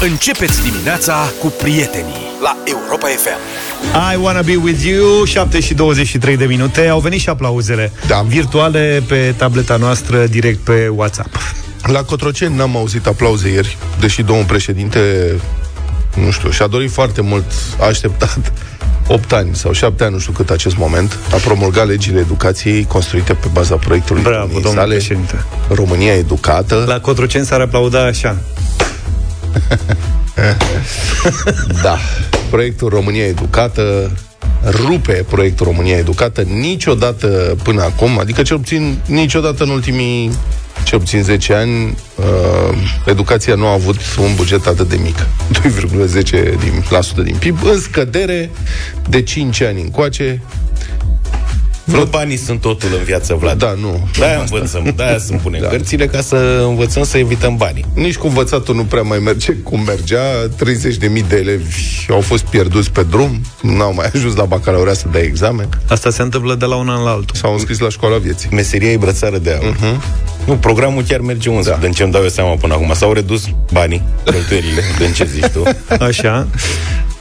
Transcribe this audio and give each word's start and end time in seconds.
Începeți 0.00 0.62
dimineața 0.62 1.32
cu 1.40 1.46
prietenii 1.46 2.14
la 2.42 2.56
Europa 2.64 3.06
FM. 3.06 3.38
I 4.12 4.22
wanna 4.22 4.42
be 4.42 4.56
with 4.56 4.84
you 4.84 5.24
7 5.24 5.60
și 5.60 5.74
23 5.74 6.36
de 6.36 6.44
minute 6.44 6.88
Au 6.88 7.00
venit 7.00 7.20
și 7.20 7.28
aplauzele 7.28 7.92
Da. 8.06 8.24
Virtuale 8.26 9.02
pe 9.08 9.34
tableta 9.36 9.76
noastră 9.76 10.26
Direct 10.26 10.58
pe 10.58 10.88
WhatsApp 10.94 11.36
La 11.82 12.02
Cotroceni 12.02 12.56
n-am 12.56 12.76
auzit 12.76 13.06
aplauze 13.06 13.48
ieri, 13.48 13.76
deși 14.00 14.22
domnul 14.22 14.44
președinte, 14.44 15.00
nu 16.24 16.30
știu, 16.30 16.50
și-a 16.50 16.66
dorit 16.66 16.90
foarte 16.90 17.20
mult, 17.20 17.44
a 17.80 17.84
așteptat 17.86 18.52
8 19.08 19.32
ani 19.32 19.54
sau 19.54 19.72
7 19.72 20.04
ani, 20.04 20.12
nu 20.12 20.18
știu 20.18 20.32
cât 20.32 20.50
acest 20.50 20.76
moment, 20.76 21.18
a 21.32 21.36
promulgat 21.36 21.86
legile 21.86 22.18
educației 22.18 22.84
construite 22.84 23.32
pe 23.34 23.46
baza 23.52 23.76
proiectului 23.76 24.22
Bravo, 24.22 24.38
domniei 24.38 24.62
domnule 24.62 24.84
sale, 24.84 24.94
președinte 24.94 25.44
România 25.68 26.12
educată. 26.12 26.84
La 26.86 27.00
Cotroceni 27.00 27.46
s-ar 27.46 27.60
aplauda 27.60 28.04
așa 28.04 28.36
Da. 31.82 31.98
Proiectul 32.50 32.88
România 32.88 33.24
Educată 33.24 34.10
rupe 34.64 35.24
proiectul 35.28 35.66
România 35.66 35.96
Educată 35.96 36.40
niciodată 36.40 37.56
până 37.62 37.82
acum, 37.82 38.18
adică 38.18 38.42
cel 38.42 38.58
puțin 38.58 38.98
niciodată 39.06 39.62
în 39.62 39.70
ultimii 39.70 40.30
cel 40.84 40.98
puțin 40.98 41.22
10 41.22 41.54
ani, 41.54 41.96
uh, 42.16 42.76
educația 43.06 43.54
nu 43.54 43.66
a 43.66 43.72
avut 43.72 43.96
un 44.18 44.34
buget 44.34 44.66
atât 44.66 44.88
de 44.88 44.98
mic, 45.02 45.26
2,10% 45.52 46.58
din, 46.58 46.84
la 46.90 47.00
sută 47.00 47.22
din 47.22 47.36
PIB, 47.36 47.58
în 47.64 47.80
scădere 47.80 48.50
de 49.08 49.22
5 49.22 49.60
ani 49.60 49.80
încoace. 49.80 50.42
Nu 51.86 52.04
banii 52.04 52.36
sunt 52.36 52.60
totul 52.60 52.88
în 52.98 53.04
viață, 53.04 53.34
Vlad. 53.34 53.58
Da, 53.58 53.74
nu. 53.80 54.08
De-aia 54.18 54.38
învățăm, 54.38 54.92
de-aia 54.96 55.18
sunt 55.18 55.40
punem 55.40 55.60
Da. 55.62 55.66
da. 55.66 55.72
cărțile 55.72 56.06
ca 56.06 56.20
să 56.20 56.64
învățăm 56.68 57.04
să 57.04 57.18
evităm 57.18 57.56
banii. 57.56 57.84
Nici 57.94 58.16
cu 58.16 58.26
învățatul 58.26 58.74
nu 58.74 58.84
prea 58.84 59.02
mai 59.02 59.18
merge 59.18 59.52
cum 59.52 59.80
mergea. 59.80 60.20
30.000 60.48 61.28
de 61.28 61.36
elevi 61.36 62.06
au 62.10 62.20
fost 62.20 62.44
pierduți 62.44 62.90
pe 62.90 63.02
drum, 63.10 63.40
n-au 63.62 63.94
mai 63.94 64.10
ajuns 64.14 64.34
la 64.34 64.44
bacalaureat 64.44 64.96
să 64.96 65.06
dea 65.12 65.20
examen, 65.22 65.68
Asta 65.88 66.10
se 66.10 66.22
întâmplă 66.22 66.54
de 66.54 66.64
la 66.64 66.74
un 66.76 66.88
an 66.88 67.02
la 67.02 67.10
altul 67.10 67.36
s-au 67.36 67.52
înscris 67.52 67.78
la 67.78 67.88
școala 67.88 68.16
vieții. 68.16 68.48
Meseria 68.52 68.90
e 68.90 68.96
brățară 68.96 69.38
de 69.38 69.58
aur. 69.62 69.76
Mhm. 69.80 70.02
Nu, 70.46 70.54
programul 70.56 71.02
chiar 71.08 71.20
merge 71.20 71.50
unde, 71.50 71.70
da. 71.70 71.76
din 71.76 71.92
ce 71.92 72.02
îmi 72.02 72.12
dau 72.12 72.22
eu 72.22 72.28
seama 72.28 72.54
până 72.54 72.74
acum. 72.74 72.92
S-au 72.94 73.12
redus 73.12 73.44
banii, 73.72 74.02
cheltuielile, 74.24 74.82
din 74.98 75.12
ce 75.12 75.24
zici 75.24 75.46
tu. 75.46 75.62
Așa 76.04 76.46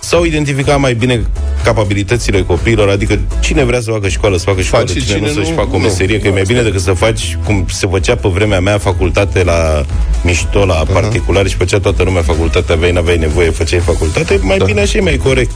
S-au 0.06 0.23
identificat 0.23 0.80
mai 0.80 0.94
bine 0.94 1.22
capabilitățile 1.64 2.42
copiilor, 2.42 2.89
adică 2.89 3.20
cine 3.39 3.64
vrea 3.64 3.80
să 3.80 3.92
facă 3.92 4.08
școală, 4.08 4.38
să 4.38 4.44
facă 4.44 4.62
școală, 4.62 4.86
Face, 4.86 5.00
cine, 5.00 5.14
cine 5.16 5.28
nu 5.28 5.34
să-și 5.34 5.50
nu, 5.50 5.56
facă 5.56 5.70
o 5.72 5.78
nu. 5.78 5.84
meserie, 5.84 6.20
că 6.20 6.28
e 6.28 6.31
mai 6.31 6.44
bine 6.47 6.62
decât 6.62 6.81
să 6.81 6.94
faci, 6.94 7.38
cum 7.45 7.66
se 7.70 7.88
făcea 7.88 8.16
pe 8.16 8.28
vremea 8.28 8.59
mea, 8.59 8.78
facultate 8.78 9.44
la 9.44 9.86
mișto, 10.23 10.66
la 10.66 10.73
particular 10.73 11.47
și 11.47 11.56
făcea 11.56 11.80
toată 11.80 12.03
lumea 12.03 12.22
facultate, 12.22 12.72
aveai, 12.72 12.92
n-aveai 12.92 13.17
nevoie, 13.17 13.50
făceai 13.50 13.80
facultate, 13.80 14.39
mai 14.42 14.58
Da. 14.58 14.66
bine 14.66 14.81
așa 14.81 14.97
e 14.97 15.02
mai 15.02 15.17
corect. 15.23 15.52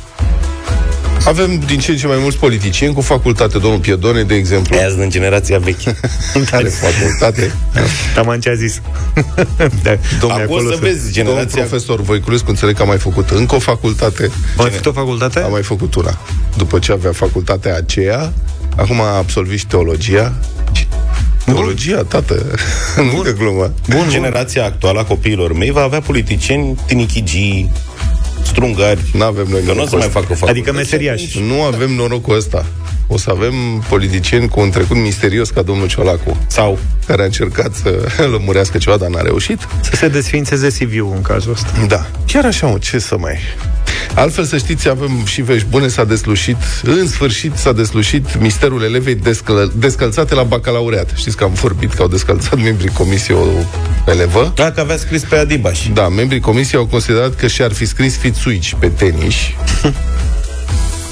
Avem 1.26 1.60
din 1.66 1.80
ce 1.80 1.92
în 1.92 1.98
ce 1.98 2.08
mai 2.08 2.18
mulți 2.22 2.38
politicieni 2.38 2.94
cu 2.94 3.02
facultate, 3.02 3.58
domnul 3.58 3.80
Piedone, 3.80 4.24
de 4.24 4.36
exemplu, 4.36 4.76
Aia 4.78 4.88
sunt 4.88 5.00
din 5.00 5.10
generația 5.10 5.58
veche. 5.60 5.96
are 6.52 6.70
facultate. 6.70 7.54
Taman 8.16 8.40
ce 8.40 8.50
a 8.50 8.54
zis 8.54 8.82
da, 9.84 9.96
Domnul, 10.20 10.42
Acum 10.42 10.60
să 10.60 10.68
se- 10.74 10.78
vezi 10.80 10.96
domnul 10.96 11.12
generația... 11.12 11.62
profesor 11.64 12.02
Voiculescu, 12.02 12.50
înțeleg 12.50 12.76
că 12.76 12.82
a 12.82 12.86
mai 12.86 12.98
făcut 12.98 13.30
încă 13.30 13.56
o 13.56 13.60
facultate, 13.60 14.32
Mai 14.58 14.70
făcut 14.70 14.86
o 14.86 14.92
facultate? 14.92 15.40
a 15.40 15.48
mai 15.48 15.62
făcut 15.64 15.96
una. 15.96 16.18
După 16.58 16.80
ce 16.80 16.92
avea 16.92 17.12
facultatea 17.12 17.76
aceea, 17.76 18.34
acum 18.76 19.02
a 19.02 19.18
absolvit 19.18 19.60
și 19.60 19.66
teologia. 19.68 20.34
Teologia, 21.46 22.04
tată, 22.04 22.46
nu 23.14 23.24
de 23.24 23.36
glumă. 23.38 23.72
Bun, 23.90 24.06
generația 24.10 24.66
actuală 24.66 25.00
a 25.00 25.04
copiilor 25.04 25.54
mei 25.54 25.72
va 25.72 25.82
avea 25.82 26.00
politicieni 26.02 26.78
tinichigii, 26.86 27.72
strungari, 28.44 29.00
Nu 29.14 29.24
avem 29.24 29.46
noi 29.50 29.62
că 29.62 29.74
nu 29.74 29.82
o 29.82 29.86
să 29.86 29.96
norocul 29.96 29.98
mai 29.98 30.08
ăsta. 30.08 30.20
facă 30.20 30.34
facultate. 30.34 30.52
Adică 30.52 30.72
meseriași 30.72 31.40
Nu 31.40 31.62
avem 31.64 31.92
norocul 31.92 32.36
ăsta. 32.36 32.66
O 33.08 33.18
să 33.18 33.30
avem 33.30 33.54
politicieni 33.90 34.48
cu 34.50 34.60
un 34.60 34.70
trecut 34.70 34.98
misterios 34.98 35.50
ca 35.50 35.62
domnul 35.62 35.88
Ciolacu, 35.88 36.38
Sau 36.48 36.80
care 37.08 37.22
a 37.22 37.26
încercat 37.26 37.74
să 37.74 38.00
lămurească 38.32 38.78
ceva, 38.78 38.98
dar 38.98 39.10
n-a 39.10 39.22
reușit. 39.22 39.68
Să 39.82 39.96
se 39.96 40.08
desfințeze 40.08 40.68
CV-ul 40.68 41.12
în 41.16 41.22
cazul 41.22 41.52
ăsta 41.52 41.72
Da. 41.88 42.06
Chiar 42.28 42.46
așa, 42.46 42.68
mă, 42.68 42.78
ce 42.78 43.00
să 43.00 43.18
mai... 43.18 43.38
Altfel, 44.16 44.44
să 44.46 44.58
știți, 44.58 44.90
avem 44.90 45.26
și 45.26 45.42
vești 45.42 45.68
bune, 45.70 45.88
s-a 45.88 46.04
deslușit, 46.04 46.58
în 46.84 47.08
sfârșit 47.08 47.56
s-a 47.56 47.72
deslușit 47.72 48.40
misterul 48.40 48.84
elevei 48.84 49.16
descăl- 49.16 49.72
descălțate 49.76 50.36
la 50.36 50.44
bacalaureat. 50.44 51.10
Știți 51.16 51.38
că 51.38 51.44
am 51.44 51.54
vorbit 51.54 51.94
că 51.94 52.02
au 52.02 52.08
descălțat 52.08 52.62
membrii 52.62 52.90
comisiei 52.90 53.38
o 53.38 53.46
elevă. 54.12 54.52
dacă 54.56 54.80
avea 54.80 54.98
scris 54.98 55.22
pe 55.24 55.36
Adibaș. 55.36 55.88
Da, 55.94 56.08
membrii 56.08 56.40
comisiei 56.40 56.80
au 56.80 56.86
considerat 56.86 57.36
că 57.36 57.48
și-ar 57.48 57.72
fi 57.72 57.86
scris 57.86 58.18
fițuici 58.18 58.76
pe 58.80 58.88
tenis. 58.88 59.36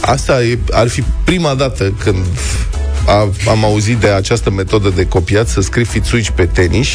Asta 0.01 0.43
e, 0.43 0.57
ar 0.71 0.87
fi 0.87 1.03
prima 1.23 1.53
dată 1.53 1.93
când 2.03 2.25
a, 3.07 3.29
am 3.49 3.63
auzit 3.65 3.97
de 3.97 4.07
această 4.07 4.51
metodă 4.51 4.89
de 4.95 5.05
copiat, 5.07 5.47
să 5.47 5.61
scrii 5.61 5.85
fițuici 5.85 6.29
pe 6.29 6.45
tenis. 6.45 6.87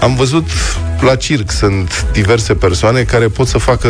Am 0.00 0.14
văzut 0.14 0.48
la 1.04 1.14
circ, 1.16 1.50
sunt 1.50 2.06
diverse 2.12 2.54
persoane 2.54 3.02
care 3.02 3.28
pot 3.28 3.46
să 3.46 3.58
facă 3.58 3.88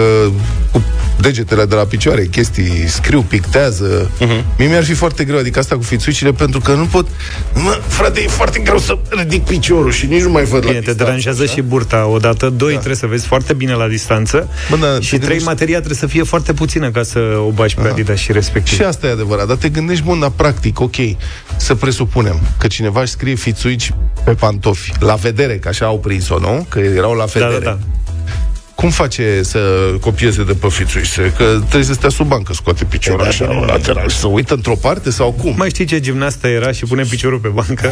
cu 0.73 0.83
degetele 1.21 1.65
de 1.65 1.75
la 1.75 1.83
picioare 1.85 2.25
chestii, 2.27 2.85
scriu, 2.89 3.23
pictează. 3.23 4.11
Uh-huh. 4.21 4.45
Mie 4.59 4.69
mi-ar 4.69 4.85
fi 4.85 4.93
foarte 4.95 5.25
greu, 5.25 5.39
adică 5.39 5.59
asta 5.59 5.77
cu 5.77 5.83
fițuicile, 5.83 6.33
pentru 6.33 6.61
că 6.61 6.73
nu 6.73 6.85
pot... 6.85 7.07
Mă, 7.55 7.79
frate, 7.87 8.21
e 8.21 8.29
foarte 8.29 8.59
greu 8.59 8.79
să 8.79 8.99
ridic 9.09 9.45
piciorul 9.45 9.93
și 9.93 10.07
nici 10.07 10.23
nu 10.23 10.31
mai 10.31 10.45
văd 10.45 10.65
la 10.65 10.69
Bine, 10.71 10.73
te 10.73 10.79
distanță, 10.79 11.03
deranjează 11.05 11.43
așa. 11.43 11.53
și 11.53 11.61
burta 11.61 12.07
odată 12.07 12.49
Doi, 12.51 12.73
trebuie 12.73 12.97
să 12.97 13.07
vezi 13.07 13.27
foarte 13.27 13.53
bine 13.53 13.73
la 13.73 13.89
distanță 13.89 14.49
Bă, 14.71 14.77
da, 14.77 14.95
te 14.95 15.01
Și 15.01 15.09
trei, 15.17 15.21
gândești- 15.21 15.45
materia 15.45 15.77
trebuie 15.77 15.99
să 15.99 16.07
fie 16.07 16.23
foarte 16.23 16.53
puțină 16.53 16.91
Ca 16.91 17.03
să 17.03 17.19
o 17.47 17.51
bagi 17.51 17.75
pe 17.75 17.89
Adidas 17.89 18.19
și 18.19 18.33
respectiv 18.33 18.75
Și 18.77 18.83
asta 18.83 19.07
e 19.07 19.11
adevărat, 19.11 19.47
dar 19.47 19.57
te 19.57 19.69
gândești, 19.69 20.05
bun, 20.05 20.21
dar 20.21 20.31
practic, 20.37 20.81
ok, 20.81 20.95
să 21.57 21.75
presupunem 21.75 22.41
că 22.59 22.67
cineva 22.67 23.01
își 23.01 23.11
scrie 23.11 23.35
fițuici 23.35 23.91
pe 24.25 24.31
pantofi, 24.33 24.93
la 24.99 25.15
vedere, 25.15 25.57
că 25.59 25.69
așa 25.69 25.87
au 25.87 25.99
prins-o, 25.99 26.39
nu? 26.39 26.67
Că 26.69 26.79
erau 27.05 27.17
la 27.17 27.25
Da, 27.25 27.47
vedere. 27.47 27.65
da, 27.65 27.71
da 27.71 27.79
Cum 28.75 28.91
face 28.91 29.41
să 29.43 29.59
copieze 30.01 30.43
de 30.45 30.53
pe 30.53 30.69
fițuici? 30.69 31.07
Se- 31.07 31.33
Că 31.37 31.45
trebuie 31.45 31.83
să 31.85 31.93
stea 31.93 32.09
sub 32.09 32.27
bancă, 32.27 32.53
scoate 32.53 32.85
piciorul 32.85 33.21
Da, 33.23 33.29
așa, 33.29 33.45
bine, 33.45 33.61
la 33.61 33.67
da. 33.67 33.73
lateral 33.73 34.09
și 34.09 34.17
să 34.17 34.27
uită 34.27 34.55
într-o 34.55 34.75
parte 34.75 35.11
sau 35.11 35.33
cum? 35.33 35.55
Mai 35.57 35.69
știi 35.69 35.85
ce 35.85 36.01
gimnastă 36.01 36.47
era 36.47 36.73
și 36.73 36.85
pune 36.85 37.03
piciorul 37.03 37.39
pe 37.39 37.49
bancă? 37.49 37.91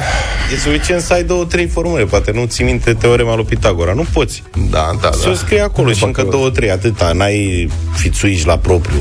E 0.55 0.57
suficient 0.59 1.01
să 1.03 1.13
ai 1.13 1.25
două, 1.25 1.45
trei 1.45 1.67
formule, 1.67 2.05
poate 2.05 2.31
nu 2.33 2.45
ții 2.47 2.65
minte 2.65 2.93
teorema 2.95 3.35
lui 3.35 3.45
Pitagora. 3.45 3.93
Nu 3.93 4.07
poți. 4.13 4.43
Da, 4.71 4.91
da, 5.01 5.11
Să 5.13 5.29
o 5.29 5.31
da. 5.33 5.37
scrie 5.37 5.61
acolo 5.61 5.93
și 5.93 6.05
încă 6.05 6.23
două, 6.31 6.51
trei, 6.51 6.71
atâta. 6.71 7.13
N-ai 7.13 7.71
fițuici 7.95 8.45
la 8.45 8.59
propriu. 8.59 9.01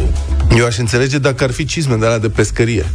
Eu 0.58 0.66
aș 0.66 0.78
înțelege 0.78 1.18
dacă 1.18 1.44
ar 1.44 1.52
fi 1.52 1.66
cizme 1.66 1.96
de 1.96 2.06
alea 2.06 2.20
de 2.20 2.30
pescărie. 2.30 2.86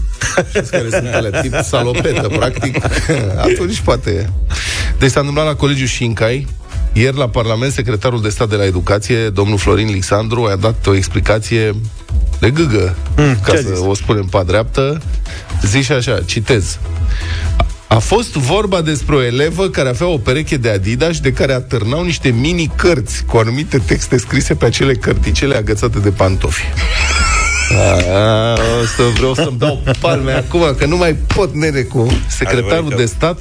Știți 0.48 0.70
care 0.70 0.86
sunt 0.90 1.08
alea, 1.14 1.40
tip 1.40 1.54
salopetă, 1.64 2.28
practic. 2.28 2.84
Atunci 3.52 3.80
poate. 3.80 4.30
Deci 4.98 5.10
s-a 5.10 5.20
întâmplat 5.20 5.46
la 5.46 5.54
Colegiul 5.54 5.86
Șincai, 5.86 6.46
ieri 6.96 7.16
la 7.16 7.28
Parlament, 7.28 7.72
secretarul 7.72 8.22
de 8.22 8.28
stat 8.28 8.48
de 8.48 8.56
la 8.56 8.64
Educație, 8.64 9.28
domnul 9.28 9.58
Florin 9.58 9.86
Lixandru, 9.88 10.44
a 10.44 10.56
dat 10.56 10.86
o 10.86 10.94
explicație 10.94 11.74
de 12.38 12.50
gâgă, 12.50 12.96
mm, 13.16 13.38
ca 13.42 13.50
ce 13.52 13.56
a 13.58 13.60
să 13.60 13.68
zis? 13.74 13.84
o 13.86 13.94
spunem 13.94 14.24
pe 14.24 14.42
dreaptă. 14.46 15.00
Zice 15.62 15.92
așa, 15.92 16.20
citez. 16.24 16.78
A 17.88 17.98
fost 17.98 18.32
vorba 18.32 18.80
despre 18.80 19.14
o 19.14 19.22
elevă 19.22 19.68
care 19.68 19.88
avea 19.88 20.06
o 20.06 20.18
pereche 20.18 20.56
de 20.56 20.68
Adidas 20.68 21.20
de 21.20 21.32
care 21.32 21.52
atârnau 21.52 22.02
niște 22.04 22.28
mini-cărți 22.28 23.24
cu 23.24 23.36
anumite 23.36 23.78
texte 23.78 24.18
scrise 24.18 24.54
pe 24.54 24.64
acele 24.64 24.94
cărticele 24.94 25.56
agățate 25.56 25.98
de 25.98 26.10
pantofi. 26.10 26.62
A, 28.12 28.52
o 28.82 28.84
să 28.96 29.02
vreau 29.16 29.34
să-mi 29.34 29.58
dau 29.58 29.82
palme 30.00 30.32
acum, 30.32 30.74
că 30.78 30.86
nu 30.86 30.96
mai 30.96 31.12
pot, 31.14 31.54
nene, 31.54 31.80
cu 31.80 32.06
secretarul 32.28 32.68
Adevărat 32.68 32.88
că- 32.88 32.96
de 32.96 33.06
stat. 33.06 33.38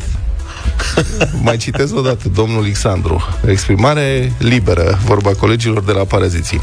Mai 1.43 1.57
citez 1.57 1.91
o 1.91 2.01
dată, 2.01 2.29
domnul 2.33 2.61
Alexandru. 2.61 3.21
Exprimare 3.47 4.31
liberă, 4.37 4.99
vorba 5.05 5.31
colegilor 5.31 5.83
de 5.83 5.91
la 5.91 6.03
Paraziții. 6.03 6.61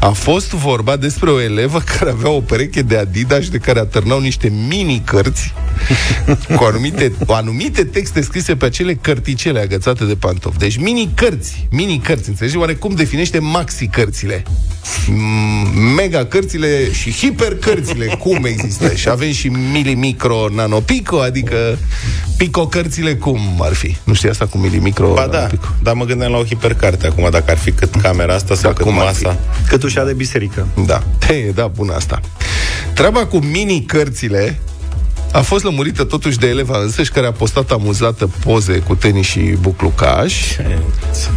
A 0.00 0.10
fost 0.10 0.50
vorba 0.50 0.96
despre 0.96 1.30
o 1.30 1.40
elevă 1.40 1.78
care 1.98 2.10
avea 2.10 2.30
o 2.30 2.40
pereche 2.40 2.82
de 2.82 2.96
Adidas 2.96 3.48
de 3.48 3.58
care 3.58 3.78
atârnau 3.78 4.20
niște 4.20 4.52
mini-cărți 4.68 5.54
cu 6.56 6.64
anumite, 6.64 7.12
cu 7.26 7.32
anumite 7.32 7.84
texte 7.84 8.20
scrise 8.20 8.56
pe 8.56 8.64
acele 8.64 8.94
cărticele 8.94 9.60
agățate 9.60 10.04
de 10.04 10.14
pantofi. 10.14 10.58
Deci 10.58 10.76
mini-cărți, 10.76 11.66
mini-cărți, 11.70 12.28
înțelegi? 12.28 12.56
Oare 12.56 12.74
cum 12.74 12.94
definește 12.94 13.38
maxi-cărțile? 13.38 14.42
Mm, 15.08 15.94
Mega 15.96 16.24
cărțile 16.24 16.92
și 16.92 17.12
hipercărțile, 17.12 18.06
cum 18.06 18.44
există? 18.44 18.94
Și 18.94 19.08
avem 19.08 19.32
și 19.32 19.48
mili, 19.48 19.94
micro, 19.94 20.48
nano, 20.54 20.80
pico, 20.80 21.20
adică 21.20 21.78
pico 22.44 22.66
cărțile 22.66 23.14
cum 23.14 23.40
ar 23.58 23.72
fi? 23.74 23.96
Nu 24.04 24.12
știi 24.14 24.28
asta 24.28 24.46
cu 24.46 24.58
mili, 24.58 24.78
micro, 24.78 25.12
Ba 25.12 25.20
nano, 25.20 25.32
da, 25.32 25.38
pico? 25.38 25.66
dar 25.82 25.94
mă 25.94 26.04
gândeam 26.04 26.32
la 26.32 26.38
o 26.38 26.44
hipercarte 26.44 27.06
acum, 27.06 27.28
dacă 27.30 27.50
ar 27.50 27.58
fi 27.58 27.72
cât 27.72 27.94
camera 27.94 28.34
asta 28.34 28.54
sau 28.54 28.70
Da, 28.70 28.76
cât 28.76 28.86
cum 28.86 28.98
ar 28.98 29.14
fi? 29.14 29.24
masa. 29.24 29.38
Cât 29.68 29.82
ușa 29.82 30.04
de 30.04 30.12
biserică. 30.12 30.66
Da, 30.86 31.02
e, 31.34 31.50
da, 31.54 31.66
bună 31.66 31.94
asta. 31.94 32.20
Treaba 32.94 33.26
cu 33.26 33.38
mini-cărțile 33.38 34.58
A 35.32 35.40
fost 35.40 35.64
lămurită 35.64 36.04
totuși 36.04 36.38
de 36.38 36.46
eleva 36.46 36.78
însăși 36.82 37.10
care 37.10 37.26
a 37.26 37.32
postat 37.32 37.70
amuzată 37.70 38.30
poze 38.44 38.78
cu 38.78 38.94
tenis 38.94 39.26
și 39.26 39.40
buclucaș. 39.60 40.34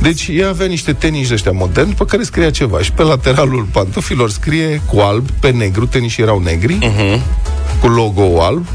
Deci 0.01 0.27
ea 0.31 0.47
avea 0.49 0.65
niște 0.67 0.93
tenis 0.93 1.27
de 1.27 1.33
ăștia 1.33 1.51
moderni 1.51 1.93
pe 1.93 2.05
care 2.05 2.23
scria 2.23 2.49
ceva 2.49 2.81
și 2.81 2.91
pe 2.91 3.01
lateralul 3.03 3.67
pantofilor 3.71 4.29
scrie 4.29 4.81
cu 4.85 4.99
alb 4.99 5.29
pe 5.39 5.49
negru, 5.49 5.85
tenis 5.85 6.17
erau 6.17 6.39
negri, 6.39 6.77
uh-huh. 6.77 7.19
cu 7.79 7.87
logo 7.87 8.41
alb, 8.43 8.65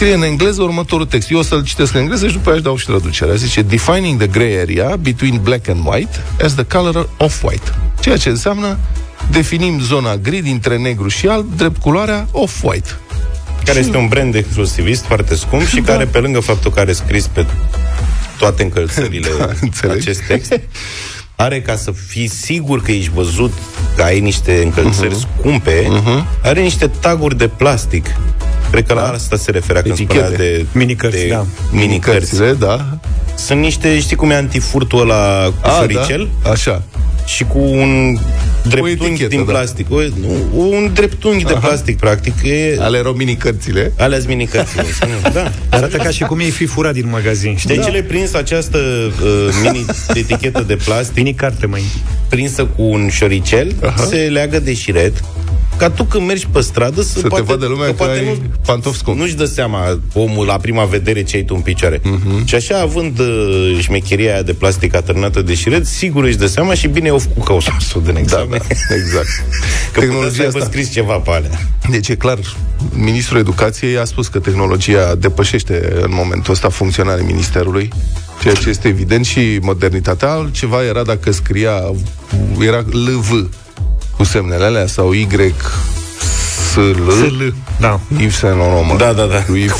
scrie 0.00 0.14
în 0.14 0.22
engleză 0.22 0.62
următorul 0.62 1.06
text. 1.06 1.30
Eu 1.30 1.38
o 1.38 1.42
să-l 1.42 1.64
citesc 1.64 1.94
în 1.94 2.00
engleză 2.00 2.26
și 2.26 2.32
după 2.32 2.48
aia 2.48 2.54
își 2.54 2.64
dau 2.64 2.76
și 2.76 2.86
traducerea. 2.86 3.34
Zice, 3.34 3.62
defining 3.62 4.18
the 4.18 4.26
gray 4.26 4.60
area 4.60 4.96
between 4.96 5.40
black 5.42 5.68
and 5.68 5.86
white 5.86 6.24
as 6.42 6.54
the 6.54 6.64
color 6.64 7.08
of 7.16 7.42
white. 7.42 7.74
Ceea 8.00 8.16
ce 8.16 8.28
înseamnă 8.28 8.78
definim 9.30 9.80
zona 9.80 10.16
gri 10.16 10.40
dintre 10.40 10.76
negru 10.76 11.08
și 11.08 11.26
alb, 11.26 11.56
drept 11.56 11.80
culoarea 11.80 12.28
off-white. 12.30 12.88
Care 13.64 13.78
este 13.78 13.96
un 13.96 14.08
brand 14.08 14.34
exclusivist 14.34 15.04
foarte 15.04 15.34
scump 15.34 15.66
și 15.66 15.80
da. 15.80 15.92
care, 15.92 16.04
pe 16.04 16.18
lângă 16.18 16.40
faptul 16.40 16.70
că 16.70 16.80
are 16.80 16.92
scris 16.92 17.26
pe 17.26 17.46
toate 18.38 18.62
încălțările 18.62 19.28
da, 19.82 19.92
acest 19.92 20.22
text, 20.26 20.60
are 21.36 21.62
ca 21.62 21.76
să 21.76 21.92
fii 22.06 22.28
sigur 22.28 22.82
că 22.82 22.92
ești 22.92 23.10
văzut 23.14 23.52
că 23.96 24.02
ai 24.02 24.20
niște 24.20 24.60
încălțări 24.64 25.14
uh-huh. 25.14 25.38
scumpe, 25.38 25.82
uh-huh. 25.82 26.42
are 26.42 26.60
niște 26.60 26.86
taguri 27.00 27.36
de 27.36 27.48
plastic. 27.48 28.06
Cred 28.70 28.86
că 28.86 28.94
da. 28.94 29.00
la 29.00 29.08
asta 29.08 29.36
se 29.36 29.50
referea 29.50 29.82
când 29.82 29.96
spunea 29.96 30.30
de 30.30 30.66
minicărți, 30.72 31.26
da. 31.26 31.46
Minicărți, 31.70 32.42
da. 32.58 32.98
Sunt 33.36 33.60
niște, 33.60 34.00
știi 34.00 34.16
cum 34.16 34.30
e 34.30 34.34
antifurtul 34.34 35.00
ăla 35.00 35.52
cu 35.60 35.68
A, 35.68 35.86
Da? 35.86 36.50
Așa 36.50 36.82
și 37.34 37.44
cu 37.44 37.58
un 37.58 38.18
dreptunghi 38.68 39.26
din 39.26 39.44
da. 39.44 39.52
plastic. 39.52 39.90
O, 39.90 40.00
nu, 40.00 40.68
un 40.68 40.90
dreptunghi 40.94 41.44
Aha. 41.44 41.52
de 41.52 41.66
plastic, 41.66 41.98
practic. 41.98 42.34
E... 42.42 42.76
Ale 42.78 42.98
erau 42.98 43.12
mini-cărțile. 43.12 43.92
Ale 43.98 44.22
mini-cărțile. 44.26 44.84
da. 45.32 45.52
Arată 45.68 45.96
ca 45.96 46.10
și 46.10 46.22
cum 46.22 46.38
ei 46.38 46.50
fi 46.50 46.66
furat 46.66 46.92
din 46.92 47.08
magazin. 47.10 47.56
Știi? 47.56 47.74
Deci 47.74 47.84
da. 47.84 47.90
le 47.90 48.02
prins 48.02 48.34
această 48.34 48.78
uh, 48.78 49.48
mini-etichetă 49.62 50.64
de 50.72 50.76
plastic. 50.84 51.16
Mini-carte, 51.16 51.66
mai. 51.66 51.82
Prinsă 52.28 52.64
cu 52.64 52.82
un 52.82 53.08
șoricel, 53.08 53.74
Aha. 53.82 54.04
se 54.04 54.16
leagă 54.16 54.60
de 54.60 54.74
șiret 54.74 55.24
ca 55.80 55.90
tu 55.90 56.04
când 56.04 56.26
mergi 56.26 56.46
pe 56.46 56.60
stradă 56.60 57.02
să, 57.02 57.18
să 57.18 57.26
poate, 57.26 57.44
te 57.44 57.52
vadă 57.52 57.66
lumea 57.66 57.84
că, 57.84 57.90
că 57.90 57.96
poate 57.96 58.18
ai 58.18 58.24
nu, 58.24 58.42
pantofi 58.64 58.98
scump. 58.98 59.18
Nu-și 59.18 59.34
dă 59.34 59.44
seama 59.44 60.00
omul 60.12 60.46
la 60.46 60.56
prima 60.56 60.84
vedere 60.84 61.22
ce 61.22 61.36
ai 61.36 61.42
tu 61.42 61.54
în 61.54 61.60
picioare. 61.60 61.98
Uh-huh. 61.98 62.44
Și 62.44 62.54
așa, 62.54 62.78
având 62.80 63.18
uh, 63.18 63.78
șmecheria 63.80 64.32
aia 64.32 64.42
de 64.42 64.52
plastic 64.52 64.94
atârnată 64.94 65.42
de 65.42 65.54
șiret, 65.54 65.86
sigur 65.86 66.24
își 66.24 66.36
dă 66.36 66.46
seama 66.46 66.74
și 66.74 66.88
bine 66.88 67.10
o 67.10 67.18
făcut 67.18 67.44
ca 67.44 67.52
o 67.52 67.60
să 67.60 67.70
în 68.04 68.16
examen. 68.16 68.62
Da, 68.68 68.74
da, 68.88 68.94
exact. 68.94 69.28
că 69.92 70.00
tehnologia 70.00 70.46
asta... 70.46 70.64
scris 70.64 70.92
ceva 70.92 71.14
pe 71.14 71.30
alea. 71.30 71.60
Deci 71.90 72.08
e 72.08 72.14
clar, 72.14 72.38
ministrul 72.94 73.38
educației 73.38 73.98
a 73.98 74.04
spus 74.04 74.28
că 74.28 74.38
tehnologia 74.38 75.14
depășește 75.14 76.00
în 76.02 76.10
momentul 76.12 76.52
ăsta 76.52 76.68
funcționarea 76.68 77.24
ministerului 77.24 77.88
ceea 78.40 78.54
ce 78.54 78.68
este 78.68 78.88
evident 78.88 79.24
și 79.24 79.58
modernitatea. 79.62 80.30
Altceva 80.30 80.84
era 80.84 81.02
dacă 81.02 81.30
scria, 81.30 81.92
era 82.60 82.84
LV, 82.90 83.48
cu 84.20 84.26
semnele 84.26 84.64
alea 84.64 84.86
sau 84.86 85.12
Y 85.12 85.26
S 86.72 86.74
L 86.74 87.54
da. 87.80 88.00
Yves 88.18 88.36
Saint 88.36 88.56
Laurent 88.56 88.98
da, 88.98 89.12
da, 89.12 89.24
da. 89.24 89.44
Lui 89.46 89.70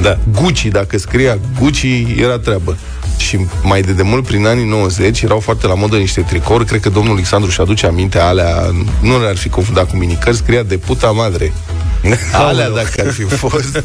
da. 0.00 0.18
Gucci, 0.40 0.66
dacă 0.66 0.98
scria 0.98 1.38
Gucci, 1.58 1.86
era 2.16 2.38
treabă 2.38 2.76
și 3.18 3.38
mai 3.62 3.80
de 3.80 3.92
demult, 3.92 4.26
prin 4.26 4.46
anii 4.46 4.64
90, 4.64 5.22
erau 5.22 5.40
foarte 5.40 5.66
la 5.66 5.74
modă 5.74 5.96
niște 5.96 6.20
tricouri. 6.20 6.64
Cred 6.64 6.80
că 6.80 6.88
domnul 6.88 7.12
Alexandru 7.12 7.50
și 7.50 7.60
aduce 7.60 7.86
aminte 7.86 8.18
alea, 8.18 8.70
nu 9.02 9.20
le-ar 9.20 9.36
fi 9.36 9.48
confundat 9.48 9.90
cu 9.90 9.96
minicări, 9.96 10.36
scria 10.36 10.62
de 10.62 10.76
puta 10.76 11.10
madre. 11.10 11.52
alea, 12.32 12.70
dacă 12.70 13.02
ar 13.06 13.12
fi 13.12 13.22
fost, 13.22 13.82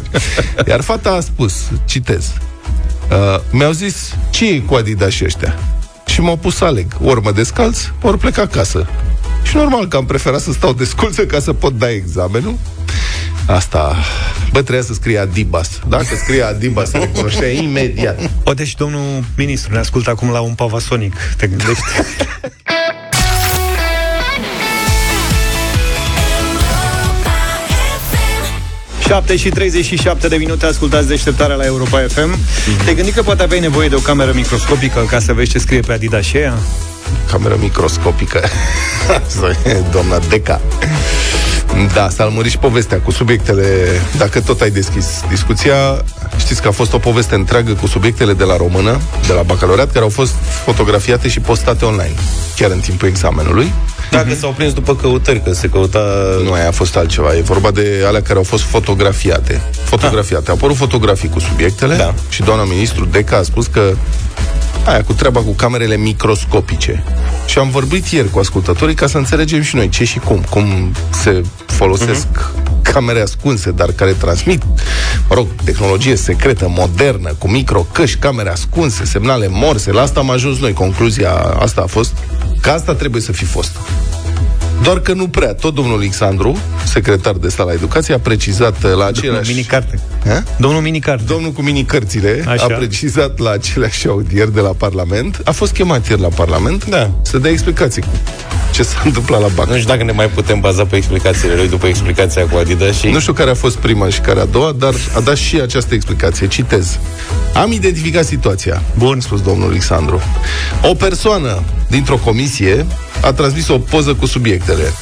Iar 0.68 0.80
fata 0.80 1.10
a 1.10 1.20
spus, 1.20 1.54
citez, 1.84 2.32
uh, 3.10 3.40
mi-au 3.50 3.72
zis, 3.72 4.14
ce 4.30 4.48
e 4.48 4.58
cu 4.58 4.74
Adidas 4.74 5.12
și 5.12 5.24
ăștia? 5.24 5.58
Și 6.18 6.24
m-au 6.24 6.36
pus 6.36 6.56
să 6.56 6.64
aleg, 6.64 6.86
ori 7.02 7.22
mă 7.22 7.32
descalț, 7.32 7.78
ori 8.02 8.18
plec 8.18 8.38
acasă. 8.38 8.86
Și 9.42 9.56
normal 9.56 9.88
că 9.88 9.96
am 9.96 10.06
preferat 10.06 10.40
să 10.40 10.52
stau 10.52 10.72
desculță 10.82 11.26
ca 11.26 11.40
să 11.40 11.52
pot 11.52 11.78
da 11.78 11.90
examenul. 11.90 12.58
Asta, 13.46 13.96
bă, 14.52 14.58
trebuia 14.62 14.82
să 14.82 14.94
scrie 14.94 15.18
Adibas. 15.18 15.80
Dacă 15.88 16.06
scrie 16.24 16.42
Adibas, 16.42 16.90
se 16.90 16.98
recunoștea 16.98 17.48
imediat. 17.48 18.30
O, 18.44 18.54
deci 18.54 18.74
domnul 18.74 19.24
ministru 19.36 19.72
ne 19.72 19.78
ascultă 19.78 20.10
acum 20.10 20.30
la 20.30 20.40
un 20.40 20.54
pavasonic, 20.54 21.14
te 21.36 21.46
gândești? 21.46 21.82
7 29.08 29.36
și 29.36 29.48
37 29.48 30.28
de 30.28 30.36
minute 30.36 30.66
ascultați 30.66 31.06
deșteptarea 31.06 31.56
la 31.56 31.64
Europa 31.64 31.98
FM. 32.08 32.36
Mm-hmm. 32.36 32.84
Te 32.84 32.94
gândi 32.94 33.10
că 33.10 33.22
poate 33.22 33.42
aveai 33.42 33.60
nevoie 33.60 33.88
de 33.88 33.94
o 33.94 33.98
cameră 33.98 34.32
microscopică 34.34 35.06
ca 35.10 35.18
să 35.18 35.32
vezi 35.32 35.50
ce 35.50 35.58
scrie 35.58 35.80
pe 35.80 35.92
Adidas 35.92 36.24
și 36.24 36.36
ea? 36.36 36.54
Cameră 37.30 37.56
microscopică. 37.60 38.40
Doamna 39.92 40.18
Deca. 40.28 40.60
Da, 41.94 42.08
s-a 42.08 42.24
lămurit 42.24 42.50
și 42.50 42.58
povestea 42.58 42.98
cu 43.00 43.10
subiectele. 43.10 43.86
Dacă 44.16 44.40
tot 44.40 44.60
ai 44.60 44.70
deschis 44.70 45.06
discuția, 45.28 46.04
știți 46.38 46.62
că 46.62 46.68
a 46.68 46.70
fost 46.70 46.92
o 46.92 46.98
poveste 46.98 47.34
întreagă 47.34 47.72
cu 47.72 47.86
subiectele 47.86 48.32
de 48.32 48.44
la 48.44 48.56
română, 48.56 49.00
de 49.26 49.32
la 49.32 49.42
bacalaureat, 49.42 49.92
care 49.92 50.04
au 50.04 50.10
fost 50.10 50.34
fotografiate 50.64 51.28
și 51.28 51.40
postate 51.40 51.84
online, 51.84 52.14
chiar 52.56 52.70
în 52.70 52.80
timpul 52.80 53.08
examenului. 53.08 53.72
Dacă 54.10 54.34
s-au 54.34 54.50
prins 54.56 54.72
după 54.72 54.96
căutări, 54.96 55.42
că 55.42 55.52
se 55.52 55.68
căuta... 55.68 56.00
Nu, 56.44 56.52
aia 56.52 56.68
a 56.68 56.70
fost 56.70 56.96
altceva. 56.96 57.36
E 57.36 57.40
vorba 57.40 57.70
de 57.70 58.02
alea 58.06 58.22
care 58.22 58.38
au 58.38 58.44
fost 58.44 58.62
fotografiate. 58.62 59.62
Fotografiate. 59.84 60.42
Ah. 60.44 60.48
Au 60.48 60.54
apărut 60.54 60.76
fotografii 60.76 61.28
cu 61.28 61.38
subiectele 61.38 61.96
da. 61.96 62.14
și 62.28 62.42
doamna 62.42 62.64
ministru 62.64 63.04
Deca 63.04 63.36
a 63.36 63.42
spus 63.42 63.66
că 63.66 63.94
aia 64.84 65.02
cu 65.02 65.12
treaba 65.12 65.40
cu 65.40 65.52
camerele 65.52 65.96
microscopice. 65.96 67.04
Și 67.46 67.58
am 67.58 67.70
vorbit 67.70 68.06
ieri 68.06 68.30
cu 68.30 68.38
ascultătorii 68.38 68.94
ca 68.94 69.06
să 69.06 69.18
înțelegem 69.18 69.62
și 69.62 69.76
noi 69.76 69.88
ce 69.88 70.04
și 70.04 70.18
cum. 70.18 70.44
Cum 70.50 70.92
se 71.22 71.42
folosesc 71.66 72.26
uh-huh. 72.26 72.67
Camere 72.92 73.20
ascunse, 73.20 73.70
dar 73.70 73.90
care 73.92 74.12
transmit, 74.12 74.62
mă 75.28 75.34
rog, 75.34 75.46
tehnologie 75.64 76.16
secretă, 76.16 76.68
modernă, 76.68 77.34
cu 77.38 77.48
microcăși, 77.48 78.16
camere 78.16 78.50
ascunse, 78.50 79.04
semnale 79.04 79.48
morse. 79.50 79.92
La 79.92 80.00
asta 80.00 80.20
am 80.20 80.30
ajuns 80.30 80.58
noi. 80.58 80.72
Concluzia 80.72 81.32
asta 81.58 81.80
a 81.80 81.86
fost 81.86 82.12
că 82.60 82.70
asta 82.70 82.94
trebuie 82.94 83.22
să 83.22 83.32
fi 83.32 83.44
fost. 83.44 83.76
Doar 84.82 85.00
că 85.00 85.12
nu 85.12 85.28
prea. 85.28 85.54
Tot 85.54 85.74
domnul 85.74 85.96
Alexandru, 85.96 86.58
secretar 86.84 87.34
de 87.34 87.48
stat 87.48 87.66
la 87.66 87.72
educație, 87.72 88.14
a 88.14 88.18
precizat 88.18 88.82
la 88.82 89.06
același... 89.06 89.20
Domnul 89.20 89.44
minicarte. 89.46 90.00
Ha? 90.26 90.42
Domnul 90.56 90.80
minicarte. 90.80 91.22
Domnul 91.26 91.50
cu 91.50 91.62
minicărțile 91.62 92.44
Așa. 92.46 92.66
a 92.70 92.74
precizat 92.74 93.38
la 93.38 93.50
aceleași 93.50 94.08
audieri 94.08 94.54
de 94.54 94.60
la 94.60 94.72
Parlament. 94.76 95.40
A 95.44 95.50
fost 95.50 95.72
chemat 95.72 96.08
ieri 96.08 96.20
la 96.20 96.28
Parlament 96.28 96.84
da. 96.84 97.10
să 97.22 97.38
dea 97.38 97.50
explicații 97.50 98.02
cu 98.02 98.08
ce 98.70 98.82
s-a 98.82 99.02
întâmplat 99.04 99.40
la 99.40 99.48
BAC. 99.54 99.68
Nu 99.68 99.76
știu 99.76 99.88
dacă 99.88 100.04
ne 100.04 100.12
mai 100.12 100.28
putem 100.28 100.60
baza 100.60 100.84
pe 100.84 100.96
explicațiile 100.96 101.54
lui 101.54 101.68
după 101.68 101.86
explicația 101.86 102.46
cu 102.46 102.56
Adidas 102.56 102.98
și... 102.98 103.08
Nu 103.08 103.20
știu 103.20 103.32
care 103.32 103.50
a 103.50 103.54
fost 103.54 103.76
prima 103.76 104.08
și 104.08 104.20
care 104.20 104.40
a 104.40 104.44
doua, 104.44 104.72
dar 104.78 104.94
a 105.16 105.20
dat 105.20 105.36
și 105.36 105.60
această 105.60 105.94
explicație. 105.94 106.46
Citez. 106.46 106.98
Am 107.54 107.72
identificat 107.72 108.24
situația. 108.24 108.82
Bun, 108.98 109.20
spus 109.20 109.40
domnul 109.40 109.68
Alexandru. 109.68 110.22
O 110.82 110.94
persoană 110.94 111.62
dintr-o 111.88 112.16
comisie 112.16 112.86
a 113.20 113.32
transmis 113.32 113.68
o 113.68 113.78
poză 113.78 114.14
cu 114.14 114.26
subiectele. 114.26 114.92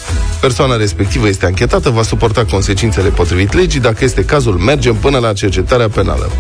Persoana 0.40 0.76
respectivă 0.76 1.28
este 1.28 1.46
anchetată, 1.46 1.90
va 1.90 2.02
suporta 2.02 2.44
consecințele 2.44 3.08
potrivit 3.08 3.52
legii, 3.52 3.80
dacă 3.80 4.04
este 4.04 4.24
cazul, 4.24 4.54
mergem 4.54 4.94
până 5.06 5.18
la 5.18 5.32
cercetarea 5.32 5.88
penală. 5.88 6.30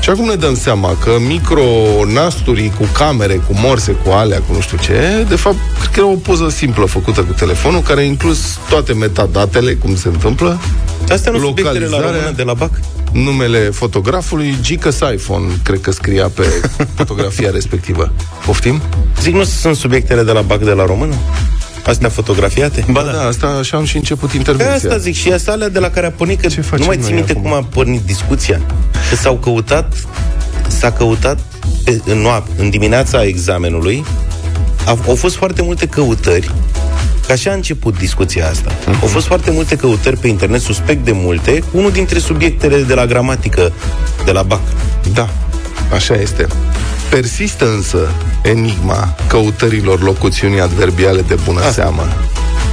Și 0.00 0.10
acum 0.10 0.24
ne 0.24 0.34
dăm 0.34 0.56
seama 0.56 0.96
că 1.04 1.10
micronasturii 1.28 2.72
cu 2.78 2.88
camere, 2.92 3.34
cu 3.34 3.52
morse, 3.54 3.92
cu 3.92 4.10
alea, 4.10 4.38
cu 4.38 4.54
nu 4.54 4.60
știu 4.60 4.78
ce, 4.78 5.24
de 5.28 5.36
fapt, 5.36 5.56
cred 5.78 5.92
că 5.92 6.00
era 6.00 6.08
o 6.08 6.14
poză 6.14 6.48
simplă 6.48 6.84
făcută 6.84 7.20
cu 7.20 7.32
telefonul, 7.32 7.80
care 7.80 8.00
a 8.00 8.04
inclus 8.04 8.58
toate 8.68 8.92
metadatele, 8.92 9.72
cum 9.72 9.96
se 9.96 10.08
întâmplă, 10.08 10.60
Astea 11.10 11.32
nu 11.32 11.38
subiectele 11.38 11.86
la 11.86 12.00
română 12.00 12.32
de 12.36 12.42
la 12.42 12.54
BAC? 12.54 12.70
Numele 13.12 13.58
fotografului, 13.58 14.56
Gicăs 14.60 14.98
iPhone, 15.14 15.46
cred 15.62 15.80
că 15.80 15.90
scria 15.90 16.28
pe 16.28 16.46
fotografia 16.96 17.50
respectivă. 17.50 18.12
Poftim? 18.44 18.80
Zic, 19.20 19.34
nu 19.34 19.44
sunt 19.44 19.76
subiectele 19.76 20.22
de 20.22 20.32
la 20.32 20.40
BAC 20.40 20.58
de 20.58 20.70
la 20.70 20.84
română? 20.84 21.14
Astea 21.86 22.08
fotografiate? 22.08 22.84
Ba 22.90 23.02
da, 23.02 23.12
da 23.12 23.26
asta 23.26 23.46
așa 23.46 23.76
am 23.76 23.84
și 23.84 23.96
început 23.96 24.32
intervenția. 24.32 24.78
Pe 24.78 24.86
asta 24.86 24.98
zic 24.98 25.14
și 25.14 25.32
asta 25.32 25.52
alea 25.52 25.68
de 25.68 25.78
la 25.78 25.90
care 25.90 26.06
a 26.06 26.10
pornit, 26.10 26.40
că 26.40 26.46
Ce 26.46 26.64
nu 26.78 26.84
mai 26.84 26.98
ții 26.98 27.12
minte 27.12 27.30
acum? 27.30 27.42
cum 27.42 27.52
a 27.52 27.66
pornit 27.70 28.00
discuția. 28.00 28.60
Că 29.10 29.16
s-au 29.16 29.36
căutat, 29.36 29.92
s-a 30.68 30.92
căutat 30.92 31.38
pe, 31.84 32.00
în, 32.04 32.18
noapte, 32.18 32.62
în 32.62 32.70
dimineața 32.70 33.24
examenului, 33.24 34.04
au, 34.86 34.98
au 35.06 35.14
fost 35.14 35.36
foarte 35.36 35.62
multe 35.62 35.86
căutări 35.86 36.50
Că 37.26 37.32
așa 37.32 37.50
a 37.50 37.54
început 37.54 37.98
discuția 37.98 38.48
asta. 38.48 38.70
Uh-huh. 38.72 39.00
Au 39.00 39.08
fost 39.08 39.26
foarte 39.26 39.50
multe 39.50 39.76
căutări 39.76 40.16
pe 40.16 40.28
internet, 40.28 40.60
suspect 40.60 41.04
de 41.04 41.12
multe, 41.12 41.62
unul 41.72 41.90
dintre 41.90 42.18
subiectele 42.18 42.82
de 42.82 42.94
la 42.94 43.06
gramatică 43.06 43.72
de 44.24 44.32
la 44.32 44.42
BAC. 44.42 44.60
Da, 45.12 45.28
așa 45.94 46.14
este. 46.14 46.46
Persistă 47.10 47.68
însă 47.68 48.10
enigma 48.46 49.14
căutărilor 49.26 50.02
locuțiunii 50.02 50.60
adverbiale 50.60 51.20
de 51.20 51.36
bună 51.44 51.58
Asta. 51.58 51.72
seamă 51.72 52.08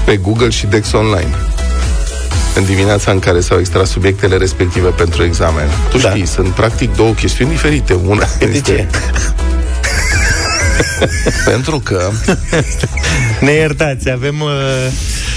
pe 0.06 0.18
Google 0.18 0.50
și 0.50 0.66
Dex 0.66 0.92
Online. 0.92 1.36
în 2.56 2.66
dimineața 2.66 3.12
în 3.12 3.20
care 3.20 3.40
s-au 3.40 3.60
extras 3.60 3.90
subiectele 3.90 4.38
respective 4.38 4.90
pentru 4.90 5.24
examen. 5.24 5.68
Tu 5.90 5.98
da. 5.98 6.10
știi, 6.10 6.26
sunt 6.26 6.48
practic 6.48 6.96
două 6.96 7.12
chestiuni 7.12 7.52
diferite. 7.52 7.94
Una 7.94 8.28
de 8.40 8.46
este... 8.46 8.72
ce? 8.72 8.88
Pentru 11.52 11.80
că 11.80 12.10
Ne 13.40 13.52
iertați, 13.52 14.10
avem 14.10 14.42
uh, 14.42 14.50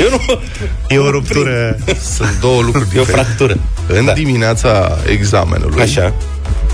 Eu 0.01 0.09
nu 0.11 0.41
E 0.89 0.99
o 0.99 1.11
ruptură 1.11 1.77
Sunt 2.17 2.37
două 2.41 2.63
lucruri 2.63 2.89
diferite 2.89 2.97
E 2.97 3.01
o 3.01 3.05
fractură 3.05 3.57
În 3.87 4.05
da. 4.05 4.13
dimineața 4.13 4.99
examenului 5.07 5.83
Așa 5.83 6.15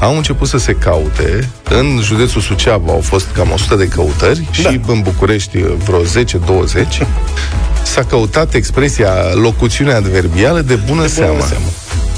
au 0.02 0.16
început 0.16 0.48
să 0.48 0.58
se 0.58 0.72
caute. 0.72 1.50
În 1.70 2.00
județul 2.02 2.40
Suceava 2.40 2.92
au 2.92 3.00
fost 3.00 3.26
cam 3.34 3.50
100 3.52 3.74
de 3.74 3.88
căutări 3.88 4.48
da. 4.62 4.70
și 4.70 4.80
în 4.86 5.00
București 5.00 5.58
vreo 5.58 6.02
10-20. 6.02 6.04
S-a 7.82 8.02
căutat 8.02 8.54
expresia 8.54 9.12
locuțiune 9.34 9.92
adverbială 9.92 10.60
de 10.60 10.74
bună, 10.74 11.02
de 11.02 11.08
seamă. 11.08 11.32
bună 11.32 11.46
seamă. 11.46 11.66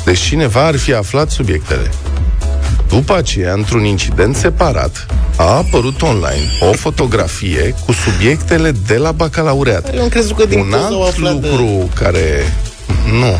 Deci 0.04 0.18
cineva 0.18 0.66
ar 0.66 0.76
fi 0.76 0.94
aflat 0.94 1.30
subiectele. 1.30 1.90
După 2.88 3.16
aceea, 3.16 3.52
într-un 3.52 3.84
incident 3.84 4.36
separat, 4.36 5.06
a 5.36 5.56
apărut 5.56 6.02
online 6.02 6.50
o 6.60 6.72
fotografie 6.72 7.74
cu 7.86 7.92
subiectele 7.92 8.72
de 8.86 8.96
la 8.96 9.12
bacalaureat. 9.12 9.94
Eu 9.94 10.02
am 10.02 10.08
crezut 10.08 10.36
că 10.36 10.44
din 10.44 10.58
Un 10.58 10.72
alt 10.72 11.18
lucru 11.18 11.90
de... 11.92 12.02
care... 12.02 12.54
Nu. 13.12 13.38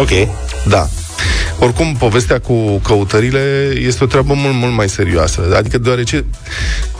Ok. 0.00 0.28
Da. 0.68 0.88
Oricum, 1.58 1.96
povestea 1.98 2.38
cu 2.40 2.80
căutările 2.84 3.72
este 3.78 4.04
o 4.04 4.06
treabă 4.06 4.34
mult, 4.34 4.54
mult 4.54 4.74
mai 4.74 4.88
serioasă. 4.88 5.54
Adică, 5.56 5.78
deoarece, 5.78 6.24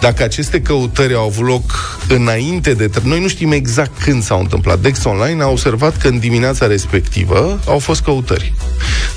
dacă 0.01 0.23
aceste 0.23 0.61
căutări 0.61 1.15
au 1.15 1.27
avut 1.27 1.47
loc 1.47 1.99
înainte 2.09 2.75
de... 2.75 2.91
Noi 3.03 3.21
nu 3.21 3.29
știm 3.29 3.53
exact 3.53 4.03
când 4.03 4.23
s-au 4.23 4.41
întâmplat. 4.41 4.79
Dex 4.79 5.05
Online 5.05 5.43
a 5.43 5.49
observat 5.49 5.97
că 5.97 6.09
în 6.09 6.19
dimineața 6.19 6.67
respectivă 6.67 7.61
au 7.67 7.79
fost 7.79 8.03
căutări. 8.03 8.53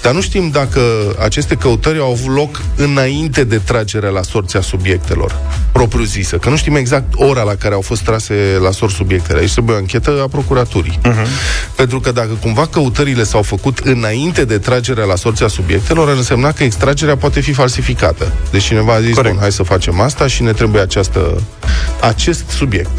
Dar 0.01 0.13
nu 0.13 0.21
știm 0.21 0.49
dacă 0.49 0.81
aceste 1.19 1.55
căutări 1.55 1.99
au 1.99 2.11
avut 2.11 2.35
loc 2.35 2.61
înainte 2.75 3.43
de 3.43 3.57
tragerea 3.57 4.09
la 4.09 4.21
sorția 4.21 4.61
subiectelor, 4.61 5.39
propriu-zisă. 5.71 6.37
Că 6.37 6.49
nu 6.49 6.55
știm 6.55 6.75
exact 6.75 7.13
ora 7.15 7.41
la 7.41 7.55
care 7.55 7.73
au 7.73 7.81
fost 7.81 8.01
trase 8.01 8.33
la 8.61 8.71
sor 8.71 8.91
subiectele. 8.91 9.39
Aici 9.39 9.51
trebuie 9.51 9.75
o 9.75 9.77
anchetă 9.77 10.21
a 10.23 10.27
procuraturii. 10.27 10.99
Uh-huh. 11.03 11.27
Pentru 11.75 11.99
că 11.99 12.11
dacă 12.11 12.37
cumva 12.41 12.67
căutările 12.67 13.23
s-au 13.23 13.41
făcut 13.41 13.79
înainte 13.79 14.45
de 14.45 14.57
tragerea 14.57 14.94
la 15.03 15.15
sorția 15.15 15.47
subiectelor, 15.47 16.09
ar 16.09 16.15
însemna 16.15 16.51
că 16.51 16.63
extragerea 16.63 17.17
poate 17.17 17.39
fi 17.39 17.53
falsificată. 17.53 18.33
Deci 18.51 18.63
cineva 18.63 18.93
a 18.93 19.01
zis, 19.01 19.13
Corect. 19.13 19.33
bun, 19.33 19.41
hai 19.41 19.51
să 19.51 19.63
facem 19.63 19.99
asta 19.99 20.27
și 20.27 20.43
ne 20.43 20.51
trebuie 20.51 20.81
această, 20.81 21.41
acest 22.01 22.49
subiect 22.49 22.91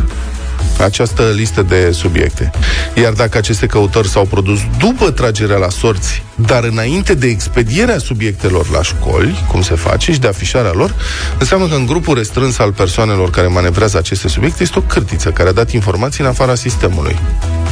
această 0.84 1.22
listă 1.34 1.62
de 1.62 1.90
subiecte. 1.90 2.50
Iar 2.94 3.12
dacă 3.12 3.38
aceste 3.38 3.66
căutări 3.66 4.08
s-au 4.08 4.24
produs 4.24 4.60
după 4.78 5.10
tragerea 5.10 5.56
la 5.56 5.68
sorți, 5.68 6.22
dar 6.34 6.64
înainte 6.64 7.14
de 7.14 7.26
expedierea 7.26 7.98
subiectelor 7.98 8.70
la 8.70 8.82
școli, 8.82 9.44
cum 9.50 9.62
se 9.62 9.74
face, 9.74 10.12
și 10.12 10.18
de 10.18 10.28
afișarea 10.28 10.72
lor, 10.72 10.94
înseamnă 11.38 11.66
că 11.66 11.74
în 11.74 11.86
grupul 11.86 12.14
restrâns 12.14 12.58
al 12.58 12.72
persoanelor 12.72 13.30
care 13.30 13.46
manevrează 13.46 13.98
aceste 13.98 14.28
subiecte 14.28 14.62
este 14.62 14.78
o 14.78 14.82
cârtiță 14.82 15.30
care 15.30 15.48
a 15.48 15.52
dat 15.52 15.70
informații 15.70 16.22
în 16.22 16.28
afara 16.28 16.54
sistemului, 16.54 17.18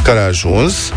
care 0.05 0.19
a 0.19 0.27
ajuns 0.27 0.93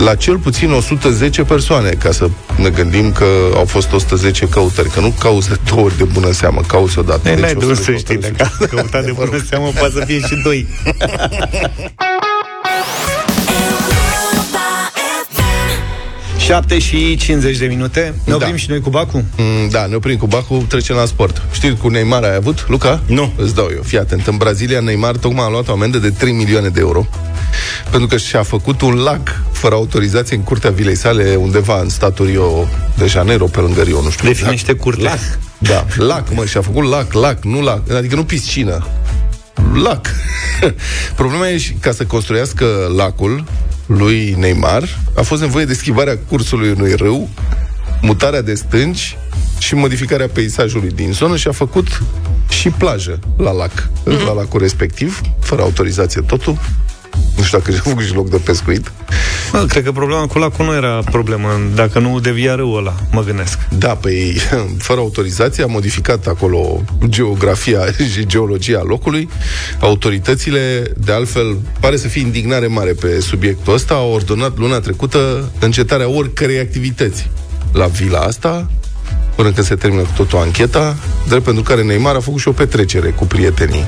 la 0.00 0.14
cel 0.14 0.38
puțin 0.38 0.70
110 0.70 1.42
persoane, 1.42 1.90
ca 1.90 2.12
să 2.12 2.28
ne 2.56 2.68
gândim 2.68 3.12
că 3.12 3.24
au 3.54 3.64
fost 3.64 3.92
110 3.92 4.48
căutări, 4.48 4.88
că 4.88 5.00
nu 5.00 5.14
cauți 5.18 5.48
de 5.48 5.56
două 5.70 5.82
ori 5.82 5.96
de 5.96 6.04
bună 6.04 6.32
seamă, 6.32 6.60
cauți 6.66 6.98
odată. 6.98 7.20
Deci 7.22 7.38
n-ai 7.38 7.54
de 7.54 7.74
să 7.74 7.92
știi, 7.92 8.16
dacă 8.16 8.66
căutat 8.70 9.04
de 9.04 9.12
bună 9.24 9.44
seamă, 9.48 9.70
poate 9.78 9.92
să 9.98 10.04
fie 10.06 10.18
și 10.18 10.40
doi. 10.42 10.66
7 16.50 16.78
și 16.78 17.16
50 17.16 17.56
de 17.56 17.66
minute. 17.66 18.14
Ne 18.24 18.34
oprim 18.34 18.50
da. 18.50 18.56
și 18.56 18.68
noi 18.68 18.80
cu 18.80 18.90
Bacu? 18.90 19.24
Mm, 19.36 19.68
da, 19.68 19.86
ne 19.86 19.94
oprim 19.94 20.16
cu 20.16 20.26
Bacu, 20.26 20.64
trecem 20.68 20.96
la 20.96 21.04
sport. 21.04 21.42
Știi 21.52 21.76
cu 21.76 21.88
Neymar 21.88 22.22
ai 22.22 22.34
avut, 22.34 22.68
Luca? 22.68 23.02
Nu. 23.06 23.32
Îți 23.36 23.54
dau 23.54 23.68
eu. 23.74 23.82
Fii 23.82 23.98
atent. 23.98 24.26
În 24.26 24.36
Brazilia, 24.36 24.80
Neymar 24.80 25.16
tocmai 25.16 25.44
a 25.44 25.48
luat 25.48 25.68
o 25.68 25.72
amendă 25.72 25.98
de 25.98 26.10
3 26.10 26.32
milioane 26.32 26.68
de 26.68 26.80
euro 26.80 27.06
pentru 27.90 28.08
că 28.08 28.16
și-a 28.16 28.42
făcut 28.42 28.80
un 28.80 28.94
lac 28.94 29.42
fără 29.52 29.74
autorizație 29.74 30.36
în 30.36 30.42
curtea 30.42 30.70
vilei 30.70 30.96
sale 30.96 31.34
undeva 31.34 31.80
în 31.80 31.88
statul 31.88 32.26
Rio 32.26 32.68
de 32.96 33.06
Janeiro, 33.06 33.44
pe 33.44 33.60
lângă 33.60 33.82
Rio, 33.82 34.02
nu 34.02 34.10
știu. 34.10 34.28
Definește 34.28 34.72
curte. 34.72 35.02
Lac. 35.02 35.18
Da, 35.58 35.86
lac, 35.96 36.34
mă, 36.34 36.44
și-a 36.44 36.60
făcut 36.60 36.84
lac, 36.84 37.12
lac, 37.12 37.44
nu 37.44 37.62
lac, 37.62 37.90
adică 37.90 38.14
nu 38.14 38.24
piscină. 38.24 38.86
Lac. 39.74 40.06
Problema 41.16 41.48
e 41.48 41.58
și 41.58 41.72
ca 41.72 41.92
să 41.92 42.04
construiască 42.04 42.92
lacul, 42.96 43.44
lui 43.90 44.34
Neymar 44.38 44.98
a 45.16 45.22
fost 45.22 45.40
nevoie 45.40 45.64
de 45.64 45.74
schimbarea 45.74 46.18
cursului 46.28 46.70
unui 46.70 46.94
râu, 46.94 47.28
mutarea 48.02 48.42
de 48.42 48.54
stânci 48.54 49.16
și 49.58 49.74
modificarea 49.74 50.28
peisajului 50.28 50.90
din 50.90 51.12
zonă 51.12 51.36
și 51.36 51.48
a 51.48 51.52
făcut 51.52 52.02
și 52.48 52.70
plajă 52.70 53.18
la 53.36 53.50
lac, 53.52 53.88
mm-hmm. 53.88 54.26
la 54.26 54.32
lacul 54.32 54.60
respectiv, 54.60 55.20
fără 55.40 55.62
autorizație 55.62 56.20
totul. 56.20 56.58
Nu 57.36 57.42
știu 57.42 57.58
dacă 57.58 57.70
și-a 57.70 57.80
făcut 57.84 58.04
și 58.04 58.14
loc 58.14 58.30
de 58.30 58.36
pescuit. 58.36 58.92
Bă, 59.52 59.64
cred 59.68 59.84
că 59.84 59.92
problema 59.92 60.26
cu 60.26 60.38
lacul 60.38 60.64
nu 60.64 60.74
era 60.74 61.02
problemă, 61.10 61.48
dacă 61.74 61.98
nu 61.98 62.20
devia 62.20 62.54
râul 62.54 62.78
ăla, 62.78 62.94
mă 63.12 63.22
gândesc. 63.22 63.58
Da, 63.78 63.94
păi, 63.94 64.40
fără 64.86 65.00
autorizație 65.00 65.62
a 65.62 65.66
modificat 65.66 66.26
acolo 66.26 66.82
geografia 67.08 67.80
și 68.12 68.26
geologia 68.26 68.82
locului. 68.84 69.28
Autoritățile, 69.80 70.92
de 70.96 71.12
altfel, 71.12 71.56
pare 71.80 71.96
să 71.96 72.08
fie 72.08 72.20
indignare 72.20 72.66
mare 72.66 72.92
pe 72.92 73.20
subiectul 73.20 73.74
ăsta, 73.74 73.94
au 73.94 74.10
ordonat 74.10 74.58
luna 74.58 74.80
trecută 74.80 75.50
încetarea 75.60 76.08
oricărei 76.08 76.58
activități 76.58 77.30
la 77.72 77.86
vila 77.86 78.18
asta, 78.18 78.70
până 79.34 79.50
când 79.50 79.66
se 79.66 79.74
termină 79.74 80.02
cu 80.02 80.10
totul 80.16 80.38
ancheta, 80.38 80.96
drept 81.28 81.44
pentru 81.44 81.62
care 81.62 81.82
Neymar 81.82 82.14
a 82.14 82.20
făcut 82.20 82.40
și 82.40 82.48
o 82.48 82.52
petrecere 82.52 83.08
cu 83.08 83.26
prietenii. 83.26 83.84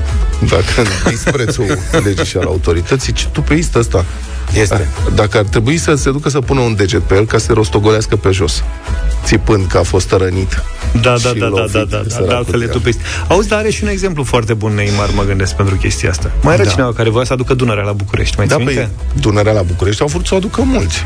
Dacă 0.49 0.73
în 0.77 0.87
disprețul 1.11 1.77
legii 2.03 2.25
și 2.25 2.37
al 2.37 2.45
autorității, 2.45 3.13
ce 3.13 3.27
tu 3.31 3.41
pe 3.41 3.67
ăsta 3.75 4.05
este. 4.53 4.89
Dacă 5.15 5.37
ar 5.37 5.43
trebui 5.43 5.77
să 5.77 5.95
se 5.95 6.11
ducă 6.11 6.29
să 6.29 6.39
pună 6.39 6.59
un 6.59 6.75
deget 6.75 7.01
pe 7.01 7.15
el 7.15 7.25
ca 7.25 7.37
să 7.37 7.45
se 7.45 7.53
rostogolească 7.53 8.15
pe 8.15 8.31
jos, 8.31 8.63
țipând 9.23 9.67
că 9.67 9.77
a 9.77 9.83
fost 9.83 10.11
rănit. 10.11 10.63
Da, 11.01 11.15
da, 11.23 11.31
da, 11.39 11.49
da, 11.49 11.65
da, 11.71 11.83
da, 11.83 12.01
da, 12.07 12.25
da, 12.27 12.35
altfel 12.35 12.61
e 12.61 12.65
tupist. 12.65 12.99
Auzi, 13.27 13.47
dar 13.47 13.59
are 13.59 13.69
și 13.69 13.83
un 13.83 13.89
exemplu 13.89 14.23
foarte 14.23 14.53
bun 14.53 14.73
Neymar, 14.73 15.09
mă 15.15 15.23
gândesc, 15.23 15.55
pentru 15.55 15.75
chestia 15.75 16.09
asta. 16.09 16.31
Mai 16.41 16.53
era 16.53 16.63
da. 16.63 16.69
cineva 16.69 16.93
care 16.93 17.09
voia 17.09 17.25
să 17.25 17.33
aducă 17.33 17.53
Dunărea 17.53 17.83
la 17.83 17.91
București, 17.91 18.35
mai 18.37 18.47
da, 18.47 18.55
păi, 18.55 18.89
Dunărea 19.19 19.53
la 19.53 19.61
București 19.61 20.01
au 20.01 20.07
vrut 20.07 20.25
să 20.25 20.33
o 20.33 20.37
aducă 20.37 20.61
mulți. 20.61 21.05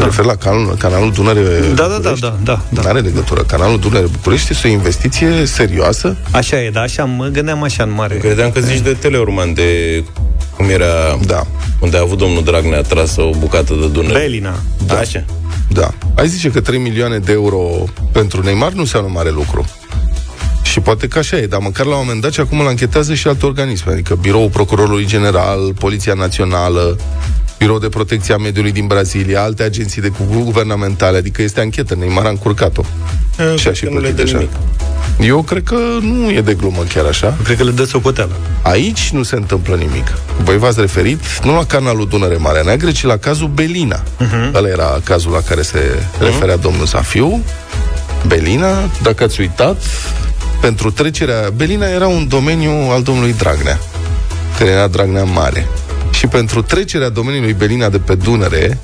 Te 0.00 0.06
da. 0.06 0.12
referi 0.12 0.26
la 0.26 0.36
canalul, 0.36 0.74
canalul 0.78 1.12
Dunăre 1.12 1.40
da, 1.74 1.86
da, 1.86 1.98
da, 1.98 2.12
da, 2.20 2.36
da, 2.42 2.60
da. 2.68 2.88
are 2.88 3.00
legătură. 3.00 3.42
Canalul 3.42 3.78
Dunăre 3.78 4.06
București 4.06 4.52
este 4.52 4.68
o 4.68 4.70
investiție 4.70 5.44
serioasă. 5.44 6.16
Așa 6.30 6.62
e, 6.62 6.70
da, 6.70 6.80
așa 6.80 7.04
mă 7.04 7.26
gândeam 7.26 7.62
așa 7.62 7.82
în 7.82 7.92
mare. 7.92 8.14
Credeam 8.14 8.50
că 8.50 8.60
zici 8.60 8.78
de 8.80 8.92
Teleorman, 8.92 9.54
de 9.54 10.02
cum 10.56 10.68
era 10.68 11.18
da. 11.26 11.46
unde 11.78 11.96
a 11.96 12.00
avut 12.00 12.18
domnul 12.18 12.44
Dragnea 12.44 12.80
tras 12.82 13.16
o 13.16 13.30
bucată 13.38 13.74
de 13.80 13.86
Dunăre. 13.86 14.18
Belina. 14.18 14.54
Da. 14.86 14.98
Așa. 14.98 15.24
Da. 15.68 15.90
Ai 16.14 16.28
zice 16.28 16.50
că 16.50 16.60
3 16.60 16.78
milioane 16.78 17.18
de 17.18 17.32
euro 17.32 17.84
pentru 18.12 18.42
Neymar 18.42 18.72
nu 18.72 18.80
înseamnă 18.80 19.10
mare 19.12 19.30
lucru. 19.30 19.64
Și 20.62 20.80
poate 20.80 21.08
că 21.08 21.18
așa 21.18 21.36
e, 21.36 21.46
dar 21.46 21.60
măcar 21.60 21.86
la 21.86 21.94
un 21.94 22.02
moment 22.04 22.20
dat 22.20 22.32
și 22.32 22.40
acum 22.40 22.60
îl 22.60 22.66
anchetează 22.66 23.14
și 23.14 23.28
alte 23.28 23.46
organisme, 23.46 23.92
adică 23.92 24.14
Biroul 24.14 24.48
Procurorului 24.48 25.06
General, 25.06 25.74
Poliția 25.78 26.14
Națională, 26.14 26.96
Birou 27.60 27.78
de 27.78 27.88
Protecție 27.88 28.34
a 28.34 28.36
Mediului 28.36 28.72
din 28.72 28.86
Brazilia, 28.86 29.42
alte 29.42 29.62
agenții 29.62 30.02
de 30.02 30.12
guvernamentale, 30.32 31.16
adică 31.16 31.42
este 31.42 31.60
anchetă, 31.60 31.94
Neymar 31.94 32.24
a 32.24 32.28
încurcat-o. 32.28 32.82
E, 33.38 33.56
și 33.56 33.68
a 33.68 33.72
și 33.72 33.84
plătit 33.84 34.14
deja. 34.14 34.36
Nimic. 34.36 34.50
Eu 35.20 35.42
cred 35.42 35.62
că 35.62 35.76
nu 36.00 36.30
e 36.30 36.40
de 36.40 36.54
glumă 36.54 36.82
chiar 36.94 37.04
așa. 37.04 37.36
Cred 37.44 37.56
că 37.56 37.64
le 37.64 37.70
dă 37.70 37.84
socoteală. 37.84 38.32
Aici 38.62 39.10
nu 39.10 39.22
se 39.22 39.36
întâmplă 39.36 39.76
nimic. 39.76 40.12
Voi 40.42 40.58
v-ați 40.58 40.80
referit 40.80 41.20
nu 41.44 41.54
la 41.54 41.64
canalul 41.64 42.08
Dunăre 42.08 42.36
Marea 42.36 42.62
Neagră, 42.62 42.90
ci 42.90 43.02
la 43.02 43.16
cazul 43.16 43.48
Belina. 43.48 44.02
Uh-huh. 44.02 44.54
Ăla 44.54 44.68
era 44.68 45.00
cazul 45.04 45.30
la 45.30 45.40
care 45.40 45.62
se 45.62 45.78
uh-huh. 45.78 46.20
referea 46.24 46.56
domnul 46.56 46.86
Zafiu. 46.86 47.42
Belina, 48.26 48.90
dacă 49.02 49.24
ați 49.24 49.40
uitat, 49.40 49.82
pentru 50.60 50.90
trecerea... 50.90 51.50
Belina 51.54 51.86
era 51.86 52.06
un 52.06 52.28
domeniu 52.28 52.70
al 52.70 53.02
domnului 53.02 53.34
Dragnea, 53.38 53.78
care 54.58 54.70
era 54.70 54.86
Dragnea 54.86 55.24
Mare. 55.24 55.68
Și 56.10 56.26
pentru 56.26 56.62
trecerea 56.62 57.08
domeniului 57.08 57.52
Belina 57.52 57.88
de 57.88 57.98
pe 57.98 58.14
Dunăre, 58.14 58.78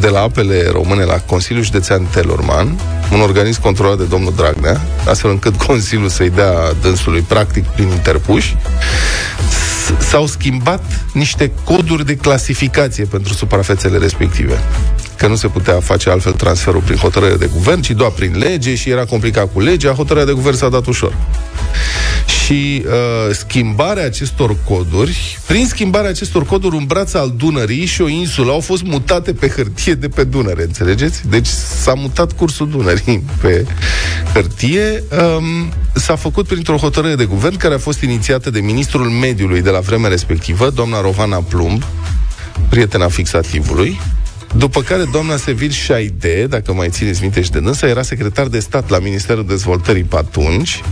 de 0.00 0.08
la 0.08 0.20
apele 0.20 0.68
române 0.72 1.04
la 1.04 1.20
Consiliul 1.20 1.64
Județean 1.64 2.06
Telorman, 2.10 2.78
un 3.12 3.20
organism 3.20 3.60
controlat 3.60 3.98
de 3.98 4.04
domnul 4.04 4.32
Dragnea, 4.36 4.80
astfel 5.06 5.30
încât 5.30 5.56
Consiliul 5.66 6.08
să-i 6.08 6.30
dea 6.30 6.54
dânsului 6.80 7.20
practic 7.20 7.64
prin 7.64 7.88
interpuși, 7.88 8.56
s-au 9.98 10.26
schimbat 10.26 10.84
niște 11.12 11.52
coduri 11.64 12.06
de 12.06 12.16
clasificație 12.16 13.04
pentru 13.04 13.32
suprafețele 13.32 13.98
respective. 13.98 14.58
Că 15.18 15.26
nu 15.26 15.36
se 15.36 15.48
putea 15.48 15.80
face 15.80 16.10
altfel 16.10 16.32
transferul 16.32 16.80
prin 16.80 16.96
hotărâre 16.96 17.36
de 17.36 17.46
guvern, 17.52 17.80
ci 17.80 17.90
doar 17.90 18.10
prin 18.10 18.38
lege 18.38 18.74
și 18.74 18.90
era 18.90 19.04
complicat 19.04 19.52
cu 19.52 19.60
legea, 19.60 19.92
hotărârea 19.92 20.26
de 20.26 20.32
guvern 20.32 20.56
s-a 20.56 20.68
dat 20.68 20.86
ușor. 20.86 21.16
și 22.44 22.84
uh, 22.86 23.34
schimbarea 23.34 24.04
acestor 24.04 24.56
coduri, 24.64 25.38
prin 25.46 25.66
schimbarea 25.66 26.10
acestor 26.10 26.44
coduri, 26.44 26.76
un 26.76 26.84
braț 26.84 27.14
al 27.14 27.32
Dunării 27.36 27.86
și 27.86 28.02
o 28.02 28.08
insulă 28.08 28.52
au 28.52 28.60
fost 28.60 28.82
mutate 28.82 29.32
pe 29.32 29.48
hârtie 29.48 29.94
de 29.94 30.08
pe 30.08 30.24
Dunăre, 30.24 30.62
înțelegeți? 30.62 31.28
Deci 31.28 31.46
s-a 31.46 31.94
mutat 31.94 32.32
cursul 32.32 32.68
Dunării 32.68 33.24
pe 33.40 33.66
hârtie. 34.32 35.04
Um, 35.36 35.72
s-a 35.94 36.16
făcut 36.16 36.46
printr-o 36.46 36.76
hotărâre 36.76 37.14
de 37.14 37.24
guvern 37.24 37.56
care 37.56 37.74
a 37.74 37.78
fost 37.78 38.02
inițiată 38.02 38.50
de 38.50 38.60
ministrul 38.60 39.06
mediului 39.06 39.62
de 39.62 39.70
la 39.70 39.80
vremea 39.80 40.10
respectivă, 40.10 40.70
doamna 40.70 41.00
Rovana 41.00 41.36
Plumb, 41.36 41.82
prietena 42.68 43.08
fixativului, 43.08 44.00
după 44.56 44.82
care 44.82 45.04
doamna 45.12 45.36
Sevil 45.36 45.70
Șaide, 45.70 46.46
dacă 46.46 46.72
mai 46.72 46.88
țineți 46.88 47.20
minte 47.20 47.42
și 47.42 47.50
de 47.50 47.60
dânsa, 47.60 47.88
era 47.88 48.02
secretar 48.02 48.46
de 48.46 48.58
stat 48.58 48.90
la 48.90 48.98
Ministerul 48.98 49.46
Dezvoltării 49.46 50.02
pe 50.02 50.16
atunci, 50.16 50.82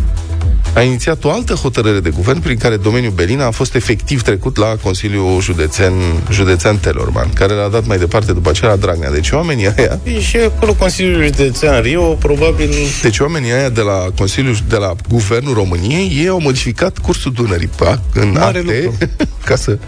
a 0.77 0.83
inițiat 0.83 1.25
o 1.25 1.31
altă 1.31 1.55
hotărâre 1.55 2.01
de 2.01 2.11
guvern 2.11 2.41
prin 2.41 2.57
care 2.57 2.77
domeniul 2.77 3.13
Belina 3.13 3.47
a 3.47 3.51
fost 3.51 3.75
efectiv 3.75 4.23
trecut 4.23 4.57
la 4.57 4.77
Consiliul 4.83 5.41
Județean, 5.41 5.93
Județean 6.31 6.79
Telorman, 6.79 7.29
care 7.33 7.53
l-a 7.53 7.69
dat 7.69 7.87
mai 7.87 7.99
departe 7.99 8.33
după 8.33 8.51
aceea 8.51 8.71
la 8.71 8.77
Dragnea. 8.77 9.11
Deci 9.11 9.31
oamenii 9.31 9.69
aia... 9.77 10.01
Și 10.21 10.37
acolo 10.37 10.75
Consiliul 10.75 11.23
Județean 11.23 11.83
Rio, 11.83 12.03
probabil... 12.03 12.71
Deci 13.03 13.19
oamenii 13.19 13.53
aia 13.53 13.69
de 13.69 13.81
la 13.81 14.05
Consiliul, 14.17 14.57
de 14.69 14.77
la 14.77 14.95
Guvernul 15.09 15.55
României, 15.55 16.13
ei 16.21 16.29
au 16.29 16.41
modificat 16.41 16.99
cursul 16.99 17.33
Dunării 17.33 17.71
pa, 17.77 18.03
în 18.15 18.31
Mare 18.31 18.59
acte, 18.59 18.83
lucru. 18.85 19.09
ca 19.49 19.57
să... 19.57 19.79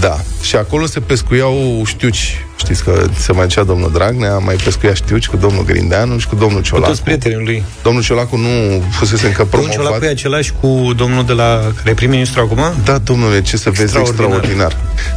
Da. 0.00 0.20
Și 0.42 0.56
acolo 0.56 0.86
se 0.86 1.00
pescuiau 1.00 1.82
știuci 1.84 2.44
Știți 2.62 2.84
că 2.84 3.04
se 3.18 3.32
mai 3.32 3.46
cea 3.46 3.62
domnul 3.62 3.92
Dragnea, 3.92 4.38
mai 4.38 4.54
pescuia 4.54 4.94
știuci 4.94 5.26
cu 5.28 5.36
domnul 5.36 5.64
Grindeanu 5.64 6.18
și 6.18 6.26
cu 6.26 6.34
domnul 6.34 6.62
Ciolacu. 6.62 6.86
Cu 6.86 6.90
toți 6.90 7.02
prietenii 7.02 7.44
lui. 7.44 7.64
Domnul 7.82 8.02
Ciolacu 8.02 8.36
nu 8.36 8.82
fusese 8.90 9.26
încă 9.26 9.44
promovat. 9.44 9.74
Domnul 9.74 9.90
Ciolacu 9.90 10.04
e 10.04 10.08
același 10.08 10.52
cu 10.60 10.92
domnul 10.96 11.24
de 11.24 11.32
la 11.32 11.72
care 11.76 11.90
e 11.90 11.94
prim-ministru 11.94 12.40
acum? 12.40 12.60
Da, 12.84 12.98
domnule, 12.98 13.42
ce 13.42 13.56
să 13.56 13.70
vezi, 13.70 13.98
extraordinar. 13.98 14.76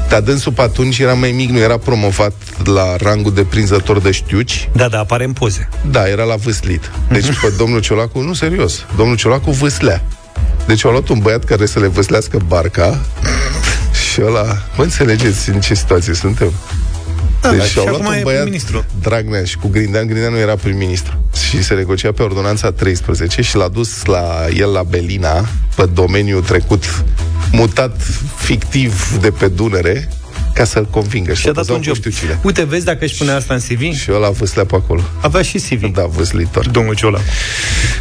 Dar 0.09 0.21
dânsul 0.21 0.51
pe 0.51 0.61
atunci 0.61 0.99
era 0.99 1.13
mai 1.13 1.31
mic, 1.31 1.49
nu 1.49 1.59
era 1.59 1.77
promovat 1.77 2.33
la 2.63 2.95
rangul 2.95 3.33
de 3.33 3.43
prinzător 3.43 3.99
de 3.99 4.11
știuci. 4.11 4.69
Da, 4.73 4.87
da, 4.87 4.99
apare 4.99 5.23
în 5.23 5.33
poze. 5.33 5.69
Da, 5.91 6.07
era 6.07 6.23
la 6.23 6.35
vâslit. 6.35 6.91
Deci 7.09 7.25
pe 7.25 7.53
domnul 7.57 7.81
Ciolacu, 7.81 8.19
nu 8.19 8.33
serios, 8.33 8.85
domnul 8.97 9.15
Ciolacu 9.15 9.51
vâslea. 9.51 10.03
Deci 10.65 10.85
au 10.85 10.91
luat 10.91 11.07
un 11.07 11.19
băiat 11.19 11.43
care 11.43 11.65
să 11.65 11.79
le 11.79 11.87
văslească 11.87 12.39
barca 12.47 12.99
și 14.15 14.21
ăla... 14.25 14.57
Vă 14.75 14.83
înțelegeți 14.83 15.49
în 15.49 15.59
ce 15.59 15.73
situație 15.73 16.13
suntem? 16.13 16.51
Da, 17.41 17.51
deci 17.51 17.63
și 17.63 17.79
au 17.79 17.85
luat 17.85 17.99
un 17.99 18.19
băiat 18.23 18.43
ministru. 18.43 18.85
Dragnea 19.01 19.43
și 19.43 19.57
cu 19.57 19.67
Grindean, 19.67 20.07
Grindeanu 20.07 20.37
era 20.37 20.55
prim-ministru. 20.55 21.23
Și 21.49 21.63
se 21.63 21.73
negocia 21.73 22.11
pe 22.11 22.23
ordonanța 22.23 22.71
13 22.71 23.41
și 23.41 23.55
l-a 23.55 23.67
dus 23.67 24.05
la 24.05 24.45
el 24.55 24.71
la 24.71 24.83
Belina, 24.83 25.45
pe 25.75 25.85
domeniul 25.93 26.41
trecut 26.41 27.03
mutat 27.51 28.01
fictiv 28.35 29.17
de 29.21 29.31
pe 29.31 29.47
Dunăre, 29.47 30.09
ca 30.55 30.63
să-l 30.63 30.85
convingă. 30.85 31.33
Și 31.33 31.47
a 31.47 31.51
dat 31.51 31.69
un 31.69 31.81
job. 31.81 31.95
Uite, 32.41 32.63
vezi 32.63 32.85
dacă 32.85 33.05
își 33.05 33.17
pune 33.17 33.31
asta 33.31 33.53
în 33.53 33.59
CV? 33.59 33.93
Și 33.93 34.11
ăla 34.11 34.29
vâslea 34.29 34.65
pe 34.65 34.75
acolo. 34.75 35.01
Avea 35.21 35.41
și 35.41 35.57
CV. 35.57 35.93
Da, 35.93 36.05
vâslitor. 36.05 36.69
Domnul 36.69 36.95
Ciola. 36.95 37.19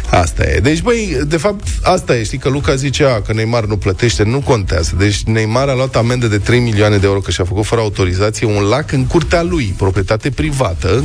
Asta 0.09 0.43
e. 0.43 0.59
Deci, 0.59 0.81
băi, 0.81 1.17
de 1.27 1.37
fapt, 1.37 1.67
asta 1.81 2.15
e. 2.15 2.23
Știi 2.23 2.37
că 2.37 2.49
Luca 2.49 2.75
zicea 2.75 3.21
că 3.21 3.33
Neymar 3.33 3.65
nu 3.65 3.77
plătește, 3.77 4.23
nu 4.23 4.39
contează. 4.39 4.95
Deci 4.97 5.23
Neymar 5.23 5.67
a 5.67 5.75
luat 5.75 5.95
amendă 5.95 6.27
de 6.27 6.37
3 6.37 6.59
milioane 6.59 6.97
de 6.97 7.05
euro 7.05 7.19
că 7.19 7.31
și-a 7.31 7.43
făcut 7.43 7.65
fără 7.65 7.81
autorizație 7.81 8.47
un 8.47 8.61
lac 8.61 8.91
în 8.91 9.05
curtea 9.05 9.41
lui, 9.41 9.73
proprietate 9.77 10.29
privată, 10.29 11.03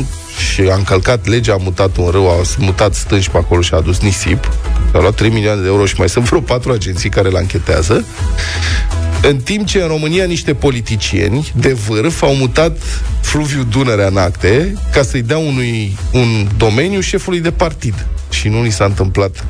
și 0.53 0.61
a 0.61 0.75
încălcat 0.75 1.27
legea, 1.27 1.53
a 1.53 1.57
mutat 1.57 1.97
un 1.97 2.09
râu, 2.11 2.29
a 2.29 2.43
mutat 2.59 2.95
stânci 2.95 3.29
pe 3.29 3.37
acolo 3.37 3.61
și 3.61 3.75
a 3.75 3.77
adus 3.77 3.99
nisip. 3.99 4.53
A 4.93 4.99
luat 4.99 5.15
3 5.15 5.31
milioane 5.31 5.61
de 5.61 5.67
euro 5.67 5.87
și 5.87 5.95
mai 5.99 6.09
sunt 6.09 6.25
vreo 6.25 6.41
patru 6.41 6.73
agenții 6.73 7.11
care 7.11 7.29
l-anchetează. 7.29 8.05
În 9.23 9.37
timp 9.37 9.67
ce 9.67 9.81
în 9.81 9.89
România 9.89 10.25
niște 10.25 10.55
politicieni 10.55 11.53
de 11.57 11.73
vârf 11.73 12.23
au 12.23 12.35
mutat 12.35 12.79
fluviul 13.21 13.67
Dunărea 13.71 14.07
în 14.07 14.17
acte 14.17 14.75
ca 14.93 15.03
să-i 15.03 15.23
dea 15.23 15.39
unui 15.39 15.97
un 16.13 16.49
domeniu 16.57 17.01
șefului 17.01 17.41
de 17.41 17.51
partid. 17.51 18.07
Și 18.31 18.49
nu 18.49 18.63
ni 18.63 18.71
s-a 18.71 18.85
întâmplat 18.85 19.45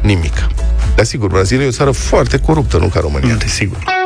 nimic. 0.00 0.48
Dar 0.96 1.04
sigur, 1.04 1.28
Brazilia 1.28 1.64
e 1.64 1.68
o 1.68 1.70
țară 1.70 1.90
foarte 1.90 2.38
coruptă, 2.38 2.78
nu 2.78 2.86
ca 2.86 3.00
România. 3.00 3.34
Desigur. 3.34 4.05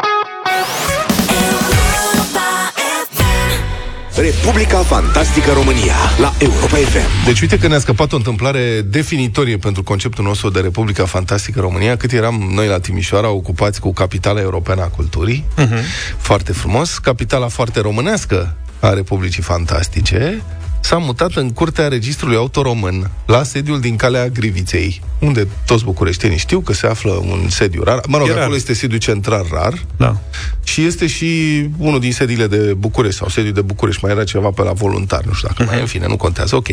Republica 4.16 4.78
Fantastică 4.78 5.52
România 5.52 5.94
la 6.20 6.32
Europa 6.38 6.76
FM. 6.76 7.24
Deci 7.24 7.40
uite 7.40 7.58
că 7.58 7.68
ne-a 7.68 7.78
scăpat 7.78 8.12
o 8.12 8.16
întâmplare 8.16 8.80
definitorie 8.80 9.56
pentru 9.56 9.82
conceptul 9.82 10.24
nostru 10.24 10.50
de 10.50 10.60
Republica 10.60 11.04
Fantastică 11.04 11.60
România, 11.60 11.96
cât 11.96 12.12
eram 12.12 12.50
noi 12.54 12.66
la 12.66 12.78
Timișoara 12.78 13.28
ocupați 13.28 13.80
cu 13.80 13.92
capitala 13.92 14.40
europeană 14.40 14.82
a 14.82 14.86
culturii. 14.86 15.44
Uh-huh. 15.58 15.82
Foarte 16.16 16.52
frumos. 16.52 16.98
Capitala 16.98 17.48
foarte 17.48 17.80
românească 17.80 18.54
a 18.80 18.92
Republicii 18.92 19.42
Fantastice 19.42 20.42
s-a 20.80 20.96
mutat 20.96 21.32
în 21.34 21.50
curtea 21.50 21.88
registrului 21.88 22.36
autoromân, 22.36 23.10
la 23.26 23.42
sediul 23.42 23.80
din 23.80 23.96
Calea 23.96 24.28
Griviței, 24.28 25.00
unde 25.18 25.46
toți 25.66 25.84
bucureștenii 25.84 26.38
știu 26.38 26.60
că 26.60 26.72
se 26.72 26.86
află 26.86 27.10
un 27.12 27.48
sediu 27.48 27.82
rar. 27.82 28.00
Mă 28.08 28.16
rog, 28.16 28.26
e 28.26 28.30
acolo 28.30 28.46
rar. 28.46 28.54
este 28.54 28.74
sediu 28.74 28.98
central 28.98 29.46
rar. 29.52 29.84
Da. 29.96 30.16
Și 30.64 30.84
este 30.84 31.06
și 31.06 31.26
unul 31.76 32.00
din 32.00 32.12
sediile 32.12 32.46
de 32.46 32.74
București, 32.78 33.18
sau 33.18 33.28
sediul 33.28 33.52
de 33.52 33.60
București. 33.60 34.04
Mai 34.04 34.12
era 34.12 34.24
ceva 34.24 34.50
pe 34.50 34.62
la 34.62 34.72
voluntar, 34.72 35.24
nu 35.24 35.32
știu 35.32 35.48
dacă 35.48 35.64
uh-huh. 35.64 35.70
mai, 35.70 35.80
în 35.80 35.86
fine, 35.86 36.06
nu 36.06 36.16
contează. 36.16 36.56
Ok. 36.56 36.68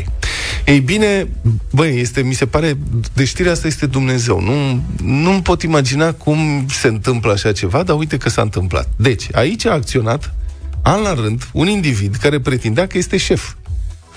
Ei 0.66 0.80
bine, 0.80 1.28
băi, 1.72 2.00
este, 2.00 2.22
mi 2.22 2.34
se 2.34 2.46
pare, 2.46 2.78
de 3.14 3.26
știrea 3.26 3.52
asta 3.52 3.68
este 3.68 3.86
Dumnezeu. 3.86 4.42
Nu, 4.42 4.84
nu 5.04 5.42
pot 5.42 5.62
imagina 5.62 6.14
cum 6.14 6.66
se 6.70 6.88
întâmplă 6.88 7.32
așa 7.32 7.52
ceva, 7.52 7.84
dar 7.84 7.98
uite 7.98 8.18
că 8.18 8.30
s-a 8.30 8.42
întâmplat. 8.42 8.90
Deci, 8.96 9.28
aici 9.32 9.66
a 9.66 9.72
acționat 9.72 10.34
an 10.82 11.02
la 11.02 11.14
rând, 11.14 11.50
un 11.54 11.68
individ 11.68 12.16
care 12.16 12.40
pretindea 12.40 12.88
că 12.88 12.98
este 12.98 13.18
șef 13.18 13.54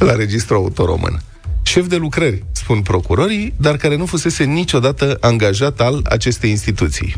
la 0.04 0.14
registrul 0.14 0.56
autoromân. 0.56 1.20
Șef 1.62 1.86
de 1.86 1.96
lucrări, 1.96 2.44
spun 2.70 2.82
procurorii, 2.82 3.52
dar 3.56 3.76
care 3.76 3.96
nu 3.96 4.06
fusese 4.06 4.44
niciodată 4.44 5.16
angajat 5.20 5.80
al 5.80 6.06
acestei 6.08 6.50
instituții. 6.50 7.14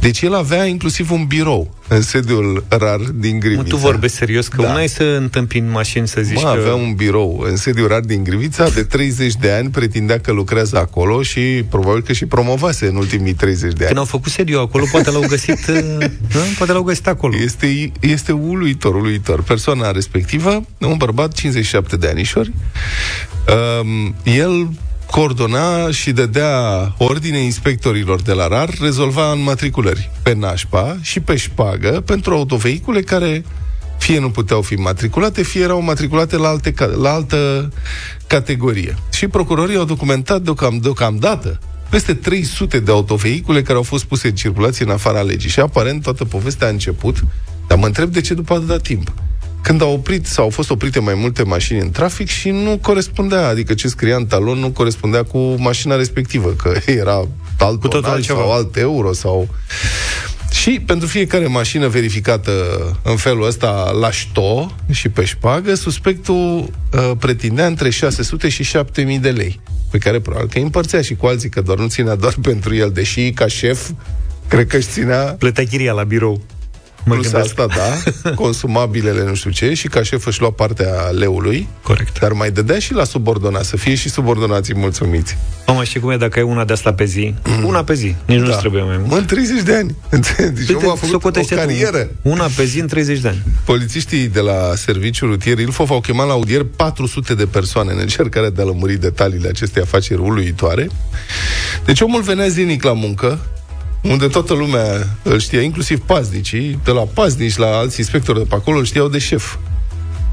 Deci 0.00 0.20
el 0.20 0.34
avea 0.34 0.64
inclusiv 0.64 1.10
un 1.10 1.24
birou 1.24 1.74
în 1.88 2.02
sediul 2.02 2.64
rar 2.68 2.98
din 2.98 3.38
Grivița. 3.38 3.62
Mă, 3.62 3.68
tu 3.68 3.76
vorbești 3.76 4.16
serios, 4.16 4.48
că 4.48 4.62
da. 4.62 4.68
una 4.68 4.82
e 4.82 4.86
să 4.86 5.02
întâmpini 5.02 5.68
mașini 5.68 6.08
să 6.08 6.20
zici 6.20 6.42
mă, 6.42 6.52
că... 6.52 6.60
avea 6.60 6.74
un 6.74 6.94
birou 6.94 7.44
în 7.48 7.56
sediul 7.56 7.88
rar 7.88 8.00
din 8.00 8.24
Grivița, 8.24 8.68
de 8.68 8.82
30 8.82 9.34
de 9.34 9.50
ani 9.50 9.70
pretindea 9.70 10.20
că 10.20 10.32
lucrează 10.32 10.78
acolo 10.78 11.22
și 11.22 11.40
probabil 11.68 12.02
că 12.02 12.12
și 12.12 12.26
promovase 12.26 12.86
în 12.86 12.96
ultimii 12.96 13.34
30 13.34 13.60
de 13.60 13.66
ani. 13.66 13.86
Când 13.86 13.98
au 13.98 14.04
făcut 14.04 14.32
sediu 14.32 14.58
acolo, 14.60 14.84
poate 14.90 15.10
l-au 15.10 15.24
găsit, 15.28 15.66
uh, 15.68 15.76
nu? 16.34 16.40
poate 16.56 16.72
l-au 16.72 16.82
găsit 16.82 17.06
acolo. 17.06 17.36
Este, 17.42 17.92
este 18.00 18.32
uluitor, 18.32 18.94
uluitor. 18.94 19.42
Persoana 19.42 19.90
respectivă, 19.90 20.64
un 20.78 20.96
bărbat, 20.96 21.32
57 21.32 21.96
de 21.96 22.08
anișori, 22.08 22.52
um, 23.80 24.14
el 24.24 24.68
coordona 25.12 25.90
și 25.90 26.12
dădea 26.12 26.94
ordine 26.98 27.38
inspectorilor 27.38 28.22
de 28.22 28.32
la 28.32 28.46
RAR, 28.46 28.70
rezolva 28.80 29.34
matriculări 29.34 30.10
pe 30.22 30.34
nașpa 30.34 30.96
și 31.00 31.20
pe 31.20 31.36
șpagă 31.36 32.02
pentru 32.06 32.34
autovehicule 32.34 33.00
care 33.02 33.44
fie 33.98 34.18
nu 34.18 34.30
puteau 34.30 34.62
fi 34.62 34.74
matriculate, 34.74 35.42
fie 35.42 35.62
erau 35.62 35.82
matriculate 35.82 36.36
la, 36.36 36.48
alte, 36.48 36.74
la 37.00 37.12
altă 37.12 37.72
categorie. 38.26 38.96
Și 39.12 39.26
procurorii 39.26 39.76
au 39.76 39.84
documentat 39.84 40.42
deocam, 40.42 40.78
deocamdată 40.78 41.58
peste 41.90 42.14
300 42.14 42.80
de 42.80 42.90
autovehicule 42.90 43.62
care 43.62 43.76
au 43.76 43.82
fost 43.82 44.04
puse 44.04 44.28
în 44.28 44.34
circulație 44.34 44.84
în 44.84 44.90
afara 44.90 45.20
legii. 45.20 45.50
Și 45.50 45.60
aparent 45.60 46.02
toată 46.02 46.24
povestea 46.24 46.66
a 46.66 46.70
început, 46.70 47.24
dar 47.66 47.78
mă 47.78 47.86
întreb 47.86 48.10
de 48.10 48.20
ce 48.20 48.34
după 48.34 48.54
atâta 48.54 48.76
timp 48.76 49.12
când 49.62 49.82
au 49.82 49.92
oprit 49.92 50.26
sau 50.26 50.44
au 50.44 50.50
fost 50.50 50.70
oprite 50.70 51.00
mai 51.00 51.14
multe 51.14 51.42
mașini 51.42 51.80
în 51.80 51.90
trafic 51.90 52.28
și 52.28 52.50
nu 52.50 52.78
corespundea, 52.82 53.48
adică 53.48 53.74
ce 53.74 53.88
scria 53.88 54.16
în 54.16 54.26
talon 54.26 54.58
nu 54.58 54.70
corespundea 54.70 55.22
cu 55.22 55.38
mașina 55.58 55.96
respectivă, 55.96 56.48
că 56.48 56.72
era 56.90 57.28
alt 57.58 57.80
cu 57.80 57.88
tot 57.88 58.04
altceva. 58.04 58.38
sau 58.38 58.52
alt 58.52 58.76
euro 58.76 59.12
sau... 59.12 59.48
Și 60.50 60.82
pentru 60.86 61.06
fiecare 61.06 61.46
mașină 61.46 61.88
verificată 61.88 62.52
în 63.02 63.16
felul 63.16 63.46
ăsta 63.46 63.90
la 64.00 64.10
șto 64.10 64.76
și 64.90 65.08
pe 65.08 65.24
șpagă, 65.24 65.74
suspectul 65.74 66.70
uh, 66.92 67.10
pretindea 67.18 67.66
între 67.66 67.90
600 67.90 68.48
și 68.48 68.62
7000 68.62 69.18
de 69.18 69.30
lei, 69.30 69.60
pe 69.90 69.98
care 69.98 70.20
probabil 70.20 70.48
că 70.48 70.58
îi 70.58 70.64
împărțea 70.64 71.02
și 71.02 71.14
cu 71.14 71.26
alții, 71.26 71.48
că 71.48 71.60
doar 71.60 71.78
nu 71.78 71.86
ținea 71.86 72.14
doar 72.14 72.34
pentru 72.48 72.74
el, 72.74 72.90
deși 72.90 73.30
ca 73.30 73.46
șef 73.46 73.90
cred 74.48 74.66
că 74.66 74.76
își 74.76 74.88
ținea... 74.88 75.16
Plătea 75.38 75.64
chiria 75.64 75.92
la 75.92 76.02
birou. 76.02 76.40
Mă 77.04 77.14
Plus 77.14 77.30
gândesc. 77.30 77.58
asta, 77.60 77.66
da, 78.22 78.30
consumabilele 78.42 79.24
nu 79.24 79.34
știu 79.34 79.50
ce, 79.50 79.74
și 79.74 79.88
ca 79.88 80.02
șef 80.02 80.26
își 80.26 80.40
lua 80.40 80.50
partea 80.50 80.92
leului. 81.10 81.68
Corect. 81.82 82.18
Dar 82.18 82.32
mai 82.32 82.50
dădea 82.50 82.78
și 82.78 82.92
la 82.92 83.04
subordonat, 83.04 83.64
să 83.64 83.76
fie 83.76 83.94
și 83.94 84.08
subordonații 84.08 84.74
mulțumiți. 84.76 85.36
Mama, 85.66 85.84
știi 85.84 86.00
cum 86.00 86.10
e 86.10 86.16
dacă 86.16 86.38
ai 86.38 86.44
una 86.44 86.64
de 86.64 86.72
asta 86.72 86.92
pe 86.94 87.04
zi? 87.04 87.34
Mm. 87.44 87.64
Una 87.64 87.84
pe 87.84 87.94
zi, 87.94 88.14
nici 88.26 88.38
da. 88.38 88.44
nu 88.44 88.54
trebuie 88.54 88.82
mai 88.82 88.96
mult. 88.96 89.10
Mă, 89.10 89.16
în 89.16 89.24
30 89.24 89.62
de 89.62 89.74
ani. 89.74 89.96
Deci 90.36 90.68
Uite, 90.68 90.86
a 90.86 90.94
făcut 90.94 91.36
o 91.36 91.40
carieră. 91.54 92.08
Una 92.22 92.46
pe 92.56 92.64
zi 92.64 92.80
în 92.80 92.86
30 92.86 93.18
de 93.18 93.28
ani. 93.28 93.42
Polițiștii 93.64 94.28
de 94.28 94.40
la 94.40 94.74
serviciul 94.74 95.28
rutier 95.28 95.58
Ilfov 95.58 95.90
au 95.90 96.00
chemat 96.00 96.26
la 96.26 96.32
audier 96.32 96.66
400 96.76 97.34
de 97.34 97.46
persoane 97.46 97.92
în 97.92 97.98
încercarea 97.98 98.50
de 98.50 98.62
a 98.62 98.64
lămuri 98.64 98.96
detaliile 98.96 99.48
acestei 99.48 99.82
afaceri 99.82 100.20
uluitoare. 100.20 100.88
Deci 101.84 102.00
omul 102.00 102.22
venea 102.22 102.48
zilnic 102.48 102.82
la 102.82 102.92
muncă, 102.92 103.38
unde 104.02 104.26
toată 104.26 104.54
lumea 104.54 105.16
îl 105.22 105.38
știa, 105.38 105.60
inclusiv 105.60 106.00
paznicii, 106.00 106.80
de 106.84 106.90
la 106.90 107.00
paznici 107.00 107.56
la 107.56 107.66
alți 107.66 107.98
inspectori 107.98 108.38
de 108.38 108.44
pe 108.48 108.54
acolo, 108.54 108.78
îl 108.78 108.84
știau 108.84 109.08
de 109.08 109.18
șef. 109.18 109.56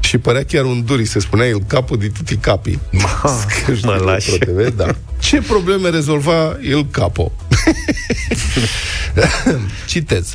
Și 0.00 0.18
părea 0.18 0.44
chiar 0.44 0.64
un 0.64 0.84
duri, 0.84 1.04
se 1.04 1.18
spunea 1.18 1.46
el 1.46 1.62
capul 1.66 1.98
de 1.98 2.08
tutti 2.08 2.36
capi. 2.36 2.78
mă 3.82 4.00
lași. 4.04 4.38
TV, 4.38 4.74
da. 4.76 4.86
Ce 5.18 5.40
probleme 5.40 5.88
rezolva 5.88 6.58
el 6.70 6.86
capo? 6.90 7.32
Citez. 9.86 10.34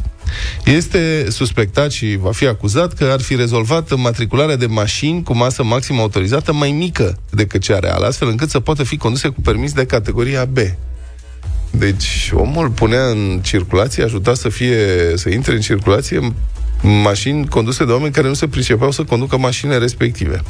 Este 0.66 1.26
suspectat 1.30 1.92
și 1.92 2.18
va 2.22 2.32
fi 2.32 2.48
acuzat 2.48 2.94
că 2.94 3.04
ar 3.04 3.22
fi 3.22 3.36
rezolvat 3.36 3.96
matricularea 3.96 4.56
de 4.56 4.66
mașini 4.66 5.24
cu 5.24 5.36
masă 5.36 5.64
maximă 5.64 6.02
autorizată 6.02 6.54
mai 6.54 6.72
mică 6.72 7.18
decât 7.30 7.62
cea 7.62 7.80
reală, 7.80 8.06
astfel 8.06 8.28
încât 8.28 8.50
să 8.50 8.60
poată 8.60 8.84
fi 8.84 8.98
conduse 8.98 9.28
cu 9.28 9.42
permis 9.42 9.74
de 9.74 9.86
categoria 9.86 10.46
B. 10.46 10.58
Deci 11.78 12.32
omul 12.34 12.70
punea 12.70 13.06
în 13.06 13.40
circulație, 13.44 14.04
ajuta 14.04 14.34
să 14.34 14.50
fie 14.50 14.78
să 15.16 15.30
intre 15.30 15.54
în 15.54 15.62
circulație 15.62 16.34
mașini 16.82 17.48
conduse 17.48 17.86
de 17.86 17.92
oameni 17.92 18.14
care 18.14 18.28
nu 18.28 18.34
se 18.34 18.48
pricepeau 18.48 18.92
să 18.92 19.04
conducă 19.04 19.38
mașinile 19.38 19.78
respective. 19.78 20.42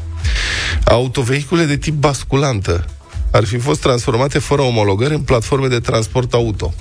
Autovehicule 0.83 1.63
de 1.63 1.77
tip 1.77 1.93
basculantă 1.93 2.85
ar 3.31 3.45
fi 3.45 3.57
fost 3.57 3.81
transformate 3.81 4.39
fără 4.39 4.61
omologări 4.61 5.13
în 5.13 5.21
platforme 5.21 5.67
de 5.67 5.79
transport 5.79 6.33
auto. 6.33 6.73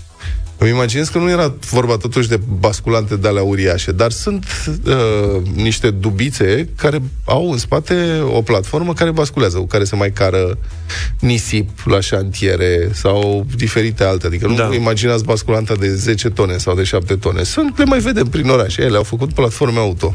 Îmi 0.59 0.71
imaginez 0.71 1.09
că 1.09 1.19
nu 1.19 1.31
era 1.31 1.55
vorba 1.71 1.97
totuși 1.97 2.29
de 2.29 2.41
basculante 2.59 3.17
de 3.17 3.29
alea 3.29 3.43
uriașe, 3.43 3.93
dar 3.93 4.11
sunt 4.11 4.47
uh, 4.87 5.43
niște 5.55 5.91
dubițe 5.91 6.69
care 6.77 7.03
au 7.25 7.51
în 7.51 7.59
spate 7.59 8.21
o 8.33 8.43
platformă 8.43 8.93
care 8.93 9.11
basculează, 9.11 9.59
cu 9.59 9.67
care 9.67 9.85
se 9.85 9.97
mai 9.97 10.13
cară 10.13 10.59
nisip 11.21 11.71
la 11.85 12.01
șantiere 12.01 12.91
sau 12.93 13.47
diferite 13.57 14.05
alte. 14.05 14.27
Adică 14.27 14.47
nu 14.47 14.55
da. 14.55 14.75
imaginați 14.75 15.25
basculanta 15.25 15.75
de 15.75 15.95
10 15.95 16.31
tone 16.31 16.57
sau 16.57 16.75
de 16.75 16.83
7 16.83 17.17
tone. 17.17 17.43
Sunt, 17.43 17.79
le 17.79 17.85
mai 17.85 17.99
vedem 17.99 18.27
prin 18.27 18.49
oraș. 18.49 18.77
Ele 18.77 18.97
au 18.97 19.03
făcut 19.03 19.33
platforme 19.33 19.79
auto. 19.79 20.15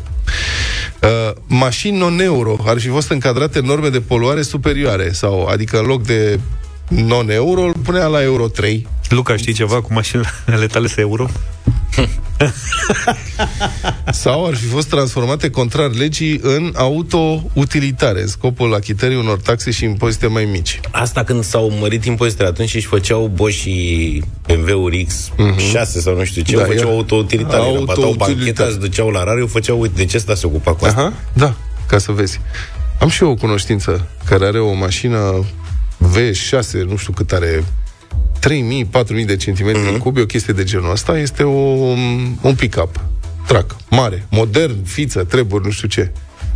Uh, 1.02 1.36
mașini 1.48 1.98
non-euro 1.98 2.58
ar 2.66 2.80
fi 2.80 2.88
fost 2.88 3.12
încadrate 3.12 3.60
în 3.60 3.66
norme 3.66 3.90
de 3.90 4.00
poluare 4.00 4.42
superioare, 4.42 5.12
sau, 5.12 5.46
adică 5.46 5.80
în 5.80 5.86
loc 5.86 6.04
de 6.04 6.40
non-euro, 6.90 7.62
îl 7.62 7.74
punea 7.84 8.06
la 8.06 8.22
euro 8.22 8.48
3. 8.48 8.88
Luca, 9.10 9.36
știi 9.36 9.54
ceva 9.54 9.82
cu 9.82 9.94
mașinile 9.94 10.30
ale 10.46 10.68
tale 10.68 10.88
să 10.88 11.00
euro? 11.00 11.30
Sau 14.12 14.46
ar 14.46 14.56
fi 14.56 14.66
fost 14.66 14.90
transformate 14.90 15.50
contrar 15.50 15.94
legii 15.94 16.40
în 16.44 16.74
auto-utilitare, 16.76 18.26
scopul 18.26 18.74
achitării 18.74 19.18
unor 19.18 19.42
taxe 19.42 19.72
și 19.72 19.84
impozite 19.84 20.28
mai 20.28 20.46
mici. 20.46 20.80
Asta 20.92 21.24
când 21.24 21.44
s-au 21.44 21.72
mărit 21.80 22.06
impozitele 22.06 22.48
atunci 22.48 22.70
și 22.70 22.76
își 22.76 22.88
făceau 22.88 23.32
Bosch 23.34 23.60
și 23.60 24.24
BMW-uri 24.48 25.06
X6 25.06 25.82
uh-huh. 25.82 26.02
sau 26.02 26.16
nu 26.16 26.24
știu 26.24 26.42
ce, 26.42 26.56
da, 26.56 26.64
făceau 26.64 26.90
auto-utilitare, 26.90 27.62
auto 27.62 28.14
bancheta, 28.14 28.66
se 28.66 28.78
duceau 28.78 29.10
la 29.10 29.24
rariu, 29.24 29.48
făceau, 29.48 29.80
uite, 29.80 29.94
de 29.96 30.06
ce 30.06 30.18
ăsta 30.18 30.36
se 30.36 30.46
ocupa 30.46 30.74
cu 30.74 30.86
asta? 30.86 31.00
Aha, 31.00 31.14
da, 31.34 31.56
ca 31.88 31.98
să 31.98 32.12
vezi. 32.12 32.40
Am 33.00 33.10
și 33.10 33.24
eu 33.24 33.30
o 33.30 33.36
cunoștință 33.36 34.08
care 34.26 34.46
are 34.46 34.60
o 34.60 34.74
mașină 34.74 35.46
V6, 36.00 36.72
nu 36.88 36.96
știu 36.96 37.14
cât 37.14 37.32
are 37.32 37.64
3000, 38.40 38.86
4000 38.86 39.26
de 39.26 39.36
centimetri 39.36 39.96
uh-huh. 39.96 39.98
cubi, 39.98 40.22
o 40.22 40.26
chestie 40.26 40.54
de 40.54 40.64
genul 40.64 40.92
ăsta, 40.92 41.18
este 41.18 41.44
o, 41.44 41.50
un 42.42 42.56
pick-up, 42.56 43.00
trac, 43.48 43.76
mare, 43.90 44.26
modern, 44.30 44.84
fiță, 44.84 45.24
treburi, 45.24 45.66
nu 45.66 45.72
știu 45.72 45.88
ce. 45.88 46.12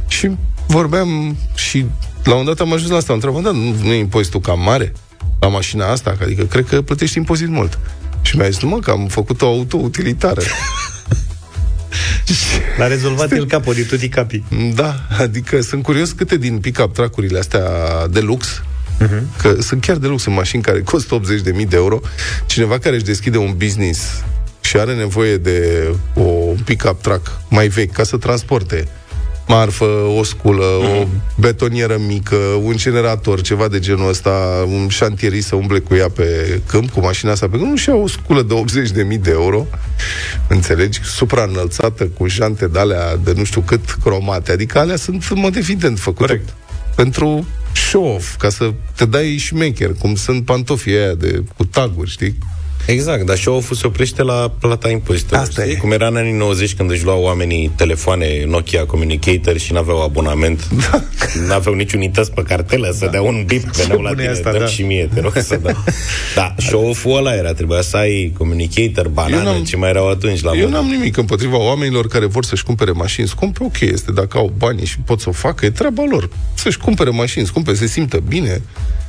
Și 0.07 0.31
vorbeam 0.67 1.37
și 1.55 1.85
la 2.23 2.35
un 2.35 2.45
dat 2.45 2.59
am 2.59 2.73
ajuns 2.73 2.91
la 2.91 2.97
asta, 2.97 3.13
am 3.13 3.19
întrebat, 3.23 3.53
da, 3.53 3.59
nu, 3.59 3.75
nu 3.83 3.91
e 3.91 3.97
impozitul 3.97 4.39
cam 4.39 4.59
mare 4.59 4.93
la 5.39 5.47
mașina 5.47 5.91
asta? 5.91 6.17
Adică 6.21 6.43
cred 6.43 6.65
că 6.65 6.81
plătești 6.81 7.17
impozit 7.17 7.47
mult. 7.47 7.79
Și 8.21 8.37
mi-a 8.37 8.49
zis, 8.49 8.61
nu 8.61 8.69
mă, 8.69 8.79
că 8.79 8.91
am 8.91 9.07
făcut 9.07 9.41
o 9.41 9.45
auto-utilitară. 9.45 10.41
L-a 12.77 12.87
rezolvat 12.87 13.31
el 13.31 13.45
capul 13.45 13.73
de 13.73 13.83
tutti 13.83 14.09
capi. 14.09 14.43
Da, 14.73 14.95
adică 15.19 15.61
sunt 15.61 15.83
curios 15.83 16.11
câte 16.11 16.37
din 16.37 16.59
pick-up 16.59 16.93
tracurile 16.93 17.39
astea 17.39 17.67
de 18.07 18.19
lux 18.19 18.63
uh-huh. 19.01 19.41
că 19.41 19.61
sunt 19.61 19.81
chiar 19.81 19.97
de 19.97 20.07
lux 20.07 20.25
în 20.25 20.33
mașini 20.33 20.63
care 20.63 20.81
costă 20.81 21.19
80.000 21.19 21.67
de 21.67 21.75
euro. 21.75 21.99
Cineva 22.45 22.77
care 22.77 22.95
își 22.95 23.03
deschide 23.03 23.37
un 23.37 23.53
business 23.57 24.23
și 24.61 24.77
are 24.77 24.93
nevoie 24.93 25.37
de 25.37 25.87
o 26.15 26.53
pick-up 26.65 27.01
truck 27.01 27.31
mai 27.49 27.67
vechi 27.67 27.91
ca 27.91 28.03
să 28.03 28.17
transporte 28.17 28.87
marfă, 29.47 29.85
o 30.17 30.23
sculă, 30.23 30.65
mm. 30.81 31.01
o 31.01 31.07
betonieră 31.39 31.97
mică, 32.07 32.35
un 32.63 32.75
generator, 32.75 33.41
ceva 33.41 33.67
de 33.67 33.79
genul 33.79 34.09
ăsta, 34.09 34.65
un 34.67 34.87
șantierist 34.87 35.47
să 35.47 35.55
umble 35.55 35.79
cu 35.79 35.95
ea 35.95 36.09
pe 36.09 36.59
câmp, 36.67 36.89
cu 36.89 36.99
mașina 36.99 37.31
asta 37.31 37.47
pe 37.47 37.57
câmp, 37.57 37.69
nu 37.69 37.75
și 37.75 37.89
o 37.89 38.07
sculă 38.07 38.41
de 38.41 38.63
80.000 39.13 39.19
de 39.21 39.31
euro, 39.31 39.65
înțelegi, 40.47 40.99
supraînălțată, 41.03 42.03
cu 42.05 42.27
jante 42.27 42.67
de 42.67 42.79
alea 42.79 43.15
de 43.23 43.33
nu 43.35 43.43
știu 43.43 43.61
cât 43.61 43.97
cromate, 44.03 44.51
adică 44.51 44.79
alea 44.79 44.95
sunt 44.95 45.27
în 45.29 45.39
mod 45.39 45.55
evident 45.55 45.99
făcute 45.99 46.25
Corect. 46.25 46.53
pentru 46.95 47.45
show-off, 47.73 48.35
ca 48.37 48.49
să 48.49 48.73
te 48.95 49.05
dai 49.05 49.37
șmecher, 49.37 49.93
cum 49.93 50.15
sunt 50.15 50.45
pantofii 50.45 50.97
aia 50.97 51.13
de, 51.13 51.43
cu 51.57 51.65
taguri, 51.65 52.09
știi? 52.09 52.37
Exact, 52.85 53.25
dar 53.25 53.37
show-off 53.37 53.73
se 53.75 53.87
oprește 53.87 54.23
la 54.23 54.51
plata 54.59 54.89
impozitelor. 54.89 55.43
Asta 55.43 55.65
e. 55.65 55.73
Cum 55.73 55.91
era 55.91 56.07
în 56.07 56.15
anii 56.15 56.31
90 56.31 56.73
când 56.75 56.91
își 56.91 57.03
luau 57.03 57.21
oamenii 57.21 57.71
telefoane 57.75 58.45
Nokia 58.47 58.85
Communicator 58.85 59.57
și 59.57 59.73
n-aveau 59.73 60.03
abonament, 60.03 60.67
da. 60.91 61.03
n-aveau 61.47 61.75
niciun 61.75 61.99
unități 61.99 62.31
pe 62.31 62.43
cartelă, 62.43 62.91
să 62.91 63.05
da. 63.05 63.11
dea 63.11 63.21
un 63.21 63.43
bip, 63.45 63.63
veneau 63.63 64.01
la 64.01 64.09
tine, 64.09 64.27
asta, 64.27 64.51
da. 64.51 64.65
și 64.65 64.81
mie, 64.81 65.09
te 65.13 65.19
rog 65.19 65.33
să 65.37 65.59
da. 65.61 65.71
da, 66.35 66.55
show-off-ul 66.57 67.17
ăla 67.17 67.35
era, 67.35 67.53
trebuia 67.53 67.81
să 67.81 67.97
ai 67.97 68.33
Communicator, 68.37 69.07
banane, 69.07 69.61
ce 69.61 69.77
mai 69.77 69.89
erau 69.89 70.09
atunci 70.09 70.41
la 70.41 70.51
Eu 70.51 70.59
modă. 70.59 70.71
n-am 70.71 70.85
nimic 70.85 71.17
împotriva 71.17 71.57
oamenilor 71.57 72.07
care 72.07 72.25
vor 72.25 72.43
să-și 72.43 72.63
cumpere 72.63 72.91
mașini 72.91 73.27
scumpe, 73.27 73.63
ok, 73.63 73.79
este 73.79 74.11
dacă 74.11 74.37
au 74.37 74.53
bani 74.57 74.85
și 74.85 74.97
pot 75.05 75.19
să 75.19 75.29
o 75.29 75.31
facă, 75.31 75.65
e 75.65 75.69
treaba 75.69 76.03
lor. 76.09 76.29
Să-și 76.53 76.77
cumpere 76.77 77.09
mașini 77.09 77.45
scumpe, 77.45 77.73
se 77.73 77.87
simtă 77.87 78.17
bine, 78.27 78.61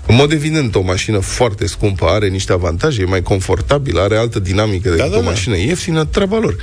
în 0.07 0.14
mod 0.14 0.33
evident, 0.33 0.75
o 0.75 0.81
mașină 0.81 1.19
foarte 1.19 1.67
scumpă 1.67 2.05
are 2.05 2.29
niște 2.29 2.53
avantaje, 2.53 3.03
e 3.03 3.05
mai 3.05 3.23
confortabilă, 3.23 4.01
are 4.01 4.17
altă 4.17 4.38
dinamică 4.38 4.88
decât 4.88 5.05
da, 5.05 5.11
da, 5.11 5.17
o 5.17 5.21
da. 5.21 5.27
mașină 5.27 5.57
ieftină, 5.57 6.05
treaba 6.05 6.38
lor. 6.38 6.57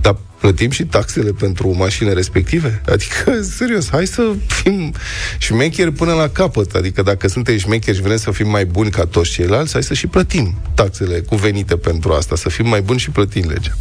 Dar 0.00 0.16
plătim 0.40 0.70
și 0.70 0.84
taxele 0.84 1.30
pentru 1.30 1.76
mașinile 1.76 2.14
respective? 2.14 2.82
Adică, 2.86 3.42
serios, 3.58 3.88
hai 3.90 4.06
să 4.06 4.22
fim 4.46 4.94
șmecheri 5.38 5.92
până 5.92 6.12
la 6.12 6.28
capăt. 6.28 6.74
Adică 6.74 7.02
dacă 7.02 7.28
suntem 7.28 7.56
șmecheri 7.56 7.96
și 7.96 8.02
vrem 8.02 8.16
să 8.16 8.30
fim 8.30 8.48
mai 8.48 8.64
buni 8.64 8.90
ca 8.90 9.04
toți 9.04 9.30
ceilalți, 9.30 9.72
hai 9.72 9.82
să 9.82 9.94
și 9.94 10.06
plătim 10.06 10.54
taxele 10.74 11.20
cuvenite 11.20 11.76
pentru 11.76 12.12
asta, 12.12 12.36
să 12.36 12.48
fim 12.48 12.68
mai 12.68 12.80
buni 12.80 12.98
și 12.98 13.10
plătim 13.10 13.48
legea. 13.48 13.72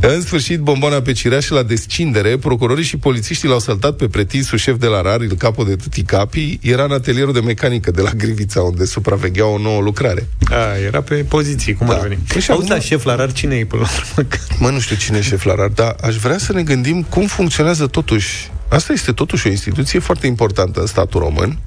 În 0.00 0.20
sfârșit, 0.20 0.60
bomboana 0.60 1.00
pe 1.00 1.12
cireaș 1.12 1.48
la 1.48 1.62
descindere, 1.62 2.36
procurorii 2.36 2.84
și 2.84 2.96
polițiștii 2.96 3.48
l-au 3.48 3.58
saltat 3.58 3.96
pe 3.96 4.08
pretinsul 4.08 4.58
șef 4.58 4.78
de 4.78 4.86
la 4.86 5.00
RAR, 5.00 5.20
il 5.20 5.34
capo 5.36 5.62
de 5.62 5.76
tutti 5.76 6.02
capi, 6.02 6.58
era 6.62 6.84
în 6.84 6.90
atelierul 6.90 7.32
de 7.32 7.40
mecanică 7.40 7.90
de 7.90 8.00
la 8.00 8.10
Grivița, 8.10 8.60
unde 8.60 8.84
supraveghea 8.84 9.46
o 9.46 9.58
nouă 9.58 9.80
lucrare. 9.80 10.28
A, 10.50 10.78
era 10.86 11.00
pe 11.00 11.14
poziții, 11.14 11.74
cum 11.74 11.86
da. 11.86 11.94
ar 11.94 12.00
veni? 12.00 12.18
Păi 12.28 12.44
Auzi, 12.48 12.70
acum... 12.70 12.80
șef 12.80 13.04
la 13.04 13.14
RAR, 13.14 13.32
cine 13.32 13.54
e 13.54 13.64
până 13.64 13.82
la 13.82 13.88
urmă? 14.16 14.28
Mă, 14.60 14.70
nu 14.70 14.80
știu 14.80 14.96
cine 14.96 15.18
e 15.18 15.20
șef 15.20 15.44
la 15.44 15.54
RAR, 15.54 15.68
dar 15.68 15.96
aș 16.02 16.16
vrea 16.16 16.38
să 16.38 16.52
ne 16.52 16.62
gândim 16.62 17.02
cum 17.02 17.26
funcționează 17.26 17.86
totuși. 17.86 18.50
Asta 18.68 18.92
este 18.92 19.12
totuși 19.12 19.46
o 19.46 19.50
instituție 19.50 19.98
foarte 19.98 20.26
importantă 20.26 20.80
în 20.80 20.86
statul 20.86 21.20
român, 21.20 21.58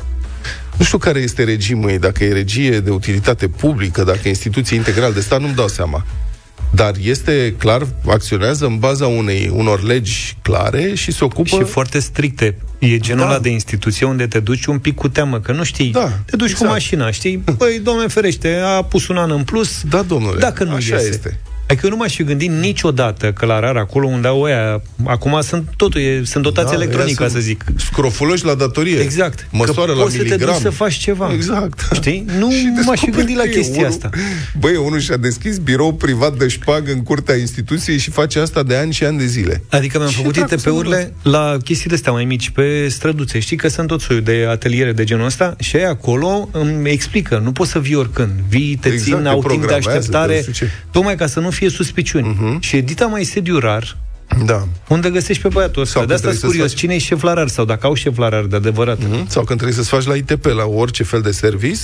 nu 0.78 0.86
știu 0.86 0.98
care 0.98 1.20
este 1.20 1.44
regimul 1.44 1.90
ei, 1.90 2.00
dacă 2.00 2.24
e 2.24 2.34
regie 2.34 2.80
de 2.80 2.90
utilitate 2.90 3.48
publică, 3.48 4.04
dacă 4.04 4.20
e 4.24 4.28
instituție 4.28 4.76
integral 4.76 5.14
de 5.14 5.20
stat, 5.20 5.42
nu-mi 5.42 5.56
dau 5.56 5.68
seama 5.68 6.06
dar 6.72 6.94
este 7.04 7.56
clar, 7.58 7.88
acționează 8.08 8.66
în 8.66 8.78
baza 8.78 9.08
unei, 9.08 9.52
unor 9.54 9.84
legi 9.84 10.38
clare 10.42 10.94
și 10.94 11.12
se 11.12 11.24
ocupă... 11.24 11.56
Și 11.56 11.64
foarte 11.64 12.00
stricte. 12.00 12.56
E 12.80 12.98
genul 12.98 13.24
da. 13.24 13.30
ăla 13.30 13.40
de 13.40 13.50
instituție 13.50 14.06
unde 14.06 14.28
te 14.28 14.40
duci 14.40 14.66
un 14.66 14.80
pic 14.80 14.96
cu 14.96 15.10
teamă, 15.10 15.40
că 15.40 15.52
nu 15.52 15.64
știi, 15.64 15.92
da, 15.92 16.10
te 16.26 16.36
duci 16.36 16.50
exact. 16.50 16.66
cu 16.66 16.72
mașina, 16.72 17.12
știi? 17.12 17.38
Păi, 17.58 17.80
domnule 17.84 18.08
ferește, 18.08 18.62
a 18.66 18.84
pus 18.84 19.08
un 19.08 19.18
an 19.18 19.32
în 19.32 19.44
plus. 19.44 19.82
Da, 19.90 20.02
domnule, 20.02 20.40
dacă 20.40 20.64
nu 20.64 20.74
așa 20.74 20.96
iese. 20.96 21.08
este. 21.08 21.40
Adică 21.72 21.86
eu 21.86 21.92
nu 21.92 21.98
m-aș 21.98 22.16
fi 22.16 22.24
gândit 22.24 22.50
niciodată 22.50 23.32
că 23.32 23.46
la 23.46 23.60
RAR, 23.60 23.78
acolo 23.78 24.08
unde 24.08 24.28
au 24.28 24.42
ăia, 24.42 24.82
acum 25.04 25.42
sunt 25.42 25.70
totul, 25.78 26.02
e, 26.02 26.22
sunt 26.24 26.44
dotații 26.44 26.78
da, 26.78 26.84
electronică, 26.84 27.28
să 27.28 27.40
zic. 27.40 27.64
Scrofuloși 27.76 28.46
la 28.46 28.54
datorie. 28.54 29.00
Exact. 29.00 29.48
Măsoară 29.52 29.92
că 29.92 29.98
la 29.98 30.04
poți 30.04 30.18
miligram. 30.18 30.40
să 30.40 30.46
te 30.46 30.52
duci 30.52 30.62
să 30.62 30.70
faci 30.70 30.94
ceva. 30.94 31.32
Exact. 31.34 31.88
Știi? 31.94 32.26
Nu 32.38 32.48
m-aș 32.86 33.00
fi 33.00 33.10
gândit 33.10 33.36
la 33.36 33.44
chestia 33.44 33.78
unul, 33.78 33.92
asta. 33.92 34.10
Băi, 34.60 34.76
unul 34.76 35.00
și-a 35.00 35.18
deschis 35.18 35.58
birou 35.58 35.94
privat 35.94 36.38
de 36.38 36.48
șpag 36.48 36.90
în 36.90 37.04
curtea 37.04 37.36
instituției 37.36 37.98
și 37.98 38.10
face 38.10 38.40
asta 38.40 38.64
de 38.64 38.76
ani 38.76 38.94
și 38.94 39.04
ani 39.04 39.18
de 39.18 39.26
zile. 39.26 39.64
Adică 39.70 39.98
mi-am 39.98 40.12
făcut 40.12 40.36
ITP-urile 40.36 41.14
la 41.24 41.58
chestiile 41.64 41.96
astea 41.96 42.12
mai 42.12 42.26
mici, 42.26 42.50
pe 42.50 42.88
străduțe. 42.88 43.40
Știi 43.40 43.58
că 43.58 43.68
sunt 43.68 43.88
tot 43.88 44.02
soiul 44.02 44.24
de 44.24 44.46
ateliere 44.50 44.92
de 44.92 45.04
genul 45.04 45.26
ăsta 45.26 45.56
și 45.60 45.76
ei 45.76 45.86
acolo 45.86 46.50
îmi 46.52 46.90
explică, 46.90 47.42
nu 47.44 47.52
poți 47.52 47.72
să 47.72 47.80
vii 47.80 47.96
oricând. 47.96 48.32
Vii, 48.50 48.76
te 48.76 48.88
exact, 48.88 49.18
țin, 49.18 49.26
au 49.26 49.44
timp 49.48 49.68
de 49.68 49.74
așteptare, 49.74 50.46
tocmai 50.92 51.16
ca 51.16 51.28
să 51.28 51.40
nu 51.40 51.50
fie 51.62 51.70
suspiciuni. 51.70 52.38
Uh-huh. 52.38 52.60
Și 52.60 52.76
edita 52.76 53.06
mai 53.06 53.24
sediu 53.24 53.60
rar, 53.60 53.98
da. 54.46 54.68
Unde 54.88 55.10
găsești 55.10 55.42
pe 55.42 55.48
băiatul 55.48 55.82
ăsta? 55.82 56.06
De 56.06 56.14
asta 56.14 56.32
curios, 56.42 56.70
faci... 56.70 56.80
cine 56.80 56.94
e 56.94 56.98
șef 56.98 57.22
la 57.22 57.34
rar 57.34 57.48
sau 57.48 57.66
dacă 57.66 57.88
au 57.88 57.94
șef 57.94 58.18
la 58.18 58.30
rar 58.30 58.44
de 58.44 58.56
adevărat. 58.56 58.98
Mm-hmm. 58.98 59.28
Sau 59.28 59.44
când 59.44 59.60
trebuie 59.60 59.78
să-ți 59.78 59.90
faci 59.90 60.06
la 60.06 60.16
ITP, 60.16 60.46
la 60.46 60.66
orice 60.66 61.04
fel 61.04 61.22
de 61.22 61.32
service, 61.32 61.80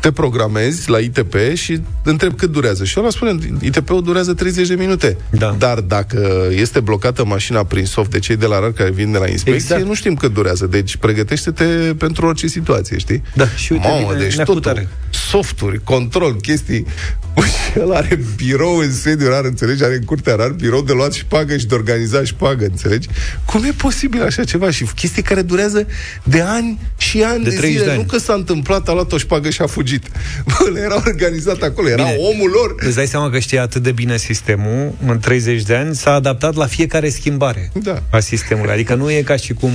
te 0.00 0.12
programezi 0.12 0.90
la 0.90 0.98
ITP 0.98 1.34
și 1.54 1.80
întreb 2.02 2.36
cât 2.36 2.50
durează. 2.50 2.84
Și 2.84 3.00
ăla 3.00 3.10
spune, 3.10 3.38
ITP-ul 3.60 4.02
durează 4.02 4.34
30 4.34 4.68
de 4.68 4.74
minute. 4.74 5.16
Da. 5.30 5.54
Dar 5.58 5.80
dacă 5.80 6.48
este 6.50 6.80
blocată 6.80 7.24
mașina 7.24 7.64
prin 7.64 7.84
soft 7.84 8.10
de 8.10 8.18
cei 8.18 8.36
de 8.36 8.46
la 8.46 8.58
RAR 8.58 8.72
care 8.72 8.90
vin 8.90 9.12
de 9.12 9.18
la 9.18 9.28
inspecție, 9.28 9.54
exact. 9.54 9.84
nu 9.84 9.94
știm 9.94 10.14
cât 10.14 10.32
durează. 10.32 10.66
Deci 10.66 10.96
pregătește-te 10.96 11.64
pentru 11.98 12.26
orice 12.26 12.46
situație, 12.46 12.98
știi? 12.98 13.22
Da, 13.34 13.48
și 13.48 13.72
uite, 13.72 13.88
Mamă, 13.88 14.12
vine 14.12 14.24
deci 14.24 14.36
totul, 14.36 14.88
softuri, 15.10 15.80
control, 15.84 16.34
chestii. 16.34 16.86
Și 17.74 17.78
el 17.78 17.92
are 17.92 18.18
birou 18.36 18.76
în 18.76 18.92
sediu 18.92 19.28
rar, 19.28 19.44
înțelegi? 19.44 19.84
Are 19.84 19.94
în 19.94 20.04
curtea 20.04 20.34
rar 20.34 20.48
birou 20.50 20.82
de 20.82 20.92
luat 20.92 21.12
și 21.12 21.18
șpagă 21.20 21.56
și 21.56 21.66
de 21.66 21.74
organizat 21.74 22.20
și 22.24 22.32
șpagă, 22.32 22.64
înțelegi? 22.64 23.08
Cum 23.44 23.64
e 23.64 23.72
posibil 23.76 24.22
așa 24.22 24.44
ceva? 24.44 24.70
Și 24.70 24.84
chestii 24.84 25.22
care 25.22 25.42
durează 25.42 25.86
de 26.24 26.40
ani 26.40 26.78
și 26.96 27.22
ani 27.22 27.44
De 27.44 27.50
de, 27.50 27.56
30 27.56 27.70
zile. 27.72 27.84
de 27.84 27.90
ani. 27.90 28.00
Nu 28.00 28.06
că 28.06 28.18
s-a 28.18 28.32
întâmplat, 28.34 28.88
a 28.88 28.92
luat 28.92 29.12
o 29.12 29.18
șpagă 29.18 29.50
și 29.50 29.62
a 29.62 29.66
fugit. 29.66 30.06
Bă, 30.72 30.78
era 30.78 30.94
organizat 31.06 31.62
acolo, 31.62 31.88
era 31.88 32.02
Bine. 32.04 32.16
omul 32.34 32.50
lor. 32.50 32.74
Îți 32.78 32.94
dai 32.96 33.06
seama 33.06 33.30
că 33.30 33.38
știe 33.38 33.58
atât 33.58 33.82
de 33.82 33.92
bine 33.92 34.16
sistemul, 34.16 34.94
în 35.06 35.18
30 35.18 35.62
de 35.62 35.74
ani 35.74 35.94
s-a 35.94 36.12
adaptat 36.12 36.54
la 36.54 36.66
fiecare 36.66 37.08
schimbare 37.08 37.70
Da. 37.82 38.02
a 38.10 38.18
sistemului. 38.20 38.72
Adică 38.72 38.94
nu 38.94 39.10
e 39.10 39.22
ca 39.22 39.36
și 39.36 39.52
cum 39.52 39.70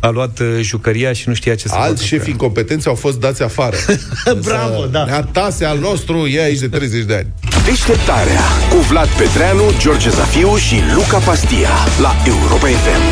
a 0.00 0.08
luat 0.08 0.38
uh, 0.38 0.58
jucăria 0.60 1.12
și 1.12 1.28
nu 1.28 1.34
știa 1.34 1.54
ce 1.54 1.68
să 1.68 1.74
facă. 1.74 1.82
Alți 1.86 2.06
șefi 2.06 2.30
incompetenți 2.30 2.88
au 2.88 2.94
fost 2.94 3.20
dați 3.20 3.42
afară. 3.42 3.76
Bravo, 4.44 4.74
Însă, 4.76 4.88
da. 4.90 5.04
Neatase 5.04 5.64
al 5.64 5.78
nostru 5.78 6.26
e 6.26 6.42
aici 6.42 6.58
de 6.68 6.76
30 6.76 7.04
de 7.04 7.14
ani. 7.14 7.26
Deșteptarea 7.64 8.40
cu 8.70 8.76
Vlad 8.76 9.08
Petreanu, 9.08 9.62
George 9.78 10.10
Zafiu 10.10 10.56
și 10.56 10.76
Luca 10.94 11.18
Pastia 11.18 11.70
la 12.00 12.14
Europa 12.26 12.66
FM. 12.66 13.04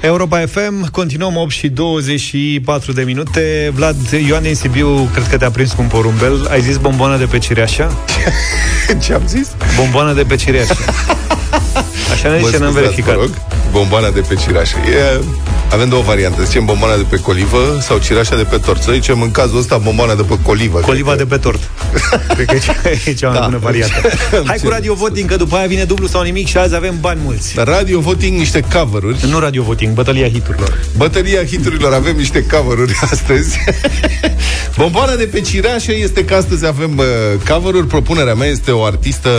Europa 0.00 0.38
FM, 0.46 0.90
continuăm 0.90 1.36
8 1.36 1.50
și 1.50 1.68
24 1.68 2.92
de 2.92 3.02
minute. 3.02 3.72
Vlad, 3.74 3.96
Ioan 4.26 4.42
din 4.42 4.54
Sibiu, 4.54 5.08
cred 5.12 5.26
că 5.28 5.36
te-a 5.36 5.50
prins 5.50 5.72
cu 5.72 5.82
un 5.82 5.88
porumbel. 5.88 6.46
Ai 6.50 6.60
zis 6.60 6.76
bomboană 6.76 7.16
de 7.16 7.24
pe 7.24 7.38
cireașa? 7.38 7.92
Ce 9.02 9.12
am 9.12 9.22
zis? 9.26 9.48
Bomboană 9.76 10.12
de 10.12 10.22
pe 10.22 10.36
cireașă. 10.36 10.76
Așa 12.12 12.28
ne 12.30 12.38
Mă 12.40 12.46
zice, 12.46 12.58
n-am 12.58 12.70
scuzați, 12.70 12.72
verificat. 12.72 13.14
vă 13.14 13.20
rog, 13.20 13.30
bomboana 13.78 14.10
de 14.10 14.20
pe 14.28 14.34
cireașă. 14.34 14.76
E, 14.76 15.20
avem 15.72 15.88
două 15.88 16.02
variante. 16.02 16.44
Zicem 16.44 16.64
bomboana 16.64 16.96
de 16.96 17.04
pe 17.10 17.16
colivă 17.16 17.78
sau 17.80 17.98
cireașa 17.98 18.36
de 18.36 18.42
pe 18.42 18.56
tort. 18.56 18.82
Să 18.82 18.90
zicem 18.92 19.22
în 19.22 19.30
cazul 19.30 19.58
ăsta 19.58 19.76
bomboana 19.76 20.14
de 20.14 20.22
pe 20.22 20.38
colivă. 20.42 20.78
Coliva 20.78 21.10
de 21.10 21.16
cred 21.16 21.28
pe 21.28 21.36
tort. 21.36 21.60
Cred 22.34 22.46
că 22.46 22.54
e 22.54 22.58
cea, 22.58 22.74
e 23.10 23.12
cea 23.12 23.28
mai 23.28 23.38
Da. 23.38 23.44
bună 23.44 23.58
variantă. 23.58 23.94
Hai 24.50 24.56
cu 24.56 24.66
Ce- 24.66 24.72
Radio 24.72 24.94
Voting, 24.94 25.28
că 25.28 25.36
după 25.36 25.56
aia 25.56 25.66
vine 25.66 25.84
dublu 25.84 26.06
sau 26.06 26.22
nimic 26.22 26.46
și 26.48 26.56
azi 26.56 26.74
avem 26.74 26.94
bani 27.00 27.20
mulți. 27.24 27.54
că- 27.54 27.62
Radio 27.62 28.00
Voting 28.00 28.38
niște 28.38 28.64
cover-uri. 28.72 29.18
Nu 29.28 29.38
Radio 29.38 29.62
Voting, 29.62 29.94
bătălia 29.94 30.28
hiturilor. 30.28 30.78
Bătălia 30.96 31.44
hiturilor 31.44 31.92
avem 31.92 32.16
niște 32.16 32.46
cover-uri 32.46 32.98
astăzi. 33.10 33.56
Bomboana 34.76 35.14
de 35.14 35.24
pe 35.24 35.40
cireașă 35.40 35.92
este 35.92 36.24
că 36.24 36.34
astăzi 36.34 36.66
avem 36.66 36.98
uh, 36.98 37.04
cover-uri. 37.48 37.86
Propunerea 37.86 38.34
mea 38.34 38.48
este 38.48 38.70
o 38.70 38.84
artistă 38.84 39.30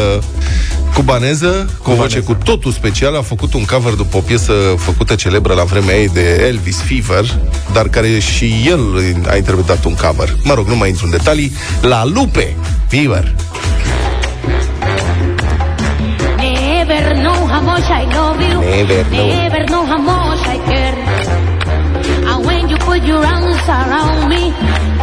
cubaneză, 0.93 1.69
cu 1.83 1.91
o 1.91 1.95
voce 1.95 2.19
cu 2.19 2.33
totul 2.43 2.71
special. 2.71 3.15
A 3.15 3.21
făcut 3.21 3.53
un 3.53 3.65
cover 3.65 3.93
după 3.93 4.17
o 4.17 4.19
piesă 4.29 4.53
făcută 4.77 5.15
celebră 5.15 5.53
la 5.53 5.63
vremea 5.63 5.95
ei 5.95 6.09
de 6.09 6.45
Elvis 6.47 6.81
Fever, 6.81 7.25
dar 7.73 7.87
care 7.87 8.19
și 8.19 8.63
el 8.65 8.81
a 9.29 9.35
interpretat 9.35 9.83
un 9.85 9.95
cover. 9.95 10.29
Mă 10.43 10.53
rog, 10.53 10.67
nu 10.67 10.75
mai 10.75 10.89
intru 10.89 11.05
în 11.05 11.11
detalii. 11.11 11.55
La 11.81 12.05
Lupe 12.05 12.55
Fever. 12.87 13.35
Never 16.37 17.15
know 17.25 17.39
how 17.53 17.61
much 17.71 17.87
I 18.01 18.03
love 18.17 18.39
you. 18.49 18.59
Never 18.59 19.03
know. 19.11 19.27
Never 19.41 19.63
know 19.71 19.83
how 19.91 20.01
much 20.11 20.43
I 20.55 20.57
care. 20.69 20.97
And 22.29 22.45
when 22.45 22.63
you 22.71 22.77
put 22.89 23.01
your 23.11 23.23
arms 23.35 23.67
around 23.81 24.21
me, 24.33 24.43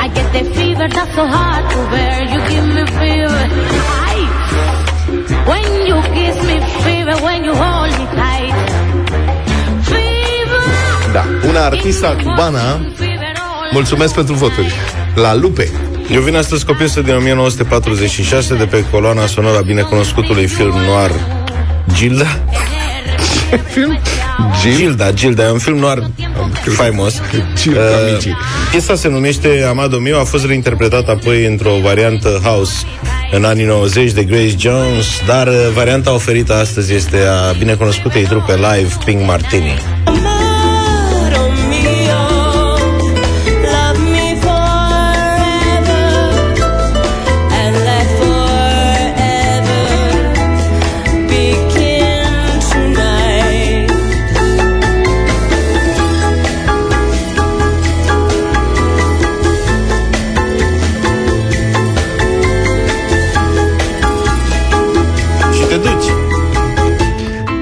I 0.04 0.06
get 0.16 0.28
the 0.36 0.42
fever 0.56 0.86
that's 0.96 1.14
so 1.18 1.24
hard 1.36 1.64
to 1.72 1.78
bear. 1.92 2.16
You 2.32 2.40
give 2.52 2.66
me 2.76 2.84
fever. 3.00 3.42
I, 4.12 4.18
when 5.50 5.68
you 5.88 5.96
kiss 6.16 6.36
me, 6.48 6.56
fever. 6.84 7.16
When 7.26 7.38
you 7.46 7.54
hold 7.64 7.90
me 7.98 8.06
tight, 8.20 8.54
fever. 8.64 8.86
Da, 11.12 11.25
una 11.49 11.64
artista 11.64 12.16
cubana. 12.23 12.81
Mulțumesc 13.73 14.14
pentru 14.14 14.35
voturi. 14.35 14.75
La 15.14 15.35
Lupe. 15.35 15.71
Eu 16.12 16.21
vin 16.21 16.37
astăzi 16.37 16.64
cu 16.64 16.71
o 16.71 16.75
piesă 16.75 17.01
din 17.01 17.14
1946 17.14 18.55
de 18.55 18.64
pe 18.64 18.85
coloana 18.90 19.27
sonoră 19.27 19.57
a 19.59 19.61
binecunoscutului 19.61 20.47
film 20.47 20.75
noir 20.87 21.11
Gilda. 21.95 22.27
Film? 23.73 23.99
Gil? 24.61 24.77
Gilda, 24.77 25.12
Gilda, 25.12 25.45
e 25.47 25.51
un 25.51 25.59
film 25.59 25.79
noir 25.79 26.03
faimos. 26.62 27.21
Gilda 27.57 27.81
Uh, 27.81 28.12
Mici. 28.12 28.35
piesa 28.71 28.95
se 28.95 29.09
numește 29.09 29.66
Amado 29.69 29.99
Mio, 29.99 30.19
a 30.21 30.25
fost 30.25 30.47
reinterpretată 30.47 31.11
apoi 31.11 31.45
într-o 31.47 31.71
variantă 31.83 32.40
house 32.42 32.73
în 33.37 33.44
anii 33.44 33.64
90 33.64 34.12
de 34.12 34.25
Grace 34.25 34.55
Jones, 34.59 35.07
dar 35.27 35.46
uh, 35.46 35.68
varianta 35.75 36.14
oferită 36.14 36.55
astăzi 36.55 36.94
este 36.94 37.16
a 37.16 37.53
binecunoscutei 37.59 38.25
trupe 38.25 38.55
live 38.55 38.94
Pink 39.05 39.27
Martini. 39.27 39.75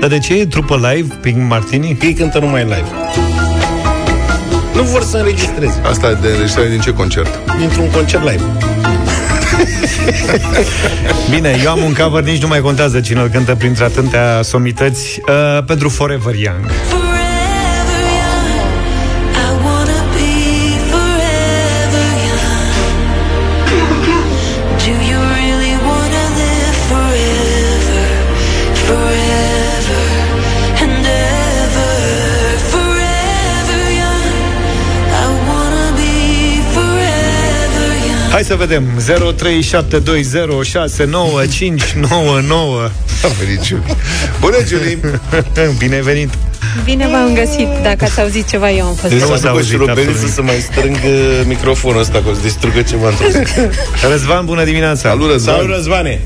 Dar 0.05 0.12
de 0.12 0.19
ce 0.19 0.35
e 0.35 0.47
trupă 0.47 0.93
live, 0.93 1.14
Pink 1.21 1.49
Martini? 1.49 1.97
Că 1.97 2.07
ei 2.07 2.12
cântă 2.14 2.38
numai 2.38 2.62
live. 2.62 2.85
Nu 4.75 4.83
vor 4.83 5.03
să 5.03 5.17
înregistreze. 5.17 5.81
Asta 5.88 6.11
e 6.11 6.17
de 6.21 6.29
înregistrare 6.29 6.69
din 6.69 6.81
ce 6.81 6.93
concert? 6.93 7.40
Dintr-un 7.59 7.90
concert 7.90 8.23
live. 8.23 8.43
Bine, 11.35 11.61
eu 11.62 11.71
am 11.71 11.83
un 11.83 11.95
cover, 11.95 12.23
nici 12.23 12.43
nu 12.43 12.49
mai 12.49 12.61
contează 12.61 13.01
cine 13.01 13.21
îl 13.21 13.29
cântă 13.29 13.55
printre 13.55 13.85
atâtea 13.85 14.43
somități, 14.43 15.21
uh, 15.29 15.64
pentru 15.64 15.88
Forever 15.88 16.35
Young. 16.35 16.71
Hai 38.35 38.44
să 38.44 38.55
vedem. 38.55 38.85
0372069599. 38.99 39.03
A 43.23 43.29
venit 43.38 43.62
Julie. 43.62 43.97
Bună, 44.40 44.57
Julie! 44.66 44.99
Bine 45.83 46.03
venit. 46.03 46.29
Bine 46.85 47.09
v-am 47.09 47.35
găsit. 47.35 47.68
Dacă 47.83 48.05
ați 48.05 48.20
auzit 48.20 48.49
ceva, 48.49 48.70
eu 48.70 48.87
am 48.87 48.94
fost. 48.94 49.12
Deci 49.12 49.23
Nu 49.23 49.27
să 49.27 49.33
s-a 49.35 49.40
ducă 49.40 49.49
auzit 49.49 49.70
și 49.70 49.77
Robeniță 49.77 50.11
absolut 50.11 50.31
să 50.31 50.42
mai 50.42 50.59
strâng 50.70 50.97
uh, 51.05 51.42
microfonul 51.47 52.01
ăsta, 52.01 52.23
că 52.23 52.29
o 52.29 52.35
să 52.35 52.40
distrugă 52.40 52.83
ceva 52.83 53.09
într-o 53.09 53.29
zi. 53.29 53.38
Răzvan, 54.11 54.44
bună 54.44 54.64
dimineața. 54.64 55.09
Salut, 55.09 55.31
Răzvan! 55.31 55.55
Salut, 55.55 55.70
Răzvane! 55.75 56.20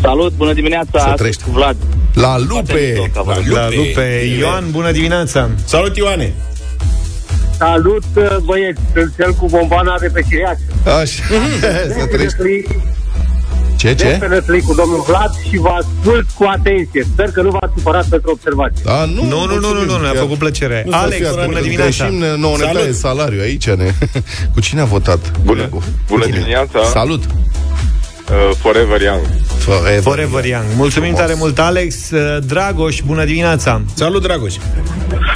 Salut, 0.00 0.32
bună 0.32 0.52
dimineața, 0.52 0.98
astăzi 0.98 1.16
trăiești. 1.16 1.42
cu 1.42 1.50
Vlad. 1.50 1.76
La 2.14 2.38
Lupe! 2.38 3.10
Foarte 3.12 3.50
La 3.50 3.68
lupe. 3.76 4.34
Ioan, 4.38 4.64
bună 4.70 4.90
dimineața. 4.90 5.50
Salut, 5.64 5.96
Ioane! 5.96 6.32
Salut, 7.64 8.04
băieți, 8.44 8.80
sunt 8.94 9.12
cel 9.16 9.32
cu 9.32 9.46
bombana 9.46 9.94
de 10.00 10.08
pe 10.12 10.20
cireașă. 10.28 10.60
Așa, 11.00 11.22
să 11.98 12.06
trăiești. 12.06 12.36
Ce, 13.76 13.94
ce? 13.94 14.04
Definitely 14.04 14.60
cu 14.60 14.74
domnul 14.74 15.04
Vlad 15.06 15.30
și 15.48 15.56
vă 15.56 15.68
ascult 15.80 16.30
cu 16.30 16.44
atenție. 16.56 17.02
Sper 17.12 17.30
că 17.30 17.42
nu 17.42 17.50
v-ați 17.50 17.72
supărat 17.76 18.06
pentru 18.06 18.30
observație. 18.30 18.84
A, 18.90 19.04
nu, 19.04 19.22
Nu, 19.22 19.28
nu, 19.28 19.46
nu, 19.46 19.46
nu, 19.46 19.66
mulțumim. 19.66 19.86
nu, 19.86 20.00
ne-a 20.02 20.12
Ia- 20.14 20.18
făcut 20.18 20.38
plăcere. 20.38 20.82
Nu 20.86 20.90
să 20.90 20.96
Alex, 20.96 21.16
fie 21.16 21.26
atent, 21.26 21.44
bună 21.46 21.56
că 21.58 21.62
dimineața. 21.62 22.04
Greșim, 22.04 22.18
ne- 22.18 22.36
nouă 22.36 22.56
ne 22.56 22.62
Salut. 22.64 22.80
taie 22.80 22.92
salariul 22.92 23.40
aici. 23.40 23.70
Ne... 23.70 23.90
Cu 24.54 24.60
cine 24.60 24.80
a 24.80 24.84
votat? 24.84 25.18
Bună, 25.44 25.58
Colegul. 25.58 25.82
bună 26.08 26.20
Cu 26.22 26.26
tine. 26.28 26.38
dimineața, 26.38 26.82
Salut! 26.84 27.22
Uh, 28.30 28.54
Forever 28.56 29.00
Young. 29.00 29.20
Forever, 29.58 30.02
Forever 30.02 30.44
Young. 30.44 30.64
Mulțumim 30.76 31.08
Frumos. 31.08 31.26
tare 31.26 31.38
mult, 31.38 31.58
Alex. 31.58 32.10
Uh, 32.10 32.38
Dragoș, 32.46 33.00
bună 33.06 33.24
dimineața! 33.24 33.82
Salut, 33.94 34.22
Dragoș! 34.22 34.54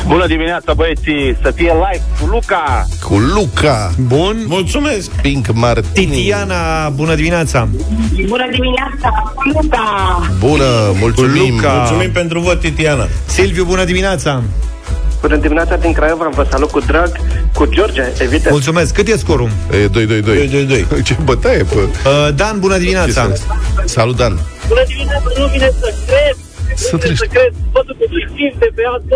Bună 0.06 0.26
dimineața, 0.26 0.72
băieții! 0.74 1.36
Să 1.42 1.50
fie 1.50 1.72
live 1.72 2.02
cu 2.20 2.26
Luca! 2.26 2.86
Cu 3.02 3.14
Luca 3.34 3.92
Bun. 4.06 4.44
Mulțumesc! 4.46 5.10
Pink 5.10 5.52
Martini. 5.52 6.06
Titiana, 6.12 6.88
bună 6.88 7.14
dimineața! 7.14 7.68
Bună 8.26 8.46
dimineața, 8.50 9.34
Luca! 9.52 10.20
Bună, 10.38 10.92
mulțumim. 11.00 11.54
Luca. 11.54 11.72
Mulțumim 11.72 12.10
pentru 12.12 12.40
vot, 12.40 12.60
Titiana. 12.60 13.08
Silviu, 13.26 13.64
bună 13.64 13.84
dimineața! 13.84 14.42
Bună 15.20 15.36
dimineața 15.36 15.76
din 15.76 15.92
Craiova, 15.92 16.28
vă 16.28 16.46
salut 16.50 16.70
cu 16.70 16.80
drag, 16.80 17.10
cu 17.54 17.64
George, 17.66 18.02
evident. 18.18 18.50
Mulțumesc. 18.50 18.94
Cât 18.94 19.06
e 19.08 19.16
scorul? 19.16 19.50
E 19.82 19.86
2 19.86 20.06
2 20.06 20.20
2. 20.22 20.36
2, 20.48 20.64
2, 20.66 20.86
2. 20.88 21.02
Ce 21.02 21.16
bătaie, 21.24 21.62
pe... 21.72 21.74
Uh, 21.74 22.28
Dan, 22.40 22.54
bună 22.64 22.76
dimineața! 22.84 23.22
Salut, 23.96 24.16
Dan. 24.22 24.34
Bună 24.68 24.84
dimineața, 24.92 25.28
nu 25.38 25.46
vine 25.54 25.68
să 25.82 25.88
cred, 26.06 26.36
Să 26.84 26.88
nu 26.92 26.98
vine 26.98 27.02
treci. 27.04 27.22
să 27.22 27.26
cred, 27.34 27.52
văzul 27.74 27.94
cu 28.00 28.04
Steve 28.30 28.56
de 28.62 28.68
pe 28.76 28.82
A2 28.94 29.14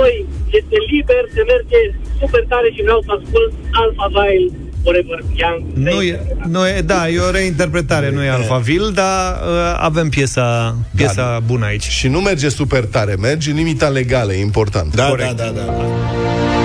este 0.59 0.77
liber, 0.93 1.23
se 1.37 1.43
merge 1.53 1.79
super 2.21 2.43
tare 2.53 2.69
și 2.75 2.81
vreau 2.87 3.01
să 3.07 3.11
ascult 3.19 3.53
Alpha 3.81 4.07
Vile, 4.17 4.47
Forever 4.83 5.19
Young. 5.35 5.63
Nu 5.75 6.03
e, 6.03 6.21
nu 6.47 6.69
e, 6.69 6.81
da, 6.81 7.09
e 7.09 7.19
o 7.19 7.31
reinterpretare, 7.31 8.11
nu 8.11 8.23
e 8.23 8.29
Alphaville, 8.29 8.91
dar 8.91 9.33
uh, 9.33 9.79
avem 9.79 10.09
piesa, 10.09 10.77
piesa 10.95 11.43
bună 11.47 11.65
aici. 11.65 11.89
Și 11.89 12.09
nu 12.09 12.21
merge 12.21 12.49
super 12.49 12.85
tare, 12.85 13.15
merge 13.15 13.51
în 13.51 13.57
limita 13.57 13.89
legală, 13.89 14.33
e 14.33 14.41
important. 14.41 14.95
Da, 14.95 15.09
Corect. 15.09 15.37
da, 15.37 15.45
da, 15.45 15.51
da. 15.51 15.63
Let's 15.63 16.58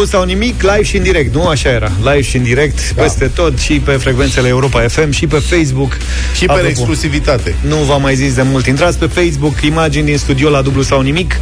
Dublu 0.00 0.18
sau 0.18 0.26
nimic, 0.26 0.62
live 0.62 0.82
și 0.82 0.96
în 0.96 1.02
direct, 1.02 1.34
nu? 1.34 1.46
Așa 1.46 1.68
era. 1.68 1.90
Live 1.98 2.20
și 2.20 2.36
în 2.36 2.42
direct, 2.42 2.94
da. 2.94 3.02
peste 3.02 3.26
tot, 3.26 3.58
și 3.58 3.80
pe 3.80 3.92
frecvențele 3.92 4.48
Europa 4.48 4.88
FM, 4.88 5.10
și 5.10 5.26
pe 5.26 5.36
Facebook. 5.36 5.96
Și 6.36 6.46
pe 6.46 6.66
exclusivitate. 6.66 7.54
Nu 7.66 7.76
v-am 7.76 8.02
mai 8.02 8.14
zis 8.14 8.34
de 8.34 8.42
mult. 8.42 8.66
Intrați 8.66 8.98
pe 8.98 9.06
Facebook, 9.06 9.60
imagini 9.60 10.04
din 10.04 10.18
studio 10.18 10.50
la 10.50 10.62
dublu 10.62 10.82
sau 10.82 11.00
nimic. 11.00 11.36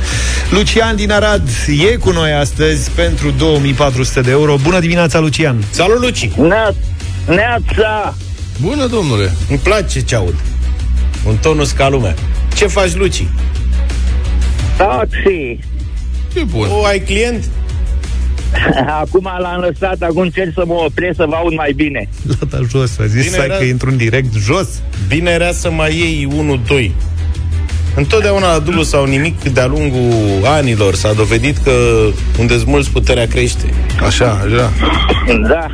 Lucian 0.50 0.96
din 0.96 1.10
Arad 1.10 1.48
e 1.90 1.96
cu 1.96 2.10
noi 2.10 2.32
astăzi 2.32 2.90
pentru 2.90 3.30
2400 3.30 4.20
de 4.20 4.30
euro. 4.30 4.56
Bună 4.62 4.80
dimineața, 4.80 5.18
Lucian! 5.18 5.64
Salut, 5.70 6.00
Luci! 6.00 6.30
Neața! 7.26 8.14
Bună, 8.60 8.86
domnule! 8.86 9.32
Îmi 9.48 9.58
place 9.58 10.00
ce 10.00 10.14
aud. 10.14 10.34
Un 11.24 11.36
tonus 11.36 11.70
ca 11.70 11.88
lumea. 11.88 12.14
Ce 12.54 12.66
faci, 12.66 12.94
Luci? 12.94 13.26
Taxi! 14.76 15.58
E 16.34 16.44
bun. 16.50 16.68
O, 16.70 16.84
ai 16.84 17.00
client? 17.00 17.44
Acum 19.02 19.28
l-am 19.38 19.60
lăsat, 19.60 20.02
acum 20.02 20.20
încerc 20.22 20.52
să 20.54 20.62
mă 20.66 20.74
opresc 20.74 21.16
să 21.16 21.24
vă 21.28 21.34
aud 21.34 21.54
mai 21.54 21.72
bine. 21.72 22.08
Lata 22.40 22.60
jos, 22.70 22.98
a 22.98 23.06
zis 23.06 23.24
Bine 23.24 23.30
Bine 23.30 23.44
era- 23.44 23.56
că 23.56 23.64
intru 23.64 23.90
în 23.90 23.96
direct 23.96 24.34
jos. 24.34 24.68
Bine 25.08 25.30
era 25.30 25.52
să 25.52 25.70
mai 25.70 25.94
iei 25.96 26.28
1-2. 26.30 26.90
Întotdeauna 27.94 28.52
la 28.52 28.58
dublu 28.58 28.82
sau 28.82 29.04
nimic 29.04 29.42
de-a 29.42 29.66
lungul 29.66 30.44
anilor 30.44 30.94
s-a 30.94 31.12
dovedit 31.12 31.56
că 31.56 31.72
unde 32.38 32.62
mulți 32.66 32.90
puterea 32.90 33.26
crește. 33.26 33.64
Așa, 34.06 34.30
așa. 34.44 34.72
Da, 35.48 35.66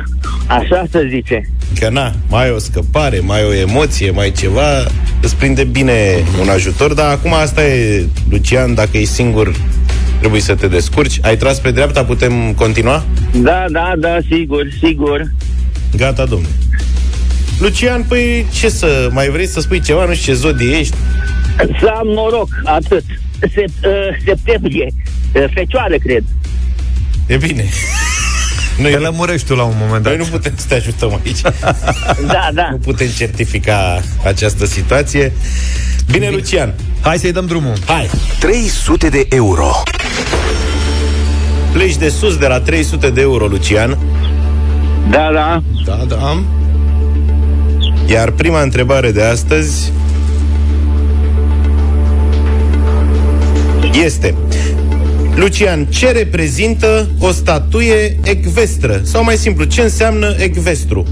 așa 0.47 0.83
se 0.91 1.07
zice. 1.09 1.49
Că 1.79 1.89
na, 1.89 2.13
mai 2.29 2.51
o 2.51 2.57
scăpare, 2.57 3.19
mai 3.19 3.43
o 3.43 3.53
emoție, 3.53 4.11
mai 4.11 4.31
ceva, 4.31 4.85
îți 5.21 5.35
prinde 5.35 5.63
bine 5.63 6.23
un 6.41 6.49
ajutor, 6.49 6.93
dar 6.93 7.11
acum 7.11 7.33
asta 7.33 7.65
e, 7.65 8.05
Lucian, 8.29 8.73
dacă 8.73 8.97
e 8.97 9.03
singur, 9.03 9.55
trebuie 10.25 10.45
să 10.45 10.55
te 10.55 10.67
descurci. 10.67 11.19
Ai 11.21 11.37
tras 11.37 11.59
pe 11.59 11.71
dreapta, 11.71 12.03
putem 12.03 12.53
continua? 12.53 13.03
Da, 13.33 13.65
da, 13.69 13.93
da, 13.97 14.17
sigur, 14.29 14.67
sigur. 14.79 15.31
Gata, 15.97 16.25
domnule. 16.25 16.53
Lucian, 17.59 18.03
păi 18.03 18.45
ce 18.53 18.69
să, 18.69 19.09
mai 19.11 19.29
vrei 19.29 19.47
să 19.47 19.59
spui 19.59 19.79
ceva? 19.79 20.05
Nu 20.05 20.13
știu 20.13 20.33
ce 20.33 20.39
zodie 20.39 20.77
ești? 20.77 20.95
Să 21.79 21.87
am 21.87 22.07
noroc, 22.07 22.49
atât. 22.63 23.03
Se, 23.53 23.63
uh, 23.65 23.91
septembrie, 24.25 24.93
uh, 25.35 25.45
fecioară, 25.53 25.95
cred. 25.97 26.23
E 27.27 27.37
bine. 27.37 27.65
Noi 28.77 28.91
te 28.91 28.97
lămurești 28.97 29.47
tu 29.47 29.55
la 29.55 29.63
un 29.63 29.75
moment 29.79 30.03
dat. 30.03 30.15
Noi 30.15 30.25
nu 30.25 30.31
putem 30.31 30.53
să 30.55 30.65
te 30.67 30.73
ajutăm 30.73 31.21
aici. 31.25 31.41
da, 32.33 32.49
da. 32.53 32.67
Nu 32.71 32.77
putem 32.77 33.07
certifica 33.07 34.01
această 34.25 34.65
situație. 34.65 35.33
Bine, 36.11 36.17
Bine. 36.17 36.29
Lucian. 36.29 36.73
Hai 37.01 37.17
să-i 37.17 37.31
dăm 37.31 37.45
drumul. 37.45 37.73
Hai. 37.85 38.09
300 38.39 39.09
de 39.09 39.25
euro. 39.29 39.71
Pleci 41.71 41.95
de 41.95 42.09
sus 42.09 42.37
de 42.37 42.47
la 42.47 42.59
300 42.59 43.09
de 43.09 43.21
euro, 43.21 43.45
Lucian. 43.45 43.97
Da, 45.09 45.29
da. 45.33 45.63
Da, 45.85 46.05
da. 46.07 46.43
Iar 48.07 48.31
prima 48.31 48.61
întrebare 48.61 49.11
de 49.11 49.23
astăzi 49.23 49.91
este 54.03 54.35
Lucian, 55.35 55.85
ce 55.85 56.11
reprezintă 56.11 57.09
o 57.19 57.31
statuie 57.31 58.17
ecvestră? 58.23 59.01
Sau 59.03 59.23
mai 59.23 59.37
simplu, 59.37 59.63
ce 59.63 59.81
înseamnă 59.81 60.35
ecvestru? 60.37 61.05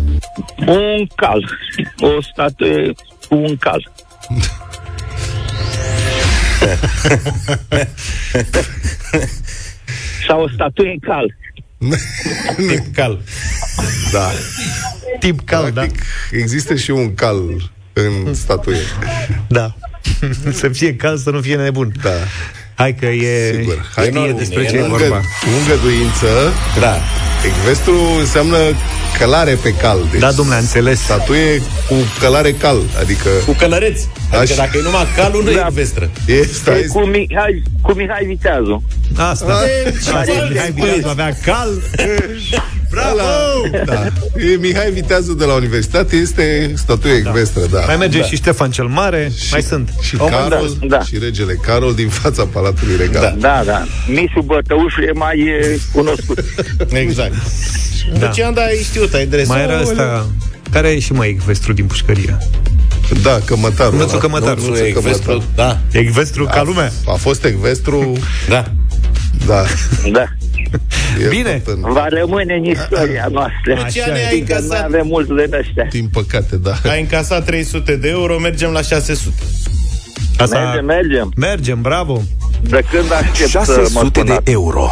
Un 0.65 1.07
cal. 1.15 1.59
O 1.99 2.21
statuie 2.21 2.93
cu 3.29 3.35
un 3.35 3.57
cal. 3.57 3.91
Sau 10.27 10.41
o 10.41 10.49
statuie 10.49 10.97
cal. 11.01 11.35
Tip 12.67 12.93
cal. 12.97 13.21
Da. 14.11 14.31
Tip 15.19 15.39
cal, 15.45 15.71
da. 15.71 15.85
Există 16.31 16.75
și 16.75 16.91
un 16.91 17.13
cal 17.13 17.37
în 17.93 18.33
statuie. 18.33 18.77
Da. 19.47 19.75
să 20.51 20.69
fie 20.69 20.95
cal, 20.95 21.17
să 21.17 21.29
nu 21.29 21.41
fie 21.41 21.55
nebun. 21.55 21.91
Da. 22.01 22.09
Hai 22.83 22.95
că 22.99 23.05
e, 23.05 23.55
Sigur. 23.57 23.91
Hai, 23.95 24.05
știe 24.05 24.19
nu, 24.19 24.37
despre 24.37 24.61
e 24.61 24.65
ce 24.65 24.75
e 24.77 24.81
vorba. 24.81 25.21
Îngăduință. 25.59 26.27
Da. 26.79 26.95
Ecvestru 27.45 27.95
înseamnă 28.19 28.57
călare 29.19 29.57
pe 29.63 29.73
cal. 29.81 30.07
Deci 30.11 30.19
da, 30.19 30.31
domnule, 30.31 30.57
înțeles. 30.57 30.99
Statuie 30.99 31.61
cu 31.87 31.95
călare 32.19 32.51
cal, 32.51 32.77
adică... 32.99 33.29
Cu 33.45 33.51
călăreți. 33.51 34.07
Adică 34.37 34.55
dacă 34.55 34.77
e 34.77 34.81
numai 34.81 35.05
calul, 35.15 35.43
nu 35.43 35.51
da. 35.51 35.67
e 35.69 35.73
vestră. 35.73 36.09
E, 36.25 36.43
stai, 36.43 36.79
E 36.79 36.85
cu, 36.85 36.99
Mihai, 36.99 37.63
cu 37.81 37.91
Mihai 37.91 38.25
Viteazu. 38.25 38.83
Asta. 39.15 39.63
Mihai 40.49 40.71
Viteazu 40.71 41.07
avea 41.07 41.37
cal. 41.45 41.69
Bravo! 42.89 43.21
Da. 43.85 44.05
E 44.51 44.57
Mihai 44.59 44.91
Viteazu 44.91 45.33
de 45.33 45.45
la 45.45 45.53
Universitate, 45.53 46.15
este 46.15 46.73
statuie 46.75 47.19
da. 47.19 47.29
ecvestră, 47.29 47.61
da. 47.71 47.79
Mai 47.85 47.95
merge 47.95 48.19
da. 48.19 48.25
și 48.25 48.35
Ștefan 48.35 48.71
cel 48.71 48.85
Mare, 48.85 49.31
și, 49.37 49.51
mai 49.51 49.61
sunt. 49.61 49.89
Și 50.01 50.15
Carol, 50.15 50.77
da, 50.79 50.97
da. 50.97 51.03
și 51.03 51.17
regele 51.17 51.53
Carol 51.61 51.93
din 51.93 52.09
fața 52.09 52.45
Palatului 52.45 52.95
Regal. 52.95 53.21
Da, 53.21 53.35
da. 53.39 53.63
da. 53.65 53.85
Mișu 54.07 54.41
Bătăuș 54.45 54.93
e 55.07 55.11
mai 55.13 55.39
e, 55.39 55.79
cunoscut. 55.93 56.43
exact. 56.89 57.33
Da. 58.19 58.27
Lucian, 58.27 58.53
da, 58.53 58.61
ai 58.61 58.81
știut, 58.83 59.13
ai 59.13 59.25
dresul. 59.25 59.53
Mai 59.53 59.63
era 59.63 59.77
asta... 59.77 60.25
Care 60.73 60.87
e 60.89 60.99
și 60.99 61.13
mai 61.13 61.29
ecvestru 61.29 61.73
din 61.73 61.85
pușcăria? 61.85 62.37
Da, 63.23 63.39
cămătarul. 63.45 63.97
Nuțu 63.97 64.17
Cămătaru. 64.17 64.61
Nuțu 64.65 64.83
Ecvestru, 64.83 65.43
da. 65.55 65.77
Ecvestru 65.91 66.45
ca 66.45 66.61
lumea. 66.63 66.91
A, 67.05 67.11
a 67.11 67.15
fost 67.15 67.43
ecvestru... 67.45 68.13
da. 68.49 68.63
Da. 69.45 69.63
Da. 70.11 70.23
E 71.23 71.27
Bine. 71.29 71.61
tot 71.65 71.73
în- 71.83 71.93
Va 71.93 72.05
rămâne 72.09 72.53
în 72.53 72.63
istoria 72.63 73.27
noastră. 73.31 73.73
Lucian, 73.83 74.11
ai 74.13 74.19
Fiindcă 74.29 74.53
noi 74.53 74.61
încasat, 74.61 74.85
avem 74.85 75.07
mulți 75.07 75.27
din 75.29 75.53
ăștia. 75.59 75.87
Din 75.89 76.07
păcate, 76.07 76.55
da. 76.57 76.73
ai 76.89 77.01
încasat 77.01 77.45
300 77.45 77.95
de 77.95 78.09
euro, 78.09 78.39
mergem 78.39 78.69
la 78.71 78.81
600. 78.81 79.35
Asta... 80.37 80.59
Mergem, 80.59 80.85
mergem. 80.85 81.31
Mergem, 81.35 81.81
bravo. 81.81 82.21
De 82.61 82.83
când 82.91 83.11
aștept 83.11 83.49
să 83.49 83.55
mă 83.57 83.63
600 83.65 84.09
de 84.09 84.19
sunați? 84.27 84.51
euro. 84.51 84.89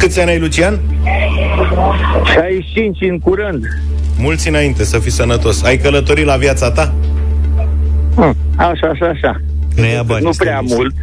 Câți 0.00 0.20
ani 0.20 0.30
ai, 0.30 0.38
Lucian? 0.38 0.80
65 2.34 2.98
în 3.00 3.18
curând. 3.18 3.64
Mulți 4.18 4.48
înainte, 4.48 4.84
să 4.84 4.98
fii 4.98 5.10
sănătos. 5.10 5.62
Ai 5.62 5.78
călătorit 5.78 6.24
la 6.24 6.36
viața 6.36 6.70
ta? 6.70 6.94
Hm, 8.14 8.36
Așa, 8.56 8.86
așa, 8.92 9.06
așa. 9.06 9.40
Ne 9.76 9.86
ia 9.88 10.02
bani. 10.02 10.24
Nu 10.24 10.30
prea 10.36 10.60
mult. 10.60 10.94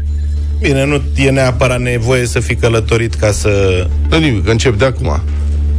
Bine, 0.61 0.85
nu 0.85 1.01
e 1.15 1.29
neapărat 1.29 1.79
nevoie 1.79 2.25
să 2.25 2.39
fii 2.39 2.55
călătorit 2.55 3.13
ca 3.13 3.31
să... 3.31 3.85
Nu 4.09 4.17
nimic, 4.17 4.45
că 4.45 4.51
încep 4.51 4.77
de 4.77 4.85
acum. 4.85 5.19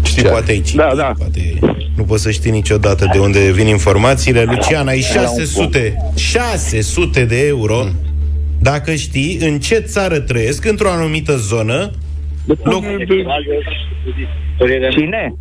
Știi, 0.03 0.23
Ce 0.23 0.29
poate 0.29 0.51
aici. 0.51 0.75
Da, 0.75 0.93
da. 0.97 1.13
Poate 1.19 1.59
nu 1.99 2.05
poți 2.05 2.23
să 2.23 2.31
știi 2.31 2.51
niciodată 2.51 3.09
de 3.13 3.19
unde 3.19 3.51
vin 3.51 3.67
informațiile. 3.67 4.43
Lucian, 4.43 4.89
ai 4.89 5.01
600, 5.01 5.97
600 6.15 7.25
de 7.25 7.47
euro 7.47 7.87
dacă 8.59 8.95
știi 8.95 9.39
în 9.41 9.59
ce 9.61 9.79
țară 9.79 10.21
trăiesc, 10.21 10.65
într-o 10.65 10.91
anumită 10.91 11.37
zonă, 11.37 11.91
loc... 12.63 12.85
Cine? 14.91 15.35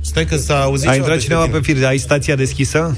Stai 0.00 0.24
că 0.24 0.36
s-a 0.36 0.62
auzit 0.62 0.88
A 0.88 0.92
ceva 0.92 0.96
intrat 0.96 1.14
peste 1.14 1.28
cineva 1.28 1.46
tine. 1.46 1.58
pe 1.58 1.72
fir. 1.72 1.84
Ai 1.84 1.96
stația 1.98 2.34
deschisă? 2.34 2.96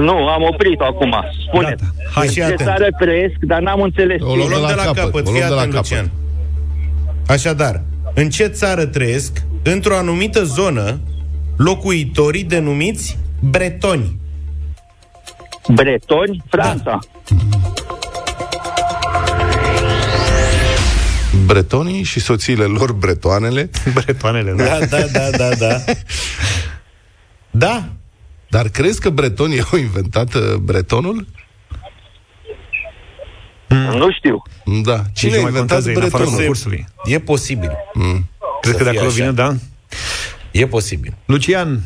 Nu, 0.00 0.28
am 0.28 0.42
oprit-o 0.42 0.84
acum. 0.84 1.14
Spune. 1.46 1.68
Gata. 1.68 1.84
Hai. 2.14 2.26
Deci, 2.26 2.34
Ce 2.34 2.42
atent. 2.42 2.58
țară 2.58 2.86
trăiesc, 2.98 3.34
dar 3.40 3.60
n-am 3.60 3.80
înțeles. 3.82 4.20
O 4.20 4.24
ce. 4.24 4.36
luăm 4.36 4.42
O 4.42 4.48
luăm 4.48 4.66
de 4.66 4.74
la 4.74 4.82
capăt, 4.82 5.02
capăt, 5.02 5.26
o 5.26 5.30
fii 5.30 5.38
luăm 5.38 5.48
de 5.48 5.54
la 5.54 5.60
atent, 5.60 5.74
capăt. 5.74 5.90
Lucian. 5.90 6.10
Așadar, 7.28 7.82
în 8.14 8.28
ce 8.28 8.46
țară 8.46 8.86
trăiesc, 8.86 9.42
într-o 9.62 9.96
anumită 9.96 10.44
zonă, 10.44 11.00
locuitorii 11.56 12.44
denumiți 12.44 13.18
bretoni? 13.40 14.16
Bretoni, 15.74 16.42
Franța. 16.48 16.98
Bretonii 21.46 22.02
și 22.02 22.20
soțiile 22.20 22.64
lor 22.64 22.92
bretoanele. 22.92 23.70
Bretoanele, 23.94 24.52
da. 24.52 24.64
Da, 24.64 24.86
da, 24.86 25.06
da, 25.12 25.30
da, 25.30 25.54
da. 25.54 25.84
Da, 27.50 27.88
Dar 28.48 28.68
crezi 28.68 29.00
că 29.00 29.10
bretonii 29.10 29.60
au 29.72 29.78
inventat 29.78 30.34
uh, 30.34 30.54
bretonul? 30.54 31.26
Nu 33.68 34.12
știu. 34.12 34.42
Da. 34.82 35.02
Cine 35.14 35.30
Nici 35.30 35.32
a 35.32 35.36
nu 35.36 35.42
mai 35.42 35.50
inventat 35.52 35.56
contează, 35.82 35.90
e 35.90 35.94
în 35.94 36.02
afara 36.02 36.16
bretonul? 36.16 36.38
concursului. 36.38 36.86
e 37.04 37.18
posibil. 37.18 37.70
Crezi 38.60 38.76
că 38.76 38.84
de 38.84 38.90
fie 38.90 38.98
acolo 38.98 39.12
așa. 39.12 39.16
vine, 39.20 39.32
da? 39.32 39.54
E 40.50 40.66
posibil. 40.66 41.14
Lucian, 41.24 41.82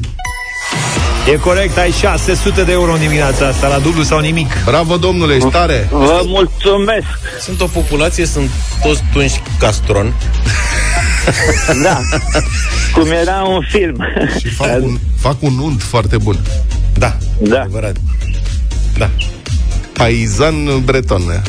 e 1.27 1.37
corect, 1.37 1.77
ai 1.79 1.91
600 1.91 2.63
de 2.63 2.73
euro 2.73 2.93
în 2.93 2.99
dimineața 2.99 3.47
asta, 3.47 3.67
la 3.69 3.79
dublu 3.79 4.03
sau 4.03 4.19
nimic. 4.19 4.53
Bravo, 4.65 4.97
domnule, 4.97 5.35
ești 5.35 5.49
tare! 5.49 5.89
Vă 5.91 6.23
mulțumesc. 6.27 7.07
Sunt 7.41 7.61
o 7.61 7.67
populație, 7.67 8.27
sunt 8.27 8.51
toți 8.83 9.03
tunși 9.13 9.41
castron. 9.59 10.13
Da. 11.83 12.01
Cum 12.95 13.11
era 13.11 13.43
un 13.43 13.61
film. 13.69 13.97
Și 14.39 14.49
fac 14.49 14.77
un, 14.83 14.99
fac 15.21 15.37
un 15.43 15.59
unt 15.59 15.83
foarte 15.83 16.17
bun. 16.17 16.39
Da, 16.95 17.17
Da. 17.39 17.61
adevărat. 17.61 17.97
Da. 18.99 19.11
Paizan 19.93 20.83
breton. 20.85 21.43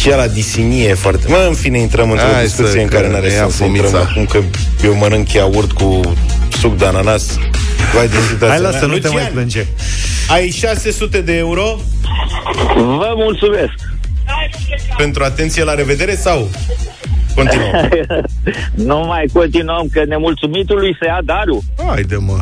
Și 0.00 0.08
la 0.08 0.26
disinie 0.26 0.94
foarte... 0.94 1.24
Mă, 1.28 1.46
în 1.48 1.54
fine, 1.54 1.78
intrăm 1.80 2.10
într-o 2.10 2.26
Hai 2.32 2.42
discuție 2.44 2.72
să- 2.72 2.78
în 2.78 2.86
care 2.86 3.06
că 3.06 3.12
n-are 3.12 3.28
ne 3.28 3.32
ia 3.34 3.38
sens 3.40 3.54
să 3.54 3.64
intrăm 3.64 3.84
fomița. 3.90 4.10
acum 4.10 4.24
că 4.24 4.40
eu 4.84 4.94
mănânc 4.94 5.32
iaurt 5.32 5.72
cu 5.72 6.00
suc 6.60 6.76
de 6.76 6.84
ananas. 6.86 7.24
Vai 7.94 8.08
de 8.08 8.16
situația 8.16 8.48
Hai, 8.48 8.60
lasă, 8.60 8.86
mea. 8.86 8.94
nu 8.94 8.98
te 8.98 9.08
mai 9.08 9.16
Lucian, 9.16 9.32
plânge. 9.32 9.66
Ai 10.28 10.50
600 10.50 11.20
de 11.20 11.36
euro 11.36 11.80
Vă 12.76 13.12
mulțumesc. 13.16 13.74
pentru 14.96 15.24
atenție 15.24 15.64
la 15.64 15.74
revedere 15.74 16.14
sau 16.14 16.48
continuăm? 17.34 17.88
nu 18.90 18.98
mai 18.98 19.24
continuăm, 19.32 19.88
că 19.92 20.04
nemulțumitului 20.04 20.96
se 21.00 21.06
ia 21.06 21.18
darul. 21.24 21.60
Haide, 21.86 22.16
mă. 22.16 22.38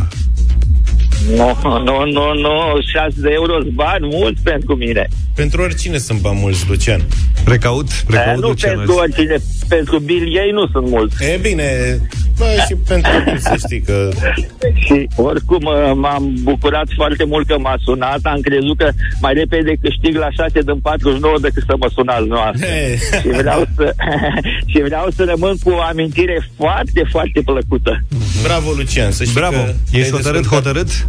Nu, 1.37 1.57
nu, 1.85 2.05
nu, 2.05 2.35
nu, 2.35 2.81
6 2.93 3.15
de 3.17 3.31
euro 3.33 3.59
bani 3.73 4.09
mulți 4.11 4.43
pentru 4.43 4.75
mine. 4.75 5.09
Pentru 5.35 5.63
oricine 5.63 5.99
sunt 5.99 6.21
bani 6.21 6.39
mulți, 6.41 6.65
Lucian. 6.69 7.01
Precaut, 7.45 7.89
precaut, 8.07 8.37
e, 8.37 8.41
nu 8.41 8.49
Lucian. 8.49 8.77
pentru 8.77 8.95
oricine, 8.95 9.37
pentru 9.69 9.99
Bill 9.99 10.37
ei 10.37 10.51
nu 10.53 10.67
sunt 10.73 10.89
mulți. 10.89 11.25
E 11.25 11.39
bine, 11.43 11.65
bă, 12.39 12.45
și 12.69 12.75
pentru 12.89 13.11
tu 13.27 13.39
să 13.39 13.55
știi 13.59 13.81
că... 13.81 14.09
Și 14.75 15.09
oricum 15.17 15.63
uh, 15.65 15.93
m-am 15.95 16.35
bucurat 16.43 16.87
foarte 16.97 17.25
mult 17.25 17.47
că 17.47 17.59
m-a 17.59 17.77
sunat, 17.85 18.19
am 18.23 18.41
crezut 18.41 18.77
că 18.77 18.91
mai 19.21 19.33
repede 19.35 19.73
câștig 19.81 20.17
la 20.17 20.31
6 20.31 20.61
din 20.61 20.79
49 20.83 21.39
decât 21.41 21.63
să 21.67 21.75
mă 21.79 21.91
suna 21.95 22.13
al 22.15 22.27
noastră. 22.27 22.67
Hey. 22.67 22.97
și, 23.21 23.29
vreau 23.29 23.67
să, 23.77 23.95
și 24.71 24.79
vreau 24.83 25.07
să 25.17 25.25
rămân 25.25 25.57
cu 25.63 25.71
o 25.71 25.81
amintire 25.81 26.49
foarte, 26.57 27.03
foarte 27.11 27.41
plăcută. 27.45 28.03
Bravo, 28.43 28.71
Lucian, 28.77 29.11
să 29.11 29.23
știi 29.25 29.35
Bravo, 29.41 29.57
că 29.57 29.73
ești 29.91 29.91
te-ai 29.91 30.11
hotărât, 30.11 30.41
descurcat. 30.41 30.65
hotărât? 30.65 31.06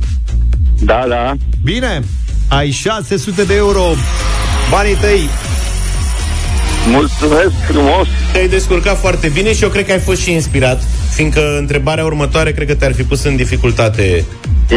Da, 0.79 1.05
da. 1.07 1.33
Bine, 1.63 1.99
ai 2.47 2.71
600 2.71 3.43
de 3.43 3.55
euro 3.55 3.83
Banii 4.71 4.95
tăi 4.95 5.29
Mulțumesc 6.91 7.51
frumos. 7.67 8.07
Te-ai 8.31 8.47
descurcat 8.47 8.99
foarte 8.99 9.27
bine 9.27 9.53
și 9.53 9.63
eu 9.63 9.69
cred 9.69 9.85
că 9.85 9.91
ai 9.91 9.99
fost 9.99 10.21
și 10.21 10.31
inspirat, 10.31 10.83
fiindcă 11.13 11.57
întrebarea 11.57 12.05
următoare 12.05 12.51
cred 12.51 12.67
că 12.67 12.75
te-ar 12.75 12.93
fi 12.93 13.03
pus 13.03 13.23
în 13.23 13.35
dificultate, 13.35 14.25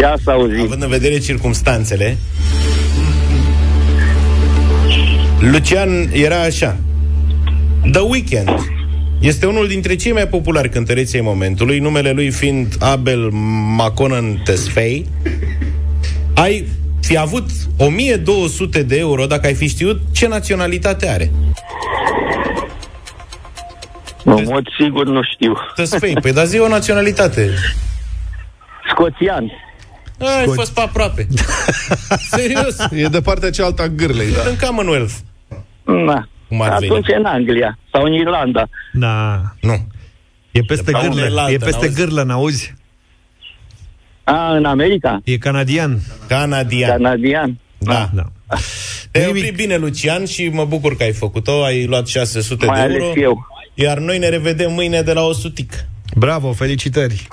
Ia 0.01 0.15
să 0.25 0.31
auzi. 0.31 0.61
având 0.61 0.83
în 0.83 0.89
vedere 0.89 1.19
circumstanțele. 1.19 2.19
Lucian 5.41 6.09
era 6.13 6.41
așa. 6.41 6.77
The 7.93 8.01
Weeknd 8.01 8.49
este 9.21 9.47
unul 9.47 9.69
dintre 9.69 9.97
cei 9.97 10.13
mai 10.13 10.29
populari 10.29 10.69
cântăreți 10.69 11.17
ai 11.17 11.23
momentului, 11.23 11.79
numele 11.79 12.11
lui 12.11 12.31
fiind 12.31 12.75
Abel 12.79 13.29
Maconan 13.77 14.41
Tesfaye. 14.45 15.05
Ai 16.35 16.67
fi 17.01 17.17
avut 17.17 17.45
1200 17.77 18.83
de 18.83 18.99
euro 18.99 19.27
dacă 19.27 19.47
ai 19.47 19.55
fi 19.55 19.69
știut 19.69 20.01
ce 20.13 20.29
naționalitate 20.29 21.09
are. 21.09 21.31
În 24.25 24.45
mod 24.45 24.67
sigur 24.79 25.07
nu 25.07 25.21
știu. 25.23 25.57
Tesfaye, 25.75 26.13
păi 26.23 26.33
da 26.33 26.45
zi 26.45 26.59
o 26.59 26.69
naționalitate. 26.69 27.51
Scoțian. 28.91 29.53
Ai 30.19 30.47
fost 30.55 30.75
pe 30.75 30.81
aproape. 30.81 31.27
Serios. 32.37 32.77
E 32.91 33.07
de 33.07 33.21
partea 33.21 33.51
cealaltă 33.51 33.83
a 33.83 33.87
gârlei, 33.87 34.33
da. 34.33 34.43
În 34.49 34.57
Commonwealth. 34.67 35.15
Na. 35.85 36.29
Cum 36.51 36.61
ar 36.63 36.79
veni? 36.79 36.91
Atunci 36.91 37.07
în 37.19 37.25
Anglia 37.25 37.79
sau 37.93 38.03
în 38.03 38.13
Irlanda. 38.13 38.69
Da, 38.93 39.43
Nu. 39.61 39.87
e 40.51 40.61
peste 40.61 40.85
De 40.85 40.91
pe 40.91 40.99
gârlă 40.99 41.09
unde 41.15 41.23
E 41.25 41.29
la 41.29 41.45
peste 41.65 41.87
altă, 41.87 42.01
gârlă, 42.01 42.23
n-auzi? 42.23 42.75
A, 44.25 44.57
în 44.57 44.65
America? 44.65 45.21
E 45.25 45.39
canadian 45.39 45.99
Canadian. 46.29 46.91
Canadian. 46.91 47.59
Da. 47.79 48.09
da. 48.15 48.23
Te-ai 49.11 49.27
Nimic. 49.27 49.43
oprit 49.43 49.57
bine, 49.57 49.77
Lucian, 49.77 50.25
și 50.25 50.49
mă 50.49 50.65
bucur 50.65 50.97
că 50.97 51.03
ai 51.03 51.13
făcut-o. 51.13 51.63
Ai 51.65 51.87
luat 51.87 52.07
600 52.07 52.67
Mai 52.67 52.77
de 52.77 52.83
ales 52.83 52.97
euro. 53.03 53.21
eu. 53.21 53.47
Iar 53.75 53.99
noi 53.99 54.19
ne 54.19 54.29
revedem 54.29 54.73
mâine 54.73 55.03
de 55.03 55.13
la 55.13 55.23
100. 55.23 55.63
Bravo, 56.17 56.53
felicitări 56.53 57.27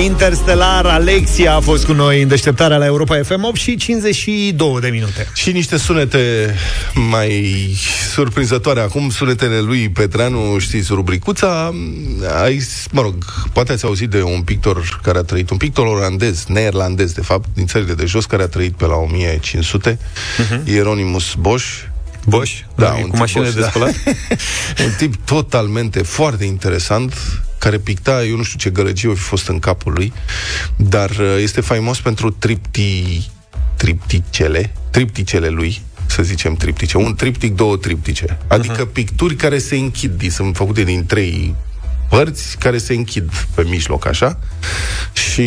Interstellar, 0.00 0.86
Alexia 0.86 1.54
a 1.54 1.60
fost 1.60 1.84
cu 1.84 1.92
noi 1.92 2.22
în 2.22 2.28
deșteptarea 2.28 2.76
la 2.76 2.84
Europa 2.84 3.20
FM 3.22 3.44
8 3.44 3.56
și 3.56 3.76
52 3.76 4.78
de 4.80 4.88
minute. 4.88 5.28
Și 5.34 5.52
niște 5.52 5.76
sunete 5.76 6.54
mai 6.94 7.66
surprinzătoare. 8.12 8.80
Acum 8.80 9.10
sunetele 9.10 9.60
lui 9.60 9.88
Petreanu, 9.88 10.58
știți, 10.58 10.92
rubricuța. 10.92 11.74
Ai, 12.42 12.62
mă 12.90 13.00
rog, 13.00 13.14
poate 13.52 13.72
ați 13.72 13.84
auzit 13.84 14.10
de 14.10 14.22
un 14.22 14.42
pictor 14.42 15.00
care 15.02 15.18
a 15.18 15.22
trăit, 15.22 15.50
un 15.50 15.56
pictor 15.56 15.86
olandez, 15.86 16.44
neerlandez, 16.48 17.12
de 17.12 17.22
fapt, 17.22 17.48
din 17.54 17.66
țările 17.66 17.94
de 17.94 18.06
jos, 18.06 18.24
care 18.24 18.42
a 18.42 18.48
trăit 18.48 18.72
pe 18.72 18.86
la 18.86 18.96
1500, 18.96 19.98
uh-huh. 19.98 20.66
Hieronymus 20.66 21.34
Bosch. 21.34 21.91
Bosch? 22.26 22.54
Da, 22.74 22.90
cu 22.90 23.00
un 23.02 23.10
tip 23.10 23.18
mașinile 23.18 23.50
Bosch, 23.50 23.54
de 23.54 23.60
da. 23.60 23.68
spălat? 23.68 23.94
un 24.86 24.92
tip 24.96 25.14
totalmente 25.24 26.02
foarte 26.02 26.44
interesant, 26.44 27.14
care 27.58 27.78
picta, 27.78 28.24
eu 28.24 28.36
nu 28.36 28.42
știu 28.42 28.58
ce 28.58 28.70
gălăgie 28.70 29.08
o 29.08 29.14
fi 29.14 29.20
fost 29.20 29.48
în 29.48 29.58
capul 29.58 29.92
lui, 29.92 30.12
dar 30.76 31.10
uh, 31.10 31.36
este 31.40 31.60
faimos 31.60 32.00
pentru 32.00 32.30
tripti, 32.30 33.30
tripticele, 33.76 34.72
tripticele 34.90 35.48
lui, 35.48 35.80
să 36.06 36.22
zicem 36.22 36.54
triptice, 36.54 36.96
un 36.96 37.14
triptic, 37.14 37.54
două 37.54 37.76
triptice. 37.76 38.38
Adică 38.46 38.88
uh-huh. 38.88 38.92
picturi 38.92 39.34
care 39.34 39.58
se 39.58 39.76
închid, 39.76 40.30
sunt 40.30 40.56
făcute 40.56 40.82
din 40.82 41.06
trei 41.06 41.54
părți 42.16 42.58
care 42.58 42.78
se 42.78 42.94
închid 42.94 43.30
pe 43.54 43.62
mijloc, 43.62 44.06
așa, 44.06 44.38
și 45.12 45.40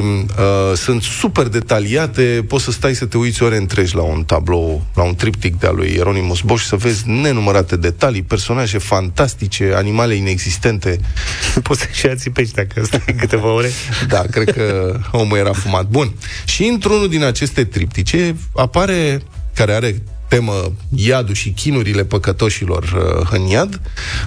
uh, 0.00 0.76
sunt 0.76 1.02
super 1.02 1.46
detaliate, 1.46 2.44
poți 2.48 2.64
să 2.64 2.70
stai 2.70 2.94
să 2.94 3.06
te 3.06 3.16
uiți 3.16 3.42
ore 3.42 3.56
întregi 3.56 3.94
la 3.94 4.02
un 4.02 4.24
tablou, 4.24 4.86
la 4.94 5.02
un 5.02 5.14
triptic 5.14 5.58
de-a 5.58 5.70
lui 5.70 5.90
Hieronymus 5.90 6.40
Bosch, 6.40 6.64
să 6.66 6.76
vezi 6.76 7.08
nenumărate 7.08 7.76
detalii, 7.76 8.22
personaje 8.22 8.78
fantastice, 8.78 9.72
animale 9.74 10.14
inexistente. 10.14 10.98
Poți 11.62 11.80
să 11.80 11.86
și 11.92 12.06
ațipești 12.06 12.54
dacă 12.54 12.84
stai 12.84 13.14
câteva 13.20 13.52
ore. 13.52 13.70
Da, 14.08 14.20
cred 14.20 14.52
că 14.52 14.96
omul 15.12 15.38
era 15.38 15.52
fumat. 15.52 15.86
Bun. 15.86 16.12
Și 16.44 16.64
într-unul 16.64 17.08
din 17.08 17.24
aceste 17.24 17.64
triptice 17.64 18.36
apare, 18.54 19.22
care 19.54 19.72
are 19.72 20.02
temă 20.28 20.72
iadul 20.94 21.34
și 21.34 21.50
chinurile 21.50 22.04
păcătoșilor 22.04 22.82
uh, 22.82 23.28
în 23.30 23.46
iad, 23.46 23.80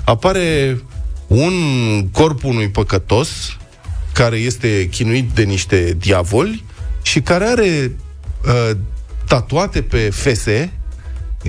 apare 0.03 0.77
un 1.27 1.53
corp 2.11 2.43
unui 2.43 2.69
păcătos 2.69 3.57
care 4.13 4.35
este 4.37 4.87
chinuit 4.91 5.29
de 5.29 5.43
niște 5.43 5.95
diavoli 5.99 6.63
și 7.01 7.21
care 7.21 7.45
are 7.45 7.91
uh, 8.45 8.71
tatuate 9.27 9.81
pe 9.81 9.97
fese, 10.13 10.71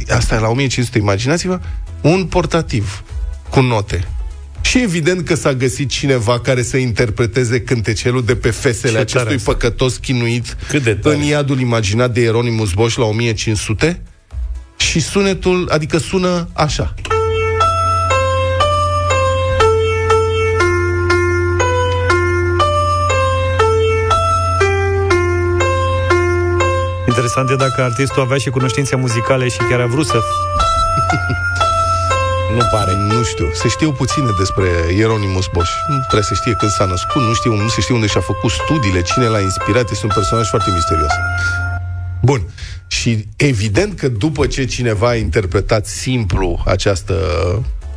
asta 0.08 0.34
e 0.34 0.38
la 0.38 0.48
1500, 0.48 0.98
imaginați-vă, 0.98 1.60
un 2.00 2.24
portativ 2.24 3.02
cu 3.50 3.60
note. 3.60 4.08
Și 4.60 4.82
evident 4.82 5.26
că 5.26 5.34
s-a 5.34 5.52
găsit 5.54 5.88
cineva 5.90 6.40
care 6.40 6.62
să 6.62 6.76
interpreteze 6.76 7.60
cântecelul 7.60 8.24
de 8.24 8.36
pe 8.36 8.50
fesele 8.50 8.88
Ce 8.88 8.92
tare 8.92 9.00
acestui 9.02 9.34
asta. 9.34 9.52
păcătos 9.52 9.96
chinuit 9.96 10.56
Cât 10.68 10.82
de 10.82 10.94
tare. 10.94 11.14
în 11.16 11.22
iadul 11.22 11.60
imaginat 11.60 12.12
de 12.12 12.20
Hieronymus 12.20 12.72
Bosch 12.72 12.96
la 12.98 13.04
1500 13.04 14.02
și 14.76 15.00
sunetul, 15.00 15.68
adică 15.72 15.98
sună 15.98 16.48
așa. 16.52 16.94
Interesant 27.16 27.50
e 27.50 27.54
dacă 27.54 27.82
artistul 27.82 28.22
avea 28.22 28.38
și 28.38 28.50
cunoștințe 28.50 28.96
muzicale 28.96 29.48
și 29.48 29.58
chiar 29.68 29.80
a 29.80 29.86
vrut 29.86 30.06
să... 30.06 30.20
Nu 32.56 32.62
pare. 32.70 32.96
Nu 32.96 33.22
știu, 33.22 33.50
se 33.52 33.68
știu 33.68 33.92
puține 33.92 34.30
despre 34.38 34.68
Hieronymus 34.94 35.46
Bosch. 35.52 35.72
Nu 35.88 35.98
trebuie 35.98 36.22
să 36.22 36.34
știe 36.34 36.52
când 36.52 36.70
s-a 36.70 36.84
născut, 36.84 37.22
nu 37.22 37.34
știu, 37.34 37.54
nu 37.54 37.68
se 37.68 37.80
știe 37.80 37.94
unde 37.94 38.06
și-a 38.06 38.20
făcut 38.20 38.50
studiile, 38.50 39.02
cine 39.02 39.26
l-a 39.26 39.40
inspirat, 39.40 39.90
este 39.90 40.06
un 40.06 40.12
personaj 40.14 40.48
foarte 40.48 40.70
misterios. 40.74 41.10
Bun. 42.22 42.42
Și 42.86 43.26
evident 43.36 43.98
că 43.98 44.08
după 44.08 44.46
ce 44.46 44.64
cineva 44.64 45.08
a 45.08 45.14
interpretat 45.14 45.86
simplu 45.86 46.62
această 46.66 47.14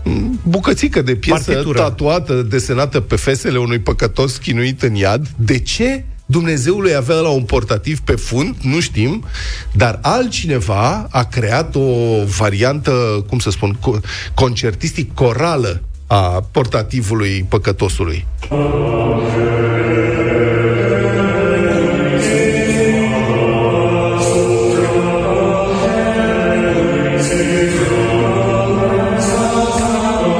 m, 0.03 0.39
bucățică 0.43 1.01
de 1.01 1.15
piesă 1.15 1.51
Partitură. 1.51 1.79
tatuată, 1.79 2.41
desenată 2.41 2.99
pe 2.99 3.15
fesele 3.15 3.57
unui 3.57 3.79
păcătos 3.79 4.37
chinuit 4.37 4.81
în 4.81 4.95
iad, 4.95 5.27
de 5.35 5.59
ce 5.59 6.03
Dumnezeului 6.31 6.95
avea 6.95 7.15
la 7.15 7.29
un 7.29 7.43
portativ 7.43 7.99
pe 7.99 8.15
fund, 8.15 8.55
nu 8.61 8.79
știm, 8.79 9.23
dar 9.71 9.99
altcineva 10.01 11.07
a 11.09 11.23
creat 11.23 11.75
o 11.75 11.81
variantă, 12.37 13.25
cum 13.29 13.39
să 13.39 13.49
spun, 13.49 13.77
co- 13.77 14.03
concertistic 14.33 15.13
corală 15.13 15.81
a 16.07 16.47
portativului 16.51 17.45
păcătosului. 17.49 18.25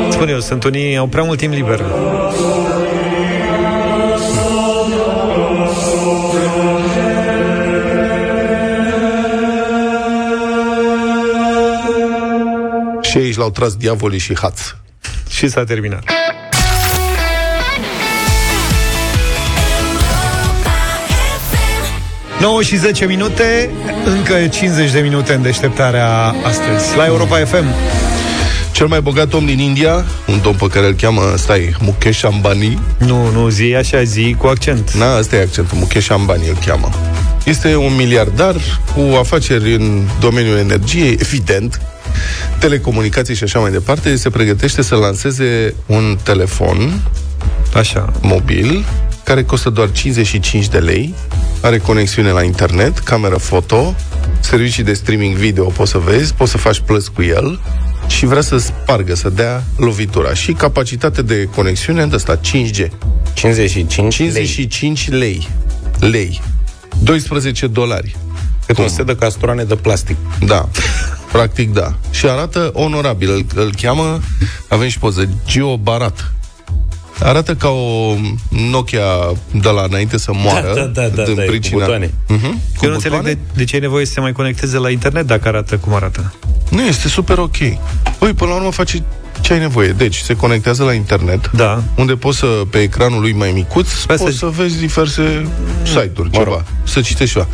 Spune 0.10 0.32
eu, 0.32 0.40
sunt 0.40 0.64
unii, 0.64 0.98
au 0.98 1.08
prea 1.08 1.24
mult 1.24 1.38
timp 1.40 1.54
liber. 1.54 1.86
Aici 13.20 13.36
l-au 13.36 13.50
tras 13.50 13.76
diavolii 13.76 14.20
și 14.20 14.38
haț. 14.38 14.62
Și 15.30 15.48
s-a 15.48 15.64
terminat. 15.64 16.04
Nouă 22.40 22.62
și 22.62 22.78
10 22.78 23.06
minute, 23.06 23.70
încă 24.06 24.48
50 24.48 24.92
de 24.92 25.00
minute 25.00 25.34
în 25.34 25.42
deșteptarea 25.42 26.36
astăzi 26.44 26.96
la 26.98 27.06
Europa 27.06 27.38
FM. 27.38 27.66
Cel 28.72 28.88
mai 28.88 29.02
bogat 29.02 29.34
om 29.34 29.46
din 29.46 29.60
India, 29.60 30.06
un 30.28 30.40
domn 30.42 30.58
pe 30.58 30.68
care 30.68 30.88
îl 30.88 30.94
cheamă, 30.94 31.34
stai, 31.38 31.76
Mukesh 31.80 32.24
Ambani. 32.24 32.80
Nu, 32.98 33.32
nu, 33.32 33.50
zi 33.50 33.76
așa, 33.76 34.04
zi 34.04 34.36
cu 34.38 34.48
accent. 34.48 34.92
Na, 34.92 35.18
ăsta 35.18 35.36
e 35.36 35.42
accentul, 35.42 35.78
Mukesh 35.78 36.10
Ambani 36.12 36.48
îl 36.48 36.58
cheamă. 36.66 36.90
Este 37.46 37.76
un 37.76 37.96
miliardar 37.96 38.56
cu 38.96 39.16
afaceri 39.18 39.74
în 39.74 40.08
domeniul 40.20 40.58
energiei, 40.58 41.18
evident, 41.20 41.82
telecomunicații 42.60 43.36
și 43.36 43.44
așa 43.44 43.60
mai 43.60 43.72
departe. 43.72 44.16
Se 44.16 44.30
pregătește 44.30 44.82
să 44.82 44.96
lanseze 44.96 45.74
un 45.86 46.18
telefon 46.24 47.02
Așa. 47.74 48.14
mobil 48.22 48.86
care 49.24 49.44
costă 49.44 49.70
doar 49.70 49.92
55 49.92 50.68
de 50.68 50.78
lei, 50.80 51.14
are 51.62 51.78
conexiune 51.78 52.30
la 52.30 52.44
internet, 52.44 52.98
cameră 52.98 53.38
foto, 53.38 53.96
servicii 54.40 54.84
de 54.84 54.94
streaming 54.94 55.36
video 55.36 55.66
poți 55.66 55.92
să 55.92 55.98
vezi, 55.98 56.34
poți 56.34 56.52
să 56.52 56.58
faci 56.58 56.80
plăți 56.80 57.12
cu 57.12 57.22
el 57.22 57.60
și 58.08 58.26
vrea 58.26 58.42
să 58.42 58.58
spargă, 58.58 59.16
să 59.16 59.30
dea 59.30 59.64
lovitura. 59.78 60.34
Și 60.34 60.54
capacitate 60.54 61.22
de 61.22 61.50
conexiune 61.56 62.06
de 62.06 62.16
asta 62.16 62.40
5G. 62.40 62.88
55 63.34 64.16
55 64.16 65.10
lei. 65.10 65.48
Lei. 66.00 66.42
12 67.04 67.68
dolari. 67.68 68.16
Cât 68.70 68.78
un 68.78 68.88
set 68.88 69.06
de 69.06 69.16
castroane 69.16 69.64
de 69.64 69.76
plastic. 69.76 70.18
Da. 70.40 70.70
Practic 71.32 71.74
da. 71.74 71.94
Și 72.12 72.26
arată 72.26 72.70
onorabil. 72.74 73.32
Îl, 73.32 73.46
îl 73.56 73.74
cheamă, 73.82 74.20
avem 74.68 74.88
și 74.88 75.00
poză, 75.00 75.30
Gio 75.48 75.78
Barat. 75.78 76.34
Arată 77.20 77.56
ca 77.56 77.70
o 77.70 78.16
Nokia 78.50 79.04
de 79.52 79.70
la 79.70 79.82
înainte 79.82 80.18
să 80.18 80.32
moară. 80.34 80.74
Da, 80.76 81.02
da, 81.02 81.08
da, 81.08 81.24
din 81.24 81.36
da, 81.36 81.44
e 81.44 81.46
cu 81.46 81.52
pricina... 81.52 81.80
butoane. 81.80 82.14
Mhm. 82.28 82.62
Cu 82.78 82.86
Eu 82.86 82.90
nu 82.90 82.96
înțeleg 82.96 83.22
de, 83.22 83.38
de 83.54 83.64
ce 83.64 83.76
e 83.76 83.80
nevoie 83.80 84.06
să 84.06 84.12
se 84.12 84.20
mai 84.20 84.32
conecteze 84.32 84.78
la 84.78 84.90
internet 84.90 85.26
dacă 85.26 85.48
arată 85.48 85.78
cum 85.78 85.94
arată. 85.94 86.34
Nu, 86.70 86.82
este 86.82 87.08
super 87.08 87.38
ok. 87.38 87.58
Păi, 88.18 88.34
până 88.34 88.50
la 88.50 88.56
urmă 88.56 88.72
face 88.72 89.04
ce 89.42 89.54
ai 89.54 89.60
nevoie. 89.60 89.88
Deci, 89.92 90.16
se 90.18 90.36
conectează 90.36 90.84
la 90.84 90.94
internet, 90.94 91.52
Da. 91.52 91.84
unde 91.96 92.14
poți 92.16 92.38
să, 92.38 92.46
pe 92.70 92.78
ecranul 92.78 93.22
lui 93.22 93.34
mai 93.34 93.52
micuț, 93.52 93.92
Păi 93.92 94.16
poți 94.18 94.32
să- 94.32 94.38
să 94.38 94.46
vezi 94.46 94.80
diverse 94.80 95.48
site-uri, 95.84 96.30
Mă 96.32 96.38
rog. 96.44 96.44
ceva. 96.44 96.64
Să 96.84 97.02
citești 97.02 97.34
ceva. 97.34 97.48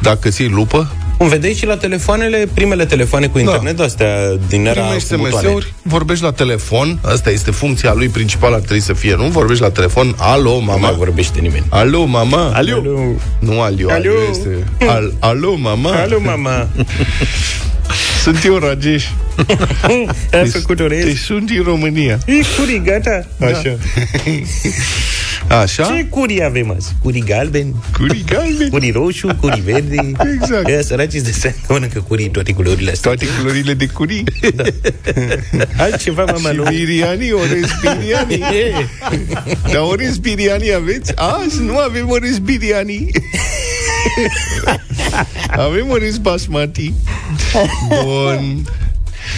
Dacă 0.00 0.28
ți 0.28 0.40
iei 0.40 0.50
lupă, 0.50 0.92
Cum 1.20 1.28
vedeai 1.28 1.54
și 1.54 1.66
la 1.66 1.76
telefoanele, 1.76 2.48
primele 2.54 2.84
telefoane 2.84 3.26
cu 3.26 3.38
internet, 3.38 3.76
da. 3.76 3.84
astea 3.84 4.36
din 4.48 4.66
era 4.66 4.80
primești 4.82 5.14
cu 5.14 5.16
butoane. 5.16 5.46
SMS-uri, 5.46 5.72
vorbești 5.82 6.24
la 6.24 6.32
telefon, 6.32 6.98
asta 7.02 7.30
este 7.30 7.50
funcția 7.50 7.92
lui 7.94 8.08
principală, 8.08 8.54
ar 8.54 8.60
trebui 8.60 8.82
să 8.82 8.92
fie, 8.92 9.14
nu? 9.16 9.24
Vorbești 9.24 9.62
la 9.62 9.70
telefon, 9.70 10.14
alo, 10.18 10.50
Nu 10.54 10.60
mai 10.64 10.76
mama. 10.80 10.96
vorbește 10.96 11.40
nimeni. 11.40 11.64
Alo, 11.68 12.04
mama. 12.04 12.52
Alo. 12.54 12.82
Nu 13.38 13.60
alio, 13.60 13.88
Alo. 13.90 13.96
alio 13.96 14.12
este. 14.30 14.48
Al, 14.88 15.12
alo, 15.18 15.56
mama. 15.56 15.90
Alo, 15.90 16.20
mama! 16.20 16.68
Sunt 18.22 18.44
eu, 18.44 18.56
Rajesh. 18.58 19.06
Ai 20.32 20.48
făcut 20.48 20.80
orez? 20.80 21.04
Deci 21.04 21.16
sunt 21.16 21.46
din 21.46 21.62
România. 21.62 22.18
E 22.26 22.32
curi, 22.56 22.82
gata? 22.84 23.26
Așa. 23.40 23.76
Așa? 25.48 25.84
Ce 25.84 26.04
curi 26.04 26.44
avem 26.44 26.70
azi? 26.76 26.94
Curi 27.02 27.18
galbeni, 27.26 27.74
Curi 27.98 28.24
galben. 28.26 28.68
curi 28.74 28.90
roșu, 28.90 29.28
curi 29.40 29.60
verde. 29.60 30.12
Exact. 30.34 30.68
Ea 30.68 30.82
săracii 30.82 31.20
de 31.22 31.30
seama 31.30 31.56
că 31.66 31.72
mănâncă 31.72 32.00
curii 32.08 32.24
în 32.26 32.30
toate 32.32 32.52
culorile 32.52 32.90
astea. 32.90 33.10
Toate 33.10 33.32
culorile 33.38 33.74
de 33.74 33.86
curii. 33.86 34.24
Da. 34.54 34.62
Altceva, 35.84 36.24
mama, 36.24 36.50
Și 36.50 36.56
nu? 36.56 36.62
biriani, 36.62 37.32
orez 37.32 37.70
biriani. 37.80 38.38
Dar 39.72 39.82
orez 39.82 40.16
biriani 40.16 40.74
aveți? 40.74 41.12
Azi 41.16 41.62
nu 41.62 41.78
avem 41.78 42.08
orez 42.08 42.38
biriani. 42.38 43.06
avem 45.50 45.88
orez 45.90 46.18
basmati. 46.18 46.92
Bun. 47.88 48.64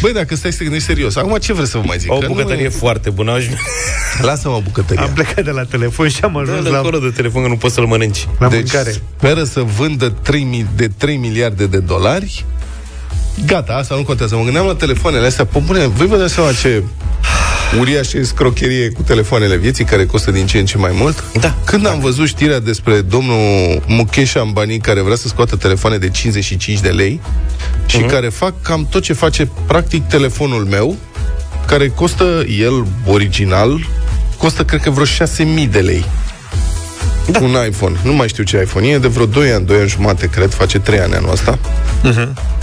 Băi, 0.01 0.13
dacă 0.13 0.35
stai 0.37 0.51
să 0.53 0.57
te 0.59 0.63
gândești 0.65 0.87
serios, 0.89 1.17
acum 1.17 1.37
ce 1.39 1.53
vreți 1.53 1.71
să 1.71 1.79
vă 1.79 1.85
mai 1.87 1.99
zic? 1.99 2.13
O 2.13 2.17
Că 2.19 2.27
nu 2.27 2.33
bucătărie 2.33 2.65
e- 2.65 2.69
foarte 2.69 3.11
bună. 3.11 3.33
Aș... 3.33 3.45
Lasă-mă 4.29 4.61
bucătăria. 4.65 5.03
Am 5.03 5.11
plecat 5.13 5.45
de 5.45 5.51
la 5.51 5.65
telefon 5.65 6.09
și 6.09 6.19
am 6.23 6.37
ajuns 6.37 6.63
Dă 6.63 6.69
la, 6.69 6.79
acolo 6.79 6.99
de 6.99 7.09
telefon 7.11 7.43
că 7.43 7.49
nu 7.49 7.57
poți 7.57 7.75
să-l 7.75 7.87
mănânci. 7.87 8.29
la 8.39 8.49
deci 8.49 8.59
mâncare. 8.73 8.91
speră 9.19 9.45
să 9.45 9.61
vândă 9.61 10.09
3, 10.23 10.43
mi- 10.43 10.67
de 10.77 10.89
3 10.97 11.17
miliarde 11.17 11.67
de 11.67 11.79
dolari. 11.79 12.45
Gata, 13.47 13.73
asta 13.73 13.95
nu 13.95 14.03
contează. 14.03 14.37
Mă 14.37 14.43
gândeam 14.45 14.67
la 14.67 14.75
telefoanele 14.75 15.27
astea. 15.27 15.45
Pă, 15.45 15.59
bune, 15.67 15.87
voi 15.87 16.07
vă 16.07 16.17
dați 16.17 16.33
seama 16.33 16.53
ce 16.53 16.83
uriașă 17.79 18.23
scrocherie 18.25 18.89
cu 18.91 19.03
telefoanele 19.03 19.57
vieții 19.57 19.85
care 19.85 20.07
costă 20.07 20.31
din 20.31 20.47
ce 20.47 20.59
în 20.59 20.67
ce 20.67 20.79
mai 20.79 20.91
mult? 20.95 21.25
Da. 21.41 21.55
Când 21.65 21.87
am 21.87 22.01
văzut 22.01 22.27
știrea 22.27 22.59
despre 22.61 23.01
domnul 23.01 23.83
Mukesh 23.87 24.37
Ambani 24.37 24.79
care 24.79 25.01
vrea 25.01 25.17
să 25.17 25.29
scoată 25.29 25.57
telefoane 25.57 25.97
de 25.99 26.09
55 26.09 26.81
de 26.81 26.89
lei 26.89 27.21
și 27.87 27.99
Mhm. 27.99 28.09
care 28.09 28.29
fac 28.29 28.63
cam 28.63 28.87
tot 28.91 29.03
ce 29.03 29.13
face 29.13 29.49
practic 29.67 30.07
telefonul 30.07 30.65
meu, 30.65 30.97
care 31.67 31.89
costă 31.89 32.45
el 32.59 32.87
original, 33.07 33.87
costă 34.39 34.65
cred 34.65 34.81
că 34.81 34.91
vreo 34.91 35.05
6.000 35.05 35.67
de 35.71 35.79
lei. 35.81 36.05
Da. 37.31 37.39
Un 37.39 37.57
iPhone. 37.69 37.97
Nu 38.05 38.13
mai 38.13 38.29
știu 38.29 38.45
ce 38.45 38.61
iPhone 38.61 38.87
e, 38.89 38.99
de 38.99 39.09
vreo 39.09 39.27
2 39.27 39.51
ani, 39.51 39.67
2 39.67 39.79
ani 39.79 39.89
jumate, 39.89 40.27
cred, 40.29 40.53
face 40.53 40.79
3 40.79 40.99
ani 40.99 41.15
anul 41.15 41.31
ăsta. 41.33 41.59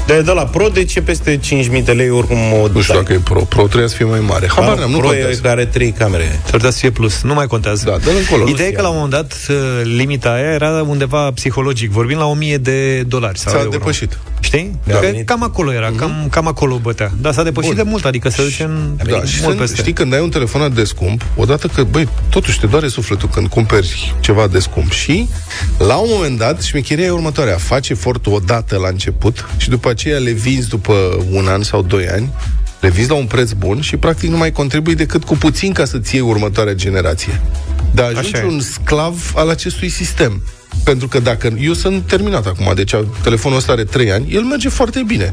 De, 0.10 0.22
de 0.22 0.32
la 0.32 0.46
Pro, 0.46 0.68
de 0.68 0.84
ce 0.86 1.02
peste 1.02 1.40
5.000 1.74 1.84
de 1.84 1.92
lei 1.92 2.10
oricum 2.10 2.38
o 2.62 2.68
Nu 2.74 2.82
știu 2.82 2.94
dacă 2.94 3.14
e 3.14 3.20
Pro. 3.24 3.40
Pro 3.42 3.68
trebuie 3.68 3.90
să 3.90 3.96
fie 3.96 4.06
mai 4.06 4.20
mare. 4.20 4.48
Habar 4.56 4.78
n-am, 4.78 4.90
nu 4.92 4.98
Pro 4.98 5.08
e 5.08 5.16
contează. 5.16 5.42
care 5.42 5.62
are 5.62 5.66
3 5.66 5.92
camere. 5.92 6.40
S-ar 6.44 6.52
putea 6.52 6.70
să 6.70 6.78
fie 6.80 6.92
plus. 6.92 7.22
Nu 7.22 7.34
mai 7.34 7.48
contează. 7.48 7.84
Da, 7.86 7.98
dă-l 7.98 8.16
încolo. 8.20 8.48
Ideea 8.50 8.68
e 8.68 8.72
că 8.72 8.82
la 8.82 8.88
un 8.90 8.94
moment 8.96 9.12
dat 9.14 9.38
uh, 9.50 9.56
limita 9.84 10.30
aia 10.32 10.52
era 10.54 10.84
undeva 10.88 11.32
psihologic. 11.32 11.92
Vorbim 11.92 12.18
la 12.18 12.26
1000 12.26 12.58
de 12.58 13.02
dolari 13.02 13.40
sau 13.40 13.52
S-a 13.52 13.58
euro. 13.58 13.70
depășit. 13.72 14.18
Știi? 14.40 14.76
Da. 14.84 14.96
Că 14.98 15.12
cam 15.26 15.44
acolo 15.44 15.74
era, 15.74 15.92
cam, 15.96 16.28
cam 16.32 16.48
acolo 16.48 16.78
bătea. 16.78 17.12
Dar 17.22 17.34
s-a 17.34 17.44
depășit 17.44 17.74
Bun. 17.74 17.84
de 17.84 17.90
mult, 17.90 18.06
adică 18.06 18.30
se 18.30 18.44
duce 18.44 18.64
în 18.64 18.96
Da, 19.10 19.24
și 19.24 19.40
mult 19.42 19.56
să, 19.56 19.62
peste. 19.62 19.76
știi, 19.76 19.94
când 19.94 20.14
ai 20.14 20.22
un 20.22 20.30
telefon 20.30 20.62
atât 20.62 20.76
de 20.76 20.84
scump, 20.84 21.26
odată 21.36 21.68
că, 21.68 21.84
băi, 21.84 22.08
totuși 22.30 22.60
te 22.60 22.68
doare 22.68 22.88
sufletul 22.88 23.30
când 23.30 23.48
cumperi 23.48 24.16
ceva 24.20 24.48
de 24.48 24.60
scump 24.60 24.92
și, 24.92 25.30
la 25.78 25.96
un 25.96 26.08
moment 26.12 26.38
dat, 26.38 26.62
șmecheria 26.62 27.06
e 27.06 27.10
următoarea. 27.10 27.58
Faci 27.58 27.90
efortul 27.90 28.34
odată 28.34 28.78
la 28.78 28.88
început 28.88 29.46
și 29.58 29.70
după 29.70 29.90
aceea 30.00 30.18
le 30.18 30.32
vinzi 30.32 30.68
după 30.68 31.26
un 31.32 31.48
an 31.48 31.64
sau 31.64 31.82
doi 31.82 32.08
ani, 32.08 32.30
le 32.80 32.90
vinzi 32.90 33.10
la 33.10 33.16
un 33.16 33.26
preț 33.26 33.52
bun 33.52 33.82
și, 33.82 33.98
practic, 33.98 34.30
nu 34.30 34.38
mai 34.38 34.52
contribui 34.52 34.96
decât 34.96 35.24
cu 35.24 35.36
puțin 35.36 35.74
ca 35.74 35.86
să-ți 35.86 36.16
iei 36.16 36.24
următoarea 36.24 36.74
generație. 36.74 37.42
Dar 37.94 38.06
ajungi 38.06 38.36
Așa 38.36 38.46
e. 38.46 38.48
un 38.48 38.60
sclav 38.60 39.32
al 39.36 39.50
acestui 39.50 39.90
sistem. 39.90 40.44
Pentru 40.84 41.08
că 41.08 41.20
dacă... 41.20 41.54
Eu 41.60 41.74
sunt 41.74 42.04
terminat 42.08 42.46
acum, 42.46 42.72
deci 42.76 42.96
telefonul 43.24 43.58
ăsta 43.58 43.72
are 43.72 43.84
3 43.84 44.12
ani, 44.12 44.34
el 44.34 44.42
merge 44.42 44.70
foarte 44.70 45.04
bine. 45.08 45.32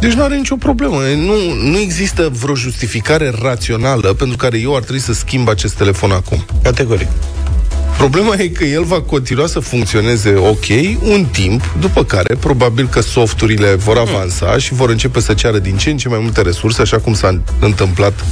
Deci 0.00 0.12
nu 0.12 0.22
are 0.22 0.36
nicio 0.36 0.56
problemă. 0.56 1.00
Nu, 1.16 1.52
nu 1.62 1.78
există 1.78 2.30
vreo 2.40 2.54
justificare 2.54 3.32
rațională 3.42 4.12
pentru 4.12 4.36
care 4.36 4.58
eu 4.58 4.76
ar 4.76 4.82
trebui 4.82 5.00
să 5.00 5.12
schimb 5.12 5.48
acest 5.48 5.74
telefon 5.74 6.10
acum. 6.10 6.44
Categoric. 6.62 7.08
Problema 7.96 8.34
e 8.38 8.48
că 8.48 8.64
el 8.64 8.82
va 8.82 9.00
continua 9.00 9.46
să 9.46 9.60
funcționeze 9.60 10.34
ok 10.34 10.64
un 11.02 11.24
timp, 11.32 11.74
după 11.80 12.04
care 12.04 12.34
probabil 12.40 12.88
că 12.88 13.00
softurile 13.00 13.74
vor 13.74 13.98
avansa 13.98 14.58
și 14.58 14.74
vor 14.74 14.90
începe 14.90 15.20
să 15.20 15.34
ceară 15.34 15.58
din 15.58 15.76
ce 15.76 15.90
în 15.90 15.96
ce 15.96 16.08
mai 16.08 16.18
multe 16.22 16.42
resurse, 16.42 16.80
așa 16.80 16.98
cum 16.98 17.14
s-a 17.14 17.40
întâmplat 17.60 18.24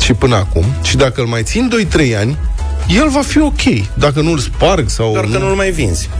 și 0.00 0.12
până 0.12 0.34
acum. 0.36 0.64
Și 0.82 0.96
dacă 0.96 1.20
îl 1.20 1.26
mai 1.26 1.42
țin 1.42 1.70
2-3 2.12 2.16
ani, 2.18 2.38
el 2.88 3.08
va 3.08 3.20
fi 3.20 3.38
ok. 3.40 3.94
Dacă 3.94 4.20
nu-l 4.20 4.38
sparg 4.38 4.88
sau... 4.88 5.12
Doar 5.12 5.24
că 5.24 5.38
nu-l 5.38 5.54
mai 5.54 5.70
vinzi. 5.70 6.10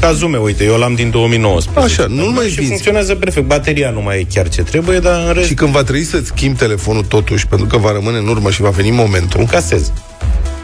Cazul 0.00 0.28
meu, 0.28 0.42
uite, 0.42 0.64
eu 0.64 0.76
l-am 0.76 0.94
din 0.94 1.10
2019. 1.10 1.92
Așa, 1.92 2.08
nu-l 2.10 2.30
mai 2.30 2.46
și 2.46 2.54
vinzi. 2.54 2.68
funcționează 2.68 3.14
perfect. 3.14 3.46
Bateria 3.46 3.90
nu 3.90 4.00
mai 4.02 4.18
e 4.18 4.26
chiar 4.34 4.48
ce 4.48 4.62
trebuie, 4.62 4.98
dar 4.98 5.26
în 5.26 5.32
rest 5.32 5.46
Și 5.46 5.54
când 5.54 5.70
va 5.70 5.82
trebui 5.82 6.04
să-ți 6.04 6.26
schimbi 6.26 6.58
telefonul 6.58 7.02
totuși, 7.02 7.46
pentru 7.46 7.66
că 7.66 7.76
va 7.76 7.92
rămâne 7.92 8.18
în 8.18 8.28
urmă 8.28 8.50
și 8.50 8.60
va 8.60 8.70
veni 8.70 8.90
momentul, 8.90 9.46
casez. 9.50 9.92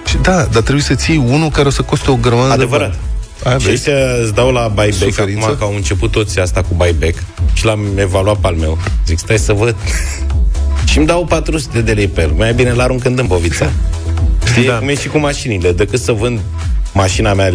Și 0.06 0.16
da, 0.16 0.34
dar 0.44 0.62
trebuie 0.62 0.82
să-ți 0.84 1.10
iei 1.10 1.22
unul 1.26 1.48
care 1.48 1.66
o 1.68 1.70
să 1.70 1.82
coste 1.82 2.10
o 2.10 2.14
grămadă 2.16 2.52
Adevărat. 2.52 2.90
de 2.90 2.96
bani. 2.96 3.04
Aia 3.44 3.58
Și 3.58 3.66
vezi? 3.66 3.76
ăștia 3.90 4.22
îți 4.22 4.34
dau 4.34 4.50
la 4.52 4.68
buyback 4.68 4.92
Suferință? 4.94 5.44
acum 5.44 5.56
că 5.58 5.64
au 5.64 5.74
început 5.74 6.10
toți 6.10 6.38
asta 6.40 6.60
cu 6.62 6.74
buyback 6.76 7.22
și 7.52 7.64
l-am 7.64 7.80
evaluat 7.98 8.36
pe 8.36 8.46
al 8.46 8.54
meu. 8.54 8.78
Zic, 9.06 9.18
stai 9.18 9.38
să 9.38 9.52
văd. 9.52 9.76
și 10.88 10.98
îmi 10.98 11.06
dau 11.06 11.24
400 11.24 11.80
de 11.80 11.92
lei 11.92 12.08
pe 12.08 12.20
el. 12.22 12.30
Mai 12.36 12.52
bine 12.54 12.72
l-arunc 12.72 13.04
în 13.04 13.14
dâmbovița. 13.14 13.70
Știi 14.50 14.64
Da. 14.66 14.72
da. 14.72 14.78
cum 14.78 14.88
e 14.88 14.94
și 14.94 15.08
cu 15.08 15.18
mașinile. 15.18 15.72
Decât 15.72 16.00
să 16.00 16.12
vând 16.12 16.40
mașina 16.92 17.34
mea 17.34 17.48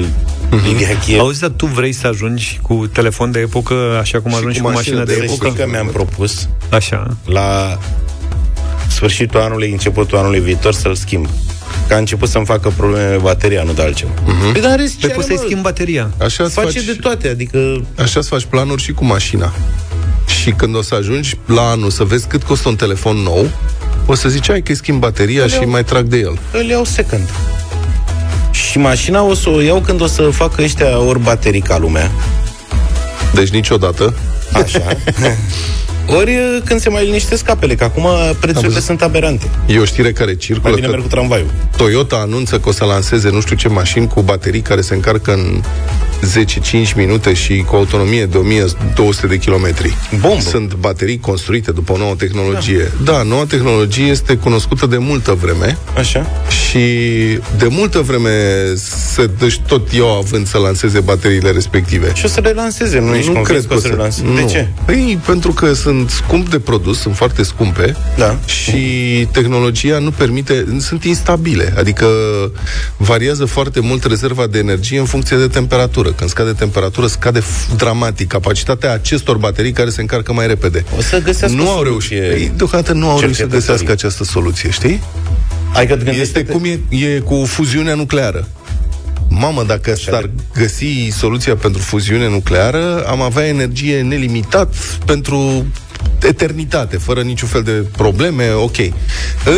Lidia 0.68 0.98
Chiev. 1.06 1.20
Auzi, 1.24 1.40
dar 1.40 1.50
tu 1.50 1.66
vrei 1.66 1.92
să 1.92 2.08
ajungi 2.08 2.60
cu 2.62 2.88
telefon 2.88 3.32
de 3.32 3.40
epocă, 3.40 3.74
așa 4.00 4.22
cum 4.22 4.32
Și 4.32 4.38
ajungi 4.38 4.60
cu 4.60 4.66
cu 4.66 4.72
mașină 4.72 4.96
mașină 4.98 5.14
de, 5.16 5.20
de 5.20 5.28
Să 5.28 5.34
epocă? 5.34 5.48
știi 5.50 5.60
că 5.64 5.70
mi-am 5.70 5.88
propus 5.88 6.48
Așa. 6.70 7.18
la 7.26 7.78
sfârșitul 8.88 9.40
anului, 9.40 9.72
începutul 9.72 10.18
anului 10.18 10.40
viitor 10.40 10.74
să-l 10.74 10.96
schimb. 10.96 11.28
Că 11.88 11.94
a 11.94 11.98
început 11.98 12.30
să-mi 12.30 12.46
facă 12.46 12.74
probleme 12.78 13.18
bateria, 13.22 13.64
nu 13.64 13.74
de 13.74 13.82
altceva. 13.82 14.12
Uh-huh. 14.12 14.52
Păi, 14.52 14.62
dar 14.62 14.72
are 14.72 14.92
Păi 15.02 15.10
poți 15.10 15.28
să-i 15.28 15.38
schimbi 15.38 15.62
bateria. 15.62 16.12
Așa 16.18 16.44
îți 16.44 16.54
Face 16.54 16.80
faci, 16.80 16.86
de 16.86 16.94
toate, 17.02 17.28
adică 17.28 17.82
așa 17.98 18.20
îți 18.20 18.30
faci 18.30 18.46
planuri 18.46 18.82
și 18.82 18.92
cu 18.92 19.06
mașina. 19.06 19.54
Și 20.42 20.52
când 20.52 20.76
o 20.76 20.82
să 20.82 20.96
ajungi 20.96 21.38
la 21.46 21.62
anul 21.62 21.90
să 21.90 22.04
vezi 22.04 22.28
cât 22.28 22.44
costă 22.44 22.70
un 22.70 22.76
telefon 22.76 23.16
nou, 23.16 23.50
o 24.06 24.16
să 24.16 24.30
zici, 24.30 24.48
hai 24.48 24.62
că 24.62 24.74
schimb 24.74 25.00
bateria 25.00 25.48
și 25.48 25.54
iau. 25.54 25.70
mai 25.70 25.84
trag 25.84 26.06
de 26.06 26.18
el. 26.18 26.40
îl 26.54 26.66
iau 26.66 26.84
second. 26.84 27.30
Și 28.52 28.78
mașina 28.78 29.22
o 29.22 29.34
să 29.34 29.50
o 29.50 29.62
iau 29.62 29.80
când 29.80 30.02
o 30.02 30.08
să 30.08 30.22
facă 30.22 30.62
ăștia 30.62 31.00
ori 31.00 31.20
baterii 31.20 31.62
ca 31.62 31.78
lumea. 31.78 32.12
Deci 33.34 33.50
niciodată. 33.50 34.14
Așa. 34.54 34.84
ori 36.08 36.32
uh, 36.32 36.62
când 36.66 36.80
se 36.80 36.90
mai 36.90 37.06
liniștesc 37.06 37.50
apele, 37.50 37.76
că 37.76 37.84
acum 37.84 38.08
prețurile 38.40 38.80
sunt 38.80 39.02
aberante. 39.02 39.50
E 39.68 39.80
o 39.80 39.86
știre 39.86 40.12
care 40.12 40.36
circulă. 40.36 40.70
Mai 40.70 40.76
bine 40.76 40.88
merg 40.88 41.02
cu 41.02 41.08
tramvaiul. 41.08 41.52
Toyota 41.78 42.16
anunță 42.16 42.60
că 42.60 42.70
o 42.70 42.72
să 42.72 42.86
lanseze 42.86 43.30
nu 43.30 43.42
știu 43.42 43.56
ce 43.56 43.68
mașini 43.68 44.08
cu 44.08 44.22
baterii 44.22 44.62
care 44.62 44.82
se 44.82 44.94
încarcă 44.94 45.34
în 45.34 45.62
10-5 46.22 46.96
minute 46.96 47.34
și 47.34 47.64
cu 47.68 47.76
autonomie 47.76 48.26
de 48.26 48.38
1200 48.38 49.28
de 49.28 49.38
kilometri. 49.38 49.98
Bombă. 50.20 50.42
Sunt 50.42 50.74
baterii 50.74 51.20
construite 51.20 51.72
după 51.72 51.94
o 51.94 51.98
nouă 51.98 52.16
tehnologie. 52.16 52.92
Da. 53.04 53.12
da, 53.12 53.24
noua 53.24 53.46
tehnologie 53.46 54.06
este 54.06 54.36
cunoscută 54.36 54.86
de 54.86 54.98
multă 54.98 55.38
vreme. 55.42 55.78
Așa. 55.98 56.28
Și 56.50 56.80
de 57.58 57.68
multă 57.70 58.00
vreme 58.00 58.30
se 59.14 59.30
deci 59.40 59.60
tot 59.68 59.88
eu 59.94 60.18
având 60.18 60.48
să 60.48 60.58
lanseze 60.58 61.00
bateriile 61.00 61.52
respective. 61.52 62.12
Și 62.14 62.26
o 62.26 62.28
să 62.28 62.40
le 62.40 62.52
lanseze, 62.52 63.00
nu, 63.00 63.08
nu 63.08 63.16
ești 63.16 63.32
nu 63.32 63.42
cred 63.42 63.66
că 63.66 63.74
o 63.74 63.80
să 63.80 63.88
le 63.88 63.96
lanseze. 63.96 64.34
De 64.36 64.44
ce? 64.44 64.68
Păi, 64.86 65.20
pentru 65.26 65.52
că 65.52 65.74
sunt 65.74 66.10
scump 66.10 66.50
de 66.50 66.60
produs, 66.60 67.00
sunt 67.00 67.16
foarte 67.16 67.44
scumpe 67.44 67.96
da. 68.18 68.40
și 68.46 68.78
tehnologia 69.32 70.00
nu 70.00 70.12
permite, 70.12 70.66
sunt 70.80 71.04
instabile, 71.04 71.74
adică 71.78 72.08
variază 72.98 73.46
foarte 73.46 73.80
mult 73.80 74.04
rezerva 74.04 74.48
de 74.48 74.58
energie 74.58 75.00
în 75.00 75.06
funcție 75.06 75.38
de 75.38 75.48
temperatură. 75.48 76.11
Când 76.16 76.30
scade 76.30 76.52
temperatură, 76.52 77.08
scade 77.08 77.44
dramatic 77.76 78.28
capacitatea 78.28 78.92
acestor 78.94 79.38
baterii 79.38 79.72
care 79.72 79.90
se 79.90 80.02
încarcă 80.02 80.34
mai 80.34 80.48
repede. 80.48 80.86
O 80.98 81.02
să 81.02 81.22
găsească 81.22 81.58
nu 81.58 81.70
au 81.70 81.84
reușit. 81.84 82.12
Ei, 82.12 82.52
deocamdată 82.56 82.94
nu 82.94 83.10
au 83.10 83.20
reușit 83.20 83.38
să 83.38 83.46
găsească 83.46 83.92
această 83.92 84.24
soluție, 84.24 84.70
știi? 84.70 85.04
Ai 85.74 85.88
că 85.88 85.98
este 86.20 86.46
cum 86.46 86.64
e, 86.66 86.80
e 87.06 87.20
cu 87.20 87.44
fuziunea 87.46 87.96
nucleară. 87.96 88.48
Mamă, 89.30 89.64
dacă 89.64 89.96
s-ar 89.96 90.30
găsi 90.54 91.10
soluția 91.18 91.56
pentru 91.56 91.82
fuziune 91.82 92.28
nucleară, 92.28 93.06
am 93.08 93.22
avea 93.22 93.48
energie 93.48 94.02
nelimitat 94.02 94.76
pentru 95.06 95.66
eternitate, 96.22 96.98
fără 96.98 97.22
niciun 97.22 97.48
fel 97.48 97.64
de 97.64 97.72
probleme, 97.72 98.50
ok. 98.52 98.78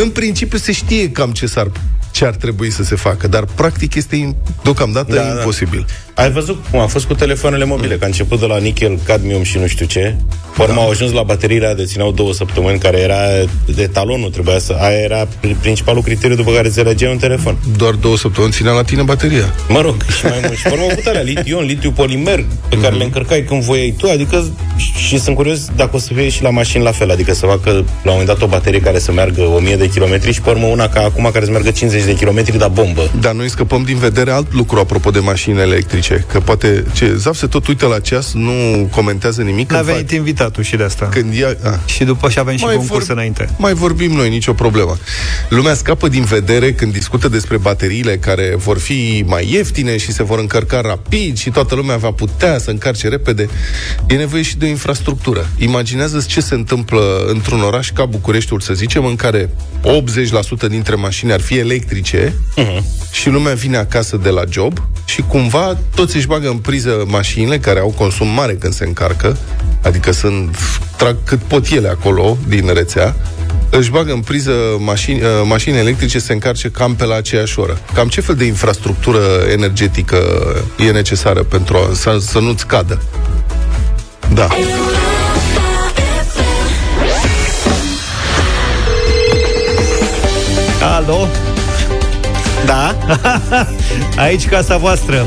În 0.01 0.09
principiu 0.09 0.57
se 0.57 0.71
știe 0.71 1.11
cam 1.11 1.31
ce 1.31 1.45
s-ar 1.45 1.71
ce 2.13 2.25
ar 2.25 2.35
trebui 2.35 2.69
să 2.69 2.83
se 2.83 2.95
facă, 2.95 3.27
dar 3.27 3.45
practic 3.55 3.95
este 3.95 4.35
deocamdată 4.63 5.15
da, 5.15 5.21
da. 5.21 5.27
imposibil. 5.27 5.85
Da. 5.87 5.93
Ai 6.13 6.31
văzut 6.31 6.63
cum 6.71 6.79
a 6.79 6.85
fost 6.85 7.05
cu 7.05 7.13
telefoanele 7.13 7.65
mobile, 7.65 7.93
mm. 7.93 7.97
că 7.97 8.03
a 8.03 8.07
început 8.07 8.39
de 8.39 8.45
la 8.45 8.57
nickel, 8.57 8.99
cadmium 9.05 9.43
și 9.43 9.57
nu 9.57 9.67
știu 9.67 9.85
ce. 9.85 10.15
Urmă 10.57 10.73
da. 10.75 10.81
au 10.81 10.89
ajuns 10.89 11.11
la 11.11 11.23
bateriile 11.23 11.73
de 11.77 11.83
țineau 11.83 12.11
două 12.11 12.33
săptămâni, 12.33 12.79
care 12.79 12.99
era 12.99 13.17
de 13.65 13.87
talonul, 13.87 14.29
trebuia 14.29 14.59
să... 14.59 14.75
Aia 14.79 14.97
era 14.97 15.27
principalul 15.61 16.01
criteriu 16.01 16.35
după 16.35 16.51
care 16.51 16.67
înțelegeai 16.67 17.11
un 17.11 17.17
telefon. 17.17 17.57
Doar 17.77 17.93
două 17.93 18.17
săptămâni 18.17 18.53
ținea 18.53 18.71
la 18.71 18.83
tine 18.83 19.01
bateria. 19.01 19.53
Mă 19.67 19.81
rog, 19.81 19.95
și 20.17 20.25
mai 20.25 20.39
mult. 20.41 20.57
Și 20.57 20.67
urmă 20.71 20.83
au 20.83 20.89
alea, 21.05 21.21
litiu, 21.21 21.61
litiu 21.61 21.91
polimer, 21.91 22.45
pe 22.69 22.77
care 22.77 22.95
mm-hmm. 22.95 22.97
le 22.97 23.03
încărcai 23.03 23.43
când 23.43 23.63
voiai 23.63 23.95
tu, 23.97 24.09
adică 24.09 24.45
și 25.07 25.19
sunt 25.19 25.35
curios 25.35 25.59
dacă 25.75 25.95
o 25.95 25.99
să 25.99 26.13
fie 26.13 26.29
și 26.29 26.43
la 26.43 26.49
mașini 26.49 26.83
la 26.83 26.91
fel, 26.91 27.11
adică 27.11 27.33
să 27.33 27.45
facă 27.45 27.69
la 27.69 27.81
un 27.81 27.85
moment 28.03 28.27
dat 28.27 28.41
o 28.41 28.47
baterie 28.47 28.79
care 28.79 28.99
să 28.99 29.11
meargă 29.11 29.41
1000 29.41 29.75
de 29.75 29.89
kilometri 29.89 30.33
și 30.33 30.41
pe 30.41 30.49
urmă 30.49 30.65
una 30.65 30.87
ca 30.87 31.01
acum 31.01 31.29
care 31.33 31.45
să 31.45 31.51
meargă 31.51 31.71
50 31.71 32.03
de 32.03 32.15
kilometri, 32.15 32.57
dar 32.57 32.69
bombă. 32.69 33.09
Dar 33.19 33.33
noi 33.33 33.49
scăpăm 33.49 33.83
din 33.83 33.97
vedere 33.97 34.31
alt 34.31 34.53
lucru 34.53 34.79
apropo 34.79 35.09
de 35.09 35.19
mașini 35.19 35.59
electrice, 35.59 36.02
că 36.11 36.39
poate 36.39 36.83
ce 36.93 37.15
Zaf 37.15 37.35
se 37.35 37.47
tot 37.47 37.67
uită 37.67 37.85
la 37.85 37.99
ceas, 37.99 38.33
nu 38.33 38.87
comentează 38.91 39.41
nimic. 39.41 39.73
A 39.73 39.81
venit 39.81 40.09
fac... 40.09 40.17
invitatul 40.17 40.63
și 40.63 40.75
de 40.75 40.83
asta. 40.83 41.05
Când 41.05 41.33
ia... 41.33 41.57
A. 41.63 41.79
Și 41.85 42.03
după 42.03 42.29
și 42.29 42.39
avem 42.39 42.57
și 42.57 42.63
mai 42.63 42.75
concurs 42.75 43.05
vor... 43.05 43.15
înainte. 43.15 43.49
Mai 43.57 43.73
vorbim 43.73 44.11
noi, 44.11 44.29
nicio 44.29 44.53
problemă. 44.53 44.97
Lumea 45.49 45.73
scapă 45.73 46.07
din 46.07 46.23
vedere 46.23 46.73
când 46.73 46.93
discută 46.93 47.27
despre 47.27 47.57
bateriile 47.57 48.17
care 48.17 48.53
vor 48.57 48.79
fi 48.79 49.23
mai 49.27 49.47
ieftine 49.51 49.97
și 49.97 50.11
se 50.11 50.23
vor 50.23 50.39
încărca 50.39 50.81
rapid 50.81 51.37
și 51.37 51.49
toată 51.49 51.75
lumea 51.75 51.97
va 51.97 52.11
putea 52.11 52.57
să 52.57 52.69
încarce 52.69 53.07
repede. 53.07 53.49
E 54.07 54.15
nevoie 54.15 54.41
și 54.41 54.57
de 54.57 54.65
o 54.65 54.69
infrastructură. 54.69 55.47
Imaginează 55.57 56.25
ce 56.27 56.41
se 56.41 56.55
întâmplă 56.55 57.25
într-un 57.27 57.61
oraș 57.61 57.91
ca 57.91 58.05
Bucureștiul, 58.05 58.59
să 58.59 58.73
zicem, 58.73 59.05
în 59.05 59.15
care 59.15 59.49
80% 60.65 60.69
dintre 60.69 60.95
mașini 60.95 61.31
ar 61.31 61.41
fi 61.41 61.57
electrice 61.57 62.33
uh-huh. 62.57 63.11
și 63.11 63.29
lumea 63.29 63.53
vine 63.53 63.77
acasă 63.77 64.17
de 64.17 64.29
la 64.29 64.43
job 64.49 64.81
și 65.05 65.21
cumva 65.21 65.77
toți 65.95 66.15
își 66.15 66.27
bagă 66.27 66.47
în 66.47 66.57
priză 66.57 67.03
mașinile 67.07 67.59
care 67.59 67.79
au 67.79 67.93
consum 67.97 68.27
mare 68.27 68.53
când 68.53 68.73
se 68.73 68.85
încarcă, 68.85 69.37
adică 69.81 70.11
sunt, 70.11 70.57
trag 70.97 71.15
cât 71.23 71.39
pot 71.39 71.67
ele 71.67 71.87
acolo 71.87 72.37
din 72.47 72.73
rețea, 72.73 73.15
își 73.69 73.91
bagă 73.91 74.11
în 74.11 74.19
priză 74.19 74.51
mașini, 74.77 75.21
uh, 75.21 75.27
mașini 75.43 75.77
electrice 75.77 76.19
se 76.19 76.33
încarce 76.33 76.69
cam 76.69 76.95
pe 76.95 77.05
la 77.05 77.15
aceeași 77.15 77.59
oră. 77.59 77.79
Cam 77.93 78.07
ce 78.07 78.21
fel 78.21 78.35
de 78.35 78.45
infrastructură 78.45 79.19
energetică 79.51 80.17
e 80.77 80.91
necesară 80.91 81.43
pentru 81.43 81.77
a, 81.77 81.93
să, 81.93 82.17
să 82.19 82.39
nu-ți 82.39 82.67
cadă? 82.67 83.01
Da. 84.33 84.47
Alo? 90.81 91.27
Da? 92.65 92.95
Aici 94.23 94.47
casa 94.47 94.77
voastră. 94.77 95.25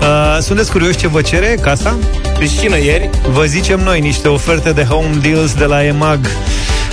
Uh, 0.00 0.38
sunteți 0.40 0.70
curioși 0.70 0.96
ce 0.96 1.08
vă 1.08 1.20
cere 1.20 1.58
casa? 1.60 1.98
Piscină 2.38 2.78
ieri. 2.78 3.10
Vă 3.32 3.44
zicem 3.44 3.80
noi 3.80 4.00
niște 4.00 4.28
oferte 4.28 4.72
de 4.72 4.84
home 4.84 5.16
deals 5.22 5.54
de 5.54 5.64
la 5.64 5.84
EMAG. 5.84 6.26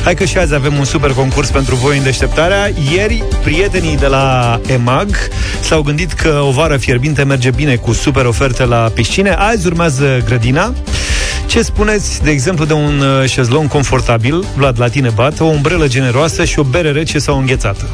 Hai 0.04 0.16
că 0.16 0.26
și 0.26 0.38
azi 0.38 0.54
avem 0.54 0.78
un 0.78 0.84
super 0.84 1.12
concurs 1.12 1.50
pentru 1.50 1.76
voi 1.76 1.98
în 1.98 2.04
deșteptarea. 2.04 2.72
Ieri, 2.94 3.24
prietenii 3.44 3.98
de 3.98 4.08
la 4.08 4.60
EMAG 4.68 5.16
s-au 5.62 5.82
gândit 5.82 6.12
că 6.12 6.42
o 6.48 6.52
vară 6.52 6.78
fierbinte 6.78 7.24
merge 7.24 7.52
bine 7.52 7.76
cu 7.76 7.94
super 7.94 8.26
oferte 8.26 8.66
la 8.66 8.92
piscine. 8.94 9.30
Azi 9.30 9.68
urmează 9.68 10.22
grădina. 10.26 10.74
Ce 11.46 11.62
spuneți, 11.62 12.24
de 12.24 12.32
exemplu, 12.32 12.66
de 12.66 12.74
un 12.74 13.00
uh, 13.00 13.30
șezlong 13.30 13.70
confortabil, 13.70 14.46
Vlad, 14.56 14.80
la 14.80 14.88
tine 14.88 15.10
bat, 15.10 15.40
o 15.40 15.46
umbrelă 15.46 15.88
generoasă 15.88 16.46
și 16.46 16.60
o 16.60 16.64
bere 16.64 16.92
rece 16.92 17.20
sau 17.20 17.38
înghețată? 17.38 17.86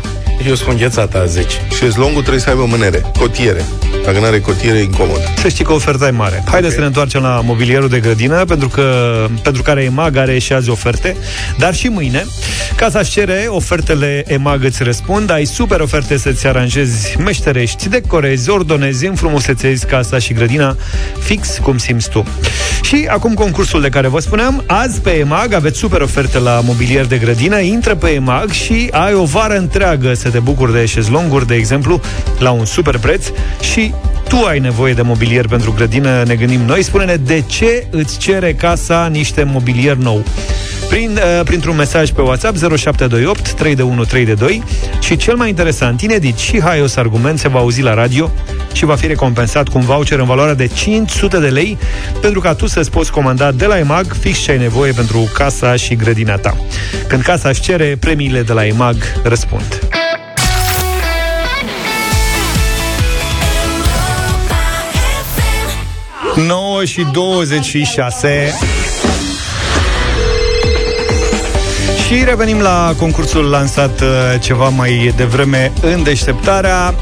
Eu 0.45 0.55
sunt 0.55 0.69
înghețată 0.69 1.21
a 1.21 1.25
10. 1.25 1.47
Șezlongul 1.77 2.21
trebuie 2.21 2.41
să 2.41 2.49
aibă 2.49 2.65
mânere, 2.65 3.11
cotiere. 3.19 3.65
Dacă 4.05 4.19
nu 4.19 4.25
are 4.25 4.39
cotiere, 4.39 4.77
e 4.77 4.83
incomod. 4.83 5.33
Să 5.37 5.47
știi 5.47 5.63
că 5.63 5.73
oferta 5.73 6.07
e 6.07 6.11
mare. 6.11 6.35
Haideți 6.35 6.57
okay. 6.57 6.71
să 6.71 6.79
ne 6.79 6.85
întoarcem 6.85 7.21
la 7.21 7.41
mobilierul 7.43 7.89
de 7.89 7.99
grădină, 7.99 8.45
pentru 8.45 8.67
că 8.67 9.15
pentru 9.43 9.61
care 9.61 9.83
EMAG 9.83 10.15
are 10.15 10.37
și 10.39 10.53
azi 10.53 10.69
oferte, 10.69 11.15
dar 11.57 11.73
și 11.73 11.87
mâine. 11.87 12.25
Ca 12.75 12.89
să-și 12.89 13.11
cere, 13.11 13.45
ofertele 13.49 14.23
EMAG 14.27 14.63
îți 14.63 14.83
răspund, 14.83 15.31
ai 15.31 15.45
super 15.45 15.79
oferte 15.79 16.17
să-ți 16.17 16.47
aranjezi 16.47 17.17
meșterești, 17.19 17.89
decorezi, 17.89 18.49
ordonezi, 18.49 19.05
înfrumusețezi 19.05 19.85
casa 19.85 20.17
și 20.19 20.33
grădina 20.33 20.75
fix 21.19 21.57
cum 21.61 21.77
simți 21.77 22.09
tu. 22.09 22.25
Și 22.87 23.07
acum 23.09 23.33
concursul 23.33 23.81
de 23.81 23.89
care 23.89 24.07
vă 24.07 24.19
spuneam, 24.19 24.63
azi 24.67 25.01
pe 25.01 25.09
EMAG 25.09 25.53
aveți 25.53 25.77
super 25.77 26.01
oferte 26.01 26.39
la 26.39 26.61
mobilier 26.63 27.05
de 27.05 27.17
grădină, 27.17 27.59
intră 27.59 27.95
pe 27.95 28.09
EMAG 28.09 28.49
și 28.49 28.87
ai 28.91 29.13
o 29.13 29.23
vară 29.23 29.57
întreagă 29.57 30.13
să 30.13 30.29
te 30.29 30.39
bucuri 30.39 30.73
de 30.73 30.85
șezlonguri, 30.85 31.47
de 31.47 31.55
exemplu, 31.55 32.01
la 32.39 32.51
un 32.51 32.65
super 32.65 32.97
preț 32.97 33.27
și 33.61 33.93
tu 34.27 34.43
ai 34.45 34.59
nevoie 34.59 34.93
de 34.93 35.01
mobilier 35.01 35.47
pentru 35.47 35.71
grădină, 35.71 36.23
ne 36.23 36.35
gândim 36.35 36.61
noi. 36.61 36.83
Spune-ne 36.83 37.15
de 37.15 37.43
ce 37.47 37.87
îți 37.89 38.17
cere 38.17 38.53
casa 38.53 39.07
niște 39.07 39.43
mobilier 39.43 39.95
nou. 39.95 40.23
Prin, 40.89 41.11
uh, 41.11 41.43
printr-un 41.43 41.75
mesaj 41.75 42.09
pe 42.09 42.21
WhatsApp 42.21 42.57
0728 42.57 43.53
32132 43.53 44.63
și 44.99 45.15
cel 45.15 45.35
mai 45.35 45.49
interesant, 45.49 46.01
inedit 46.01 46.37
și 46.37 46.61
haios 46.61 46.95
argument 46.95 47.39
se 47.39 47.47
va 47.47 47.59
auzi 47.59 47.81
la 47.81 47.93
radio 47.93 48.31
și 48.73 48.85
va 48.85 48.95
fi 48.95 49.07
recompensat 49.07 49.67
cu 49.67 49.77
un 49.77 49.83
voucher 49.83 50.19
în 50.19 50.25
valoare 50.25 50.53
de 50.53 50.67
500 50.67 51.39
de 51.39 51.47
lei 51.47 51.77
pentru 52.21 52.39
ca 52.39 52.53
tu 52.53 52.67
să-ți 52.67 52.91
poți 52.91 53.11
comanda 53.11 53.51
de 53.51 53.65
la 53.65 53.77
EMAG 53.77 54.15
fix 54.19 54.37
ce 54.37 54.51
ai 54.51 54.57
nevoie 54.57 54.91
pentru 54.91 55.29
casa 55.33 55.75
și 55.75 55.95
grădina 55.95 56.35
ta. 56.35 56.57
Când 57.07 57.21
casa 57.21 57.49
își 57.49 57.61
cere, 57.61 57.97
premiile 57.99 58.41
de 58.41 58.53
la 58.53 58.65
EMAG 58.65 58.95
răspund. 59.23 59.79
9 66.45 66.85
și 66.85 67.05
26 67.11 68.53
Și 72.07 72.23
revenim 72.23 72.59
la 72.59 72.93
concursul 72.97 73.49
lansat 73.49 74.01
uh, 74.01 74.07
ceva 74.39 74.69
mai 74.69 75.13
devreme 75.15 75.71
în 75.81 76.03
deșteptarea. 76.03 76.95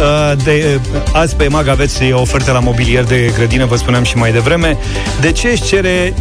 Uh, 0.00 0.32
de, 0.44 0.80
uh, 0.94 1.02
azi 1.12 1.36
pe 1.36 1.48
Mag 1.48 1.68
aveți 1.68 2.12
o 2.12 2.20
ofertă 2.20 2.52
la 2.52 2.58
mobilier 2.58 3.04
de 3.04 3.32
grădină, 3.36 3.64
vă 3.64 3.76
spuneam 3.76 4.02
și 4.02 4.16
mai 4.16 4.32
devreme. 4.32 4.76
De 5.20 5.32
ce 5.32 5.48
își 5.48 5.62
cere 5.62 6.14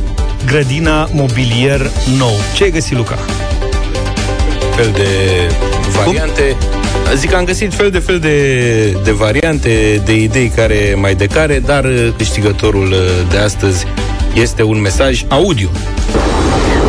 grădina 0.46 1.10
mobilier 1.12 1.92
nou? 2.18 2.34
Ce 2.56 2.64
ai 2.64 2.72
găsit, 2.72 2.98
Luca? 2.98 3.18
Fel 4.76 4.92
de 4.92 5.08
variante. 6.04 6.58
Cum? 6.60 6.77
Zic 7.16 7.30
că 7.30 7.36
am 7.36 7.44
găsit 7.44 7.74
fel 7.74 7.90
de 7.90 8.00
fel 8.00 8.20
de, 8.20 8.98
de 9.04 9.12
variante, 9.12 10.02
de 10.06 10.16
idei 10.16 10.52
care 10.56 10.96
mai 11.00 11.16
de 11.16 11.26
care, 11.26 11.60
dar 11.66 11.86
câștigătorul 12.18 12.96
de 13.30 13.38
astăzi 13.38 13.86
este 14.34 14.64
un 14.64 14.82
mesaj 14.82 15.26
audio. 15.28 15.68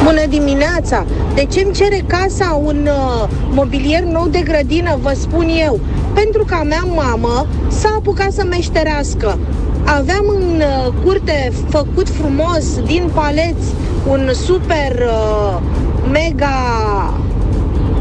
Bună 0.05 0.27
dimineața! 0.29 1.07
De 1.35 1.45
ce 1.45 1.61
îmi 1.61 1.75
cere 1.75 2.05
casa 2.07 2.61
un 2.65 2.89
uh, 2.91 3.29
mobilier 3.51 4.03
nou 4.03 4.29
de 4.29 4.41
grădină, 4.41 4.99
vă 5.03 5.13
spun 5.21 5.49
eu? 5.61 5.81
Pentru 6.15 6.45
că 6.45 6.55
a 6.55 6.63
mea 6.63 6.85
mamă 6.95 7.47
s-a 7.69 7.95
apucat 7.97 8.33
să 8.33 8.45
meșterească 8.45 9.39
aveam 9.85 10.25
în 10.29 10.63
uh, 10.63 10.93
curte 11.05 11.53
făcut 11.69 12.09
frumos 12.09 12.81
din 12.87 13.11
paleți 13.15 13.73
un 14.09 14.31
super 14.47 14.93
uh, 15.07 15.59
mega 16.11 16.55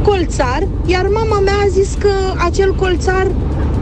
colțar, 0.10 0.68
iar 0.86 1.08
mama 1.14 1.40
mea 1.40 1.60
a 1.66 1.68
zis 1.70 1.94
că 2.00 2.12
acel 2.46 2.76
colțar 2.76 3.28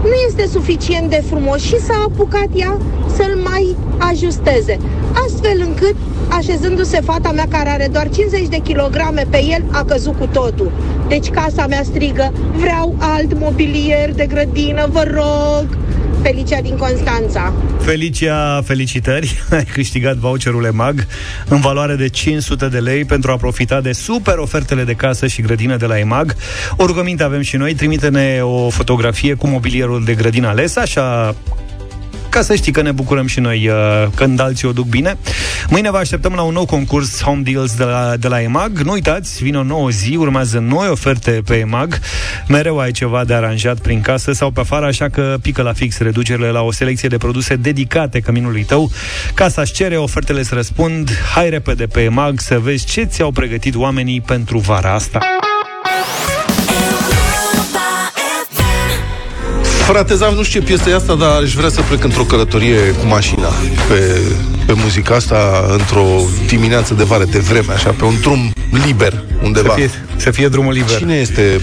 nu 0.03 0.13
este 0.27 0.47
suficient 0.47 1.09
de 1.09 1.23
frumos 1.29 1.61
și 1.61 1.79
s-a 1.79 2.05
apucat 2.07 2.49
ea 2.53 2.77
să-l 3.15 3.39
mai 3.43 3.75
ajusteze. 3.97 4.77
Astfel 5.25 5.63
încât, 5.65 5.95
așezându-se 6.29 7.01
fata 7.01 7.31
mea 7.31 7.45
care 7.49 7.69
are 7.69 7.89
doar 7.91 8.09
50 8.09 8.47
de 8.47 8.57
kilograme 8.57 9.25
pe 9.29 9.43
el, 9.43 9.63
a 9.71 9.83
căzut 9.83 10.15
cu 10.19 10.27
totul. 10.33 10.71
Deci 11.07 11.29
casa 11.29 11.67
mea 11.67 11.83
strigă, 11.83 12.31
vreau 12.55 12.95
alt 12.97 13.39
mobilier 13.39 14.13
de 14.13 14.25
grădină, 14.25 14.87
vă 14.91 15.03
rog! 15.07 15.84
Felicia 16.25 16.61
din 16.61 16.77
Constanța. 16.77 17.53
Felicia, 17.79 18.61
felicitări! 18.61 19.43
Ai 19.51 19.63
câștigat 19.63 20.15
voucherul 20.15 20.63
EMAG 20.63 21.05
în 21.47 21.59
valoare 21.59 21.95
de 21.95 22.09
500 22.09 22.67
de 22.67 22.79
lei 22.79 23.05
pentru 23.05 23.31
a 23.31 23.37
profita 23.37 23.81
de 23.81 23.91
super 23.91 24.37
ofertele 24.37 24.83
de 24.83 24.93
casă 24.93 25.27
și 25.27 25.41
grădină 25.41 25.77
de 25.77 25.85
la 25.85 25.99
EMAG. 25.99 26.35
O 26.77 26.85
rugăminte 26.85 27.23
avem 27.23 27.41
și 27.41 27.57
noi, 27.57 27.73
trimite-ne 27.73 28.39
o 28.41 28.69
fotografie 28.69 29.33
cu 29.33 29.47
mobilierul 29.47 30.03
de 30.03 30.13
grădină 30.13 30.47
ales, 30.47 30.75
așa 30.75 31.35
ca 32.35 32.41
să 32.41 32.55
știi 32.55 32.71
că 32.71 32.81
ne 32.81 32.91
bucurăm 32.91 33.27
și 33.27 33.39
noi 33.39 33.67
uh, 33.67 34.07
când 34.15 34.39
alții 34.39 34.67
o 34.67 34.71
duc 34.71 34.87
bine. 34.87 35.17
Mâine 35.69 35.91
vă 35.91 35.97
așteptăm 35.97 36.33
la 36.33 36.41
un 36.41 36.53
nou 36.53 36.65
concurs 36.65 37.21
Home 37.21 37.41
Deals 37.41 37.75
de 37.75 37.83
la, 37.83 38.13
de 38.19 38.27
la 38.27 38.41
EMAG. 38.41 38.77
Nu 38.77 38.91
uitați, 38.91 39.43
vine 39.43 39.57
o 39.57 39.63
nouă 39.63 39.89
zi, 39.89 40.15
urmează 40.15 40.59
noi 40.59 40.87
oferte 40.89 41.41
pe 41.45 41.55
EMAG. 41.55 41.99
Mereu 42.47 42.79
ai 42.79 42.91
ceva 42.91 43.23
de 43.25 43.33
aranjat 43.33 43.79
prin 43.79 44.01
casă 44.01 44.31
sau 44.31 44.51
pe 44.51 44.59
afară, 44.59 44.85
așa 44.85 45.09
că 45.09 45.35
pică 45.41 45.61
la 45.61 45.73
fix 45.73 45.97
reducerile 45.97 46.49
la 46.49 46.61
o 46.61 46.71
selecție 46.71 47.09
de 47.09 47.17
produse 47.17 47.55
dedicate 47.55 48.19
căminului 48.19 48.63
tău. 48.63 48.91
Casa-și 49.33 49.73
cere, 49.73 49.97
ofertele 49.97 50.43
să 50.43 50.55
răspund. 50.55 51.09
Hai 51.33 51.49
repede 51.49 51.85
pe 51.85 52.01
EMAG 52.01 52.39
să 52.39 52.59
vezi 52.59 52.85
ce 52.85 53.03
ți-au 53.03 53.31
pregătit 53.31 53.75
oamenii 53.75 54.21
pentru 54.21 54.57
vara 54.57 54.93
asta. 54.93 55.19
Frate 59.85 60.15
Zav, 60.15 60.35
nu 60.35 60.43
știu 60.43 60.59
ce 60.59 60.65
piesă 60.65 60.89
e 60.89 60.95
asta, 60.95 61.15
dar 61.15 61.41
aș 61.41 61.53
vrea 61.53 61.69
să 61.69 61.81
plec 61.81 62.03
într-o 62.03 62.23
călătorie 62.23 62.77
cu 62.77 63.05
mașina 63.05 63.47
pe, 63.87 64.19
pe 64.65 64.73
muzica 64.73 65.15
asta, 65.15 65.65
într-o 65.71 66.05
dimineață 66.47 66.93
de 66.93 67.03
vară, 67.03 67.23
de 67.23 67.39
vreme, 67.39 67.73
așa, 67.73 67.89
pe 67.89 68.05
un 68.05 68.13
drum 68.21 68.53
liber 68.85 69.23
undeva. 69.43 69.69
Să 69.69 69.75
fie, 69.75 69.89
să 70.15 70.31
fie 70.31 70.47
drumul 70.47 70.73
liber. 70.73 70.97
Cine 70.97 71.15
este... 71.15 71.61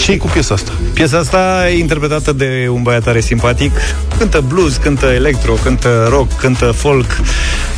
ce 0.00 0.12
e 0.12 0.16
cu 0.16 0.26
piesa 0.26 0.54
asta? 0.54 0.70
Piesa 0.92 1.18
asta 1.18 1.70
e 1.70 1.78
interpretată 1.78 2.32
de 2.32 2.68
un 2.70 2.82
băiat 2.82 3.02
tare 3.02 3.20
simpatic. 3.20 3.72
Cântă 4.18 4.44
blues, 4.48 4.76
cântă 4.76 5.06
electro, 5.06 5.52
cântă 5.52 6.06
rock, 6.10 6.32
cântă 6.32 6.64
folk. 6.64 7.20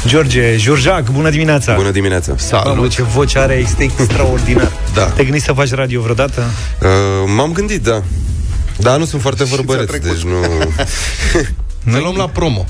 George 0.07 0.57
Jurjac, 0.57 1.11
bună 1.11 1.31
dimineața! 1.31 1.75
Bună 1.75 1.91
dimineața! 1.91 2.33
Salut! 2.37 2.75
Mamă, 2.75 2.87
ce 2.87 3.03
voce 3.03 3.39
are, 3.39 3.55
este 3.55 3.83
extraordinar. 3.99 4.73
da. 4.95 5.05
Te 5.05 5.25
gândi 5.25 5.41
să 5.41 5.53
faci 5.53 5.71
radio 5.71 6.01
vreodată? 6.01 6.43
Uh, 6.83 6.89
m-am 7.37 7.53
gândit, 7.53 7.83
da. 7.83 8.03
Da, 8.79 8.97
nu 8.97 9.05
sunt 9.05 9.23
foarte 9.23 9.45
vorbăreț, 9.45 9.91
deci 9.91 10.23
nu... 10.23 10.41
ne 11.93 11.99
luăm 11.99 12.15
la 12.17 12.29
promo. 12.29 12.67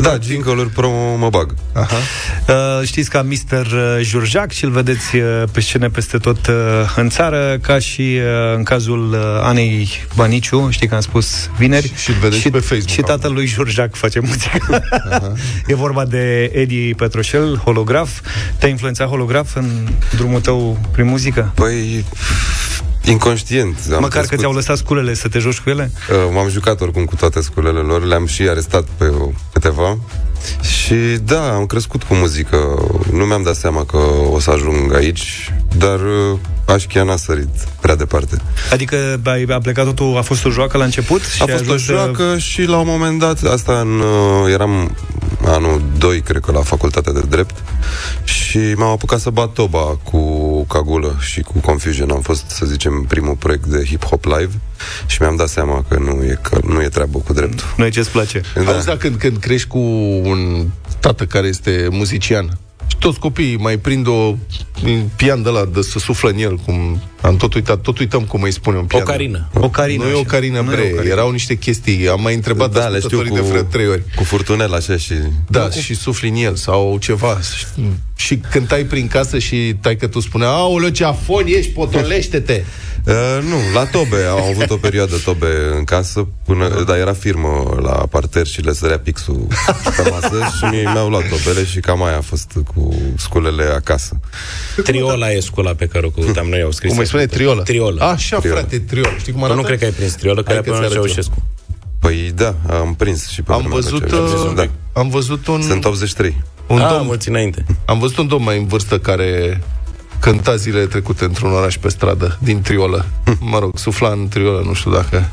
Da, 0.00 0.18
jingle 0.22 0.70
promo 0.74 1.16
mă 1.16 1.28
bag. 1.28 1.54
Aha. 1.72 1.96
Uh, 2.48 2.86
știți 2.86 3.10
ca 3.10 3.22
Mr. 3.22 3.66
Jurjac 4.00 4.50
și 4.50 4.64
îl 4.64 4.70
vedeți 4.70 5.16
uh, 5.16 5.42
pe 5.52 5.60
scene 5.60 5.88
peste 5.88 6.18
tot 6.18 6.46
uh, 6.46 6.54
în 6.96 7.08
țară, 7.08 7.58
ca 7.60 7.78
și 7.78 8.00
uh, 8.00 8.56
în 8.56 8.62
cazul 8.62 9.12
uh, 9.12 9.18
Anei 9.42 9.88
Baniciu, 10.14 10.70
știi 10.70 10.88
că 10.88 10.94
am 10.94 11.00
spus 11.00 11.50
vineri. 11.58 11.86
Și, 11.86 12.02
și 12.02 12.12
vedeți 12.12 12.40
și, 12.40 12.50
pe 12.50 12.58
Facebook. 12.58 12.88
Și 12.88 13.00
tatăl 13.00 13.32
lui 13.32 13.46
Jurjac 13.46 13.94
face 13.94 14.20
muzică. 14.20 14.82
Aha. 15.10 15.32
e 15.66 15.74
vorba 15.74 16.04
de 16.04 16.50
Edi 16.54 16.94
Petroșel, 16.94 17.56
holograf. 17.64 18.20
Te-a 18.58 18.68
influențat 18.68 19.08
holograf 19.08 19.56
în 19.56 19.88
drumul 20.16 20.40
tău 20.40 20.78
prin 20.92 21.06
muzică? 21.06 21.52
Păi, 21.54 22.04
Inconștient. 23.04 23.76
Am 23.92 24.00
Măcar 24.00 24.08
crescut. 24.08 24.28
că 24.28 24.36
ți-au 24.36 24.52
lăsat 24.52 24.76
sculele 24.76 25.14
să 25.14 25.28
te 25.28 25.38
joci 25.38 25.60
cu 25.60 25.70
ele? 25.70 25.90
Uh, 26.10 26.16
m-am 26.32 26.48
jucat 26.48 26.80
oricum 26.80 27.04
cu 27.04 27.16
toate 27.16 27.40
sculele 27.40 27.78
lor, 27.78 28.04
le-am 28.04 28.26
și 28.26 28.42
arestat 28.42 28.84
pe 28.96 29.12
câteva. 29.52 29.98
Și 30.60 30.94
da, 31.24 31.54
am 31.54 31.66
crescut 31.66 32.02
cu 32.02 32.14
muzică. 32.14 32.56
Nu 33.12 33.24
mi-am 33.24 33.42
dat 33.42 33.54
seama 33.54 33.84
că 33.84 33.96
o 34.30 34.40
să 34.40 34.50
ajung 34.50 34.94
aici, 34.94 35.54
dar 35.76 36.00
uh, 36.00 36.38
aș 36.64 36.86
chiar 36.86 37.04
n-a 37.04 37.16
sărit 37.16 37.48
prea 37.80 37.96
departe. 37.96 38.36
Adică 38.72 39.20
a 39.48 39.58
plecat 39.58 39.84
totul, 39.84 40.16
a 40.16 40.22
fost 40.22 40.44
o 40.44 40.50
joacă 40.50 40.78
la 40.78 40.84
început? 40.84 41.22
Și 41.22 41.42
a 41.42 41.46
fost 41.46 41.68
o 41.68 41.76
joacă 41.76 42.38
și 42.38 42.62
la 42.62 42.76
un 42.76 42.86
moment 42.86 43.18
dat, 43.18 43.42
asta 43.42 43.80
în, 43.80 44.00
uh, 44.00 44.52
eram 44.52 44.96
anul 45.46 45.82
2, 45.98 46.20
cred 46.20 46.40
că, 46.40 46.52
la 46.52 46.60
facultatea 46.60 47.12
de 47.12 47.22
drept 47.28 47.54
și 48.24 48.58
m-am 48.76 48.90
apucat 48.90 49.20
să 49.20 49.30
bat 49.30 49.52
toba 49.52 49.98
cu 50.02 50.18
Cagulă 50.68 51.16
și 51.20 51.40
cu 51.40 51.58
Confusion. 51.58 52.10
Am 52.10 52.20
fost, 52.20 52.44
să 52.48 52.66
zicem, 52.66 53.04
primul 53.08 53.34
proiect 53.34 53.66
de 53.66 53.84
hip-hop 53.84 54.22
live 54.38 54.52
și 55.06 55.16
mi-am 55.20 55.36
dat 55.36 55.48
seama 55.48 55.84
că 55.88 55.98
nu 55.98 56.24
e, 56.24 56.38
că 56.42 56.58
nu 56.64 56.82
e 56.82 56.88
treabă 56.88 57.18
cu 57.18 57.32
dreptul. 57.32 57.66
Nu 57.76 57.84
e 57.84 57.88
ce-ți 57.88 58.10
place. 58.10 58.40
Da. 58.64 58.72
Auzi, 58.72 58.86
da, 58.86 58.96
când, 58.96 59.16
când 59.16 59.36
crești 59.36 59.68
cu 59.68 59.78
un 60.22 60.66
tată 61.00 61.26
care 61.26 61.46
este 61.46 61.88
muzician, 61.90 62.44
și 62.44 62.71
toți 63.02 63.18
copiii 63.18 63.56
mai 63.56 63.78
prind 63.78 64.06
o 64.06 64.36
pian 65.16 65.42
de 65.42 65.48
la 65.48 65.64
de 65.64 65.82
să 65.82 65.98
suflă 65.98 66.30
în 66.30 66.38
el, 66.38 66.56
cum 66.56 67.02
am 67.20 67.36
tot 67.36 67.54
uitat, 67.54 67.80
tot 67.80 67.98
uităm 67.98 68.24
cum 68.24 68.42
îi 68.42 68.52
spune 68.52 68.76
un 68.76 68.84
pian. 68.84 69.02
O 69.02 69.04
carină. 69.04 69.48
O 69.54 69.68
carină. 69.68 70.04
Nu 70.04 70.10
e 70.10 70.14
o 70.14 70.22
carină, 70.22 70.62
bre, 70.62 70.90
o 70.92 70.94
carină. 70.94 71.12
erau 71.12 71.30
niște 71.30 71.54
chestii, 71.56 72.08
am 72.08 72.22
mai 72.22 72.34
întrebat 72.34 72.72
da, 72.72 72.88
le 72.88 73.00
știu 73.00 73.18
cu, 73.18 73.34
de 73.34 73.40
vreo 73.40 73.62
trei 73.62 73.88
ori. 73.88 74.02
Cu 74.16 74.24
furtunel 74.24 74.74
așa 74.74 74.96
și... 74.96 75.14
Da, 75.48 75.70
și 75.70 75.94
sufli 75.94 76.28
în 76.28 76.34
el 76.34 76.54
sau 76.54 76.98
ceva. 77.00 77.38
Și 78.16 78.36
cântai 78.36 78.84
prin 78.84 79.08
casă 79.08 79.38
și 79.38 79.76
tai 79.80 79.96
că 79.96 80.06
tu 80.06 80.20
spunea, 80.20 80.48
aoleu, 80.48 80.88
ce 80.88 81.04
afon 81.04 81.44
ești, 81.46 81.72
potolește-te! 81.72 82.62
Uh, 83.06 83.44
nu, 83.48 83.56
la 83.74 83.84
tobe. 83.84 84.24
Am 84.30 84.42
avut 84.42 84.70
o 84.70 84.76
perioadă 84.76 85.16
tobe 85.24 85.46
în 85.76 85.84
casă, 85.84 86.28
până, 86.44 86.84
dar 86.86 86.96
era 86.96 87.12
firmă 87.12 87.78
la 87.82 87.92
parter 87.92 88.46
și 88.46 88.60
le 88.60 88.72
sărea 88.72 88.98
pixul 88.98 89.46
pe 89.96 90.10
masă 90.10 90.36
și 90.58 90.64
mi-au 90.64 91.08
luat 91.08 91.28
tobele 91.28 91.64
și 91.64 91.80
cam 91.80 92.02
aia 92.02 92.16
a 92.16 92.20
fost 92.20 92.52
cu 92.74 92.91
sculele 93.16 93.64
acasă. 93.64 94.20
Triola 94.84 95.30
e 95.30 95.40
scula 95.40 95.74
pe 95.74 95.86
care 95.86 96.06
o 96.06 96.10
căutam 96.10 96.46
noi, 96.46 96.62
au 96.62 96.70
scris. 96.70 96.90
Cum 96.90 96.98
îi 96.98 97.06
spune 97.06 97.26
triola? 97.26 97.62
Triola. 97.62 98.10
Așa, 98.10 98.38
triola. 98.38 98.58
frate, 98.58 98.78
triola. 98.78 99.16
Știi 99.18 99.32
cum 99.32 99.44
arată? 99.44 99.60
Nu 99.60 99.66
cred 99.66 99.78
că 99.78 99.84
ai 99.84 99.90
prins 99.90 100.12
triola, 100.12 100.42
că 100.42 100.52
era 100.52 100.60
pe 100.60 100.88
Ceaușescu. 100.90 101.42
Păi 101.98 102.32
da, 102.34 102.54
am 102.70 102.94
prins 102.94 103.28
și 103.28 103.42
pe 103.42 103.52
am 103.52 103.66
văzut, 103.68 104.12
uh, 104.12 104.52
da. 104.54 104.68
am 104.92 105.08
văzut 105.08 105.46
un... 105.46 105.62
Sunt 105.62 105.84
83. 105.84 106.42
Un 106.66 106.80
ah, 106.80 106.90
domn, 106.90 107.06
mulți 107.06 107.28
înainte. 107.28 107.64
Am 107.84 107.98
văzut 107.98 108.18
un 108.18 108.28
domn 108.28 108.44
mai 108.44 108.58
în 108.58 108.66
vârstă 108.66 108.98
care 108.98 109.60
cânta 110.20 110.56
zilele 110.56 110.86
trecute 110.86 111.24
într-un 111.24 111.52
oraș 111.52 111.76
pe 111.76 111.88
stradă, 111.88 112.38
din 112.42 112.60
triolă. 112.60 113.06
Mă 113.40 113.58
rog, 113.58 113.78
sufla 113.78 114.10
în 114.10 114.28
triolă, 114.28 114.62
nu 114.64 114.72
știu 114.72 114.90
dacă... 114.90 115.30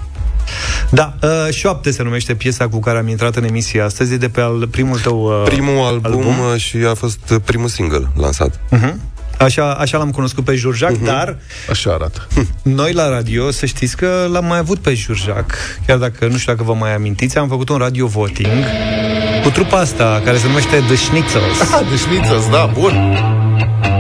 Da, 0.89 1.13
uh, 1.21 1.53
Șoapte 1.53 1.91
se 1.91 2.03
numește 2.03 2.35
piesa 2.35 2.67
cu 2.67 2.79
care 2.79 2.97
am 2.97 3.07
intrat 3.07 3.35
în 3.35 3.43
emisie 3.43 3.81
astăzi, 3.81 4.13
e 4.13 4.17
de 4.17 4.29
pe 4.29 4.41
al, 4.41 4.67
primul 4.71 4.99
tău 4.99 5.23
uh, 5.23 5.49
Primul 5.49 5.85
album, 5.85 6.11
album 6.11 6.39
uh, 6.53 6.59
și 6.59 6.77
a 6.77 6.93
fost 6.93 7.33
primul 7.43 7.67
single 7.67 8.07
lansat. 8.15 8.59
Uh-huh. 8.71 8.93
Așa, 9.37 9.73
așa 9.73 9.97
l-am 9.97 10.11
cunoscut 10.11 10.43
pe 10.43 10.55
Jurjac, 10.55 10.91
uh-huh. 10.91 11.05
dar... 11.05 11.37
Așa 11.69 11.91
arată. 11.91 12.27
Noi 12.61 12.93
la 12.93 13.09
radio, 13.09 13.51
să 13.51 13.65
știți 13.65 13.97
că 13.97 14.27
l-am 14.31 14.45
mai 14.45 14.57
avut 14.57 14.79
pe 14.79 14.93
Jurjac. 14.93 15.53
Chiar 15.85 15.97
dacă, 15.97 16.27
nu 16.27 16.37
știu 16.37 16.53
dacă 16.53 16.63
vă 16.65 16.73
mai 16.73 16.95
amintiți, 16.95 17.37
am 17.37 17.47
făcut 17.47 17.69
un 17.69 17.77
radio 17.77 18.07
voting 18.07 18.63
cu 19.43 19.49
trupa 19.49 19.77
asta, 19.77 20.21
care 20.25 20.37
se 20.37 20.47
numește 20.47 20.77
The 20.87 20.95
Schnitzels. 20.95 21.59
Ah, 21.61 21.85
The 21.87 21.97
Schnitzels, 21.97 22.49
da, 22.49 22.71
bun. 22.73 22.93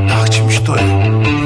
Ah, 0.07 0.29
ce 0.29 0.41
mișto 0.45 0.75
e. 0.77 1.38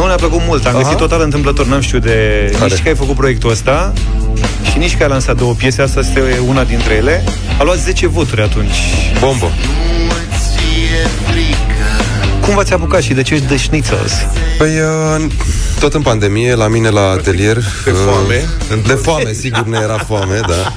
Nu 0.00 0.06
ne-a 0.06 0.16
plăcut 0.16 0.40
mult, 0.46 0.66
am 0.66 0.74
Aha. 0.74 0.82
găsit 0.82 0.96
total 0.96 1.20
întâmplător, 1.20 1.66
n-am 1.66 1.80
știut 1.80 2.02
de 2.02 2.48
Care? 2.58 2.72
nici 2.72 2.82
că 2.82 2.88
ai 2.88 2.94
făcut 2.94 3.14
proiectul 3.14 3.50
ăsta 3.50 3.92
și 4.70 4.78
nici 4.78 4.96
că 4.96 5.02
ai 5.02 5.08
lansat 5.08 5.36
două 5.36 5.52
piese, 5.52 5.82
asta 5.82 6.00
este 6.00 6.38
una 6.46 6.64
dintre 6.64 6.94
ele. 6.94 7.24
A 7.58 7.62
luat 7.62 7.78
10 7.78 8.06
voturi 8.06 8.42
atunci. 8.42 8.76
Bombă. 9.18 9.50
Cum 12.40 12.54
v-ați 12.54 12.72
apucat 12.72 13.02
și 13.02 13.14
de 13.14 13.22
ce 13.22 13.34
ești 13.34 13.46
de 13.46 13.56
Schnitzels? 13.56 14.12
Păi, 14.58 14.68
uh, 14.68 15.26
tot 15.80 15.94
în 15.94 16.02
pandemie, 16.02 16.54
la 16.54 16.68
mine 16.68 16.88
la 16.88 17.10
atelier 17.10 17.56
De 17.84 17.90
foame 17.90 18.44
uh, 18.76 18.86
De 18.86 18.92
foame, 18.92 19.32
sigur 19.32 19.62
ne 19.66 19.78
era 19.82 19.98
foame, 19.98 20.40
da 20.48 20.72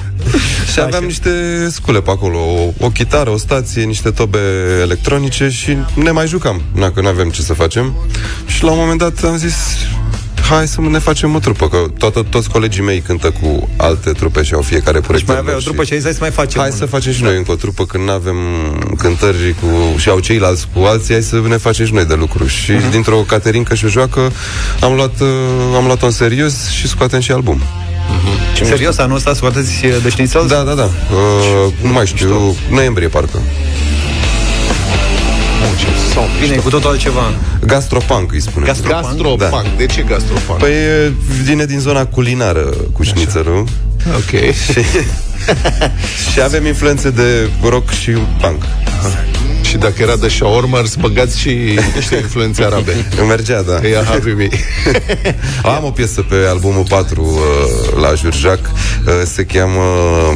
Și 0.72 0.80
aveam 0.80 1.04
niște 1.04 1.30
scule 1.70 2.00
pe 2.00 2.10
acolo 2.10 2.38
o, 2.38 2.72
o 2.84 2.88
chitară, 2.88 3.30
o 3.30 3.36
stație, 3.36 3.82
niște 3.82 4.10
tobe 4.10 4.38
electronice 4.82 5.48
Și 5.48 5.76
ne 5.94 6.10
mai 6.10 6.26
jucam, 6.26 6.62
dacă 6.78 7.00
nu 7.00 7.08
avem 7.08 7.30
ce 7.30 7.42
să 7.42 7.52
facem 7.52 7.94
Și 8.46 8.64
la 8.64 8.70
un 8.70 8.78
moment 8.78 8.98
dat 8.98 9.24
am 9.24 9.36
zis 9.36 9.54
hai 10.48 10.68
să 10.68 10.80
ne 10.80 10.98
facem 10.98 11.34
o 11.34 11.38
trupă, 11.38 11.68
că 11.68 11.84
toată, 11.98 12.22
toți 12.30 12.48
colegii 12.48 12.82
mei 12.82 13.00
cântă 13.00 13.30
cu 13.40 13.68
alte 13.76 14.10
trupe 14.10 14.42
și 14.42 14.54
au 14.54 14.60
fiecare 14.60 15.00
proiect. 15.00 15.26
Deci 15.26 15.34
mai 15.34 15.44
avea 15.44 15.56
o 15.56 15.58
trupă 15.58 15.84
și 15.84 15.92
ai 15.92 15.98
zis, 15.98 16.04
hai 16.04 16.14
să 16.14 16.20
mai 16.20 16.30
facem 16.30 16.60
Hai 16.60 16.68
una. 16.68 16.78
să 16.78 16.86
facem 16.86 17.12
și 17.12 17.22
noi 17.22 17.36
încă 17.36 17.52
o 17.52 17.54
trupă 17.54 17.84
când 17.84 18.04
nu 18.04 18.10
avem 18.10 18.36
cântări 18.98 19.54
cu, 19.60 19.98
și 19.98 20.08
au 20.08 20.18
ceilalți 20.18 20.68
cu 20.74 20.84
alții, 20.84 21.14
hai 21.14 21.22
să 21.22 21.42
ne 21.48 21.56
facem 21.56 21.86
și 21.86 21.92
noi 21.92 22.04
de 22.04 22.14
lucru. 22.14 22.46
Și 22.46 22.72
uh-huh. 22.72 22.90
dintr-o 22.90 23.16
caterincă 23.16 23.74
și 23.74 23.84
o 23.84 23.88
joacă 23.88 24.32
am 24.80 24.94
luat, 24.94 25.20
uh, 25.20 25.28
am 25.76 25.84
luat-o 25.84 26.06
în 26.06 26.12
serios 26.12 26.68
și 26.70 26.88
scoatem 26.88 27.20
și 27.20 27.32
album. 27.32 27.60
Uh-huh. 28.08 28.64
Serios, 28.64 28.98
anul 28.98 29.16
ăsta 29.16 29.34
scoateți 29.34 29.80
de 30.02 30.08
șnițel? 30.08 30.46
Da, 30.46 30.62
da, 30.62 30.74
da. 30.74 30.82
Uh, 30.84 31.72
nu 31.82 31.92
mai 31.92 32.06
știu, 32.06 32.56
noiembrie 32.70 33.08
parcă. 33.08 33.38
Sau 36.12 36.28
vine 36.40 36.56
cu 36.56 36.68
totul 36.68 36.90
altceva. 36.90 37.34
Gastropunk 37.66 38.32
îi 38.32 38.40
spune. 38.40 38.66
Gastropunk? 38.66 39.02
Gastropunk. 39.02 39.50
Da. 39.50 39.62
De 39.76 39.86
ce 39.86 40.02
gastropunk? 40.02 40.58
Păi 40.58 40.72
vine 41.42 41.64
din 41.64 41.78
zona 41.78 42.06
culinară 42.06 42.74
cu 42.92 43.02
șnițelul. 43.02 43.64
Ok. 44.14 44.52
și, 44.52 44.80
și 46.32 46.40
avem 46.40 46.66
influențe 46.66 47.10
de 47.10 47.48
rock 47.68 47.90
și 47.90 48.10
punk. 48.10 48.62
Aha. 48.86 49.24
Și 49.74 49.80
dacă 49.80 50.02
era 50.02 50.16
de 50.16 50.28
shawarma, 50.28 50.82
să 50.84 50.96
băgați 51.00 51.38
și 51.38 51.78
niște 51.94 52.16
influențe 52.16 52.64
arabe. 52.64 53.06
Mergea, 53.28 53.62
da. 53.62 53.74
Că 53.74 53.86
e 53.86 54.02
habibi. 54.04 54.48
Am 55.76 55.84
o 55.84 55.90
piesă 55.90 56.22
pe 56.22 56.34
albumul 56.48 56.84
4 56.88 57.22
uh, 57.22 58.00
la 58.00 58.14
Jurjac. 58.14 58.58
Uh, 58.60 59.12
se 59.24 59.44
cheamă, 59.44 59.82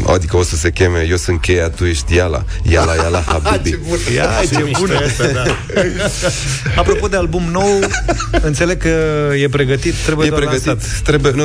adică 0.07 0.37
o 0.37 0.43
să 0.43 0.57
se 0.57 0.71
cheme 0.71 1.07
Eu 1.11 1.17
sunt 1.17 1.41
cheia, 1.41 1.69
tu 1.69 1.85
ești 1.85 2.15
Iala. 2.15 2.45
Iala, 2.63 2.95
Iala, 2.95 3.21
habibi. 3.29 3.71
ce 3.71 3.79
bun. 3.89 3.99
Ia, 4.15 4.29
ce 4.51 4.71
bună 4.79 4.95
asta, 5.07 5.27
da. 5.27 5.45
Apropo 6.77 7.07
de 7.07 7.17
album 7.17 7.43
nou, 7.51 7.79
înțeleg 8.43 8.77
că 8.77 8.89
e 9.43 9.49
pregătit, 9.49 9.95
trebuie 9.95 10.27
e 10.27 10.31
pregătit, 10.31 10.67
lansat. 10.67 11.01
Trebuie, 11.05 11.33
nu, 11.35 11.45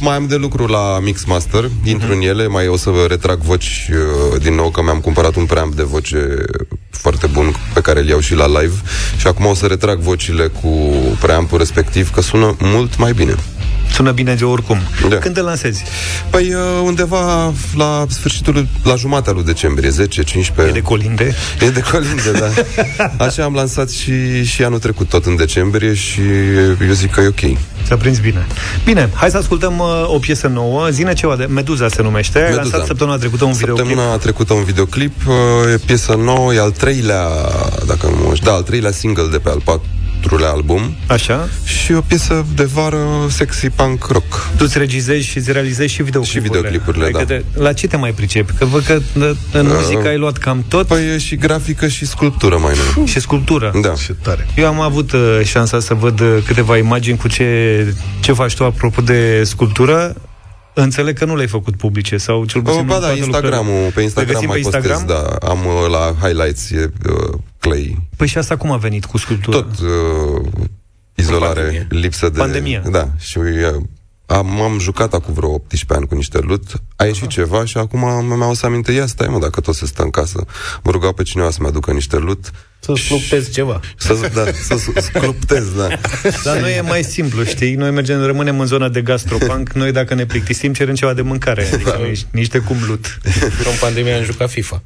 mai 0.00 0.16
am 0.16 0.26
de 0.26 0.36
lucru 0.36 0.66
la 0.66 0.98
Mix 0.98 1.24
Master, 1.24 1.70
intru 1.84 2.08
uh-huh. 2.08 2.14
în 2.14 2.20
ele, 2.20 2.46
mai 2.46 2.68
o 2.68 2.76
să 2.76 2.90
retrag 3.08 3.38
voci 3.38 3.90
uh, 3.92 4.40
din 4.42 4.54
nou, 4.54 4.70
că 4.70 4.82
mi-am 4.82 5.00
cumpărat 5.00 5.34
un 5.36 5.44
preamp 5.44 5.74
de 5.74 5.82
voce 5.82 6.36
foarte 6.90 7.26
bun 7.26 7.54
pe 7.74 7.80
care 7.80 8.00
îl 8.00 8.08
iau 8.08 8.20
și 8.20 8.34
la 8.34 8.60
live 8.60 8.74
și 9.16 9.26
acum 9.26 9.46
o 9.46 9.54
să 9.54 9.66
retrag 9.66 9.98
vocile 9.98 10.46
cu 10.46 10.68
preampul 11.20 11.58
respectiv 11.58 12.10
că 12.10 12.20
sună 12.20 12.56
mult 12.58 12.96
mai 12.96 13.12
bine. 13.12 13.34
Sună 13.92 14.10
bine 14.10 14.34
de 14.34 14.44
oricum. 14.44 14.78
Da. 15.08 15.16
Când 15.16 15.34
te 15.34 15.40
lansezi? 15.40 15.82
Păi 16.30 16.54
uh, 16.54 16.60
undeva 16.84 17.52
la 17.76 18.06
sfârșitul, 18.08 18.66
la 18.82 18.94
jumatea 18.94 19.32
lui 19.32 19.44
decembrie, 19.44 19.90
10-15. 19.90 19.94
E 20.68 20.70
de 20.72 20.80
colinde? 20.80 21.34
E 21.60 21.70
de 21.70 21.82
colinde, 21.90 22.30
da. 22.38 22.48
Așa 23.24 23.44
am 23.44 23.54
lansat 23.54 23.90
și, 23.90 24.44
și 24.44 24.64
anul 24.64 24.78
trecut, 24.78 25.08
tot 25.08 25.26
în 25.26 25.36
decembrie 25.36 25.94
și 25.94 26.20
eu 26.86 26.92
zic 26.92 27.10
că 27.10 27.20
e 27.20 27.26
ok. 27.26 27.58
S-a 27.82 27.96
prins 27.96 28.18
bine. 28.18 28.46
Bine, 28.84 29.10
hai 29.14 29.30
să 29.30 29.36
ascultăm 29.36 29.78
uh, 29.78 29.86
o 30.06 30.18
piesă 30.18 30.46
nouă. 30.46 30.88
Zine 30.88 31.12
ceva 31.12 31.36
de 31.36 31.44
Meduza 31.44 31.88
se 31.88 32.02
numește. 32.02 32.38
Meduza. 32.38 32.60
Ai 32.60 32.68
lansat 32.70 32.86
săptămâna 32.86 33.16
trecută 33.16 33.44
un 33.44 33.52
videoclip. 33.52 33.86
Săptămâna 33.86 34.16
trecută 34.16 34.52
un 34.52 34.64
videoclip. 34.64 35.12
Uh, 35.26 35.72
e 35.72 35.76
piesă 35.86 36.14
nouă, 36.14 36.54
e 36.54 36.60
al 36.60 36.70
treilea, 36.70 37.26
dacă 37.86 38.06
nu 38.06 38.16
mă 38.26 38.34
da, 38.42 38.52
al 38.52 38.62
treilea 38.62 38.90
single 38.90 39.28
de 39.30 39.38
pe 39.38 39.48
al 39.48 39.60
pat, 39.64 39.80
patrulea 40.20 40.50
album. 40.50 40.94
Așa. 41.06 41.48
Și 41.64 41.92
o 41.92 42.00
piesă 42.00 42.46
de 42.54 42.64
vară 42.64 43.26
sexy 43.28 43.70
punk 43.70 44.04
rock. 44.04 44.48
Tu 44.56 44.64
îți 44.64 44.78
regizezi 44.78 45.26
și 45.26 45.38
îți 45.38 45.52
realizezi 45.52 45.92
și 45.92 46.02
videoclipurile. 46.02 46.48
Și 46.48 46.52
videoclipurile, 46.52 47.04
adică 47.04 47.18
da. 47.18 47.24
De, 47.24 47.44
la 47.62 47.72
ce 47.72 47.86
te 47.86 47.96
mai 47.96 48.12
pricepi? 48.12 48.52
Că 48.52 48.64
văd 48.64 48.84
că 48.84 48.98
în 49.52 49.66
uh, 49.66 49.72
muzică 49.80 50.08
ai 50.08 50.18
luat 50.18 50.36
cam 50.36 50.64
tot. 50.68 50.86
Păi 50.86 51.14
e 51.14 51.18
și 51.18 51.36
grafică 51.36 51.88
și 51.88 52.06
sculptură 52.06 52.58
mai 52.58 52.74
mult. 52.94 53.08
Și 53.08 53.20
sculptură. 53.20 53.72
Da. 53.82 53.94
Și 53.94 54.12
tare. 54.12 54.46
Eu 54.56 54.66
am 54.66 54.80
avut 54.80 55.12
uh, 55.12 55.40
șansa 55.44 55.80
să 55.80 55.94
văd 55.94 56.20
uh, 56.20 56.38
câteva 56.46 56.76
imagini 56.76 57.16
cu 57.16 57.28
ce, 57.28 57.94
ce 58.20 58.32
faci 58.32 58.54
tu 58.54 58.64
apropo 58.64 59.02
de 59.02 59.42
sculptură. 59.44 60.14
Înțeleg 60.74 61.18
că 61.18 61.24
nu 61.24 61.34
le-ai 61.34 61.48
făcut 61.48 61.76
publice 61.76 62.16
sau 62.16 62.44
cel 62.44 62.62
puțin... 62.62 62.86
Ba 62.86 62.98
da, 62.98 63.12
Instagramul, 63.12 63.90
pe 63.94 64.00
Instagram 64.00 64.44
mai 64.46 64.52
pe 64.52 64.58
Instagram? 64.58 65.04
postez, 65.04 65.16
da. 65.16 65.48
Am 65.48 65.58
uh, 65.58 65.90
la 65.90 66.26
highlights 66.26 66.70
e 66.70 66.90
uh, 67.64 67.72
Clay. 67.72 68.08
Păi 68.16 68.26
și 68.26 68.38
asta 68.38 68.56
cum 68.56 68.70
a 68.70 68.76
venit 68.76 69.04
cu 69.04 69.18
sculptura? 69.18 69.56
Tot 69.56 69.78
uh, 69.78 70.46
izolare, 71.14 71.60
Pandemie. 71.60 71.86
lipsă 71.90 72.28
de... 72.28 72.38
Pandemia. 72.38 72.82
Da, 72.90 73.08
și 73.18 73.38
uh, 73.38 73.82
am, 74.26 74.60
am 74.60 74.78
jucat 74.78 75.14
acum 75.14 75.34
vreo 75.34 75.48
18 75.50 75.94
ani 75.94 76.06
cu 76.06 76.14
niște 76.14 76.38
lut, 76.38 76.82
a 76.96 77.04
ieșit 77.04 77.22
Aha. 77.22 77.30
ceva 77.30 77.64
și 77.64 77.76
acum 77.76 78.26
mi-au 78.26 78.54
să 78.54 78.66
aminte, 78.66 78.92
ia 78.92 79.06
stai 79.06 79.28
mă, 79.28 79.38
dacă 79.38 79.60
tot 79.60 79.74
se 79.74 79.86
stă 79.86 80.02
în 80.02 80.10
casă. 80.10 80.44
Mă 80.82 80.90
rugau 80.90 81.12
pe 81.12 81.22
cineva 81.22 81.50
să-mi 81.50 81.68
aducă 81.68 81.92
niște 81.92 82.16
lut. 82.16 82.50
Să 82.80 82.92
sculptezi 82.96 83.50
ceva. 83.50 83.80
Să, 83.96 84.30
da, 84.34 84.44
să 84.52 85.00
sculptez, 85.00 85.64
da. 85.76 85.88
Dar 86.44 86.60
noi 86.60 86.76
e 86.76 86.80
mai 86.80 87.02
simplu, 87.02 87.44
știi? 87.44 87.74
Noi 87.74 87.90
mergem, 87.90 88.24
rămânem 88.24 88.60
în 88.60 88.66
zona 88.66 88.88
de 88.88 89.02
gastropunk, 89.02 89.72
noi 89.72 89.92
dacă 89.92 90.14
ne 90.14 90.26
plictisim 90.26 90.72
cerem 90.72 90.94
ceva 90.94 91.14
de 91.14 91.22
mâncare, 91.22 91.68
adică 91.72 91.96
da. 91.98 92.06
nici, 92.06 92.26
nici 92.30 92.48
de 92.48 92.58
cum 92.58 92.76
lut. 92.86 93.18
În 93.70 93.76
pandemie 93.80 94.12
am 94.12 94.24
jucat 94.24 94.50
FIFA. 94.50 94.82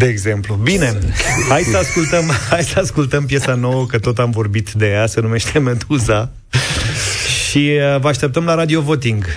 De 0.00 0.06
exemplu. 0.06 0.54
Bine, 0.54 0.98
hai 1.48 1.62
să 1.62 1.76
ascultăm, 1.76 2.24
hai 2.50 2.62
să 2.62 2.78
ascultăm 2.78 3.26
piesa 3.26 3.54
nouă, 3.54 3.86
că 3.86 3.98
tot 3.98 4.18
am 4.18 4.30
vorbit 4.30 4.72
de 4.72 4.86
ea, 4.86 5.06
se 5.06 5.20
numește 5.20 5.58
Meduza. 5.58 6.30
Și 7.48 7.70
uh, 7.94 8.00
vă 8.00 8.08
așteptăm 8.08 8.44
la 8.44 8.54
Radio 8.54 8.80
Voting. 8.80 9.24
0372069599 9.24 9.30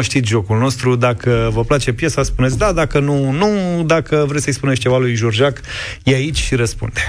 Știți 0.00 0.28
jocul 0.28 0.58
nostru. 0.58 0.96
Dacă 0.96 1.50
vă 1.52 1.64
place 1.64 1.92
piesa, 1.92 2.22
spuneți 2.22 2.58
da. 2.58 2.72
Dacă 2.72 2.98
nu, 2.98 3.30
nu. 3.30 3.82
Dacă 3.86 4.24
vreți 4.28 4.44
să-i 4.44 4.52
spuneți 4.52 4.80
ceva 4.80 4.98
lui 4.98 5.14
Jurjac 5.14 5.60
E 6.02 6.14
aici 6.14 6.38
și 6.38 6.54
răspunde 6.54 7.00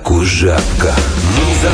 ia 0.00 0.06
cu 0.06 0.24
japca 0.24 0.94
Muza 1.34 1.70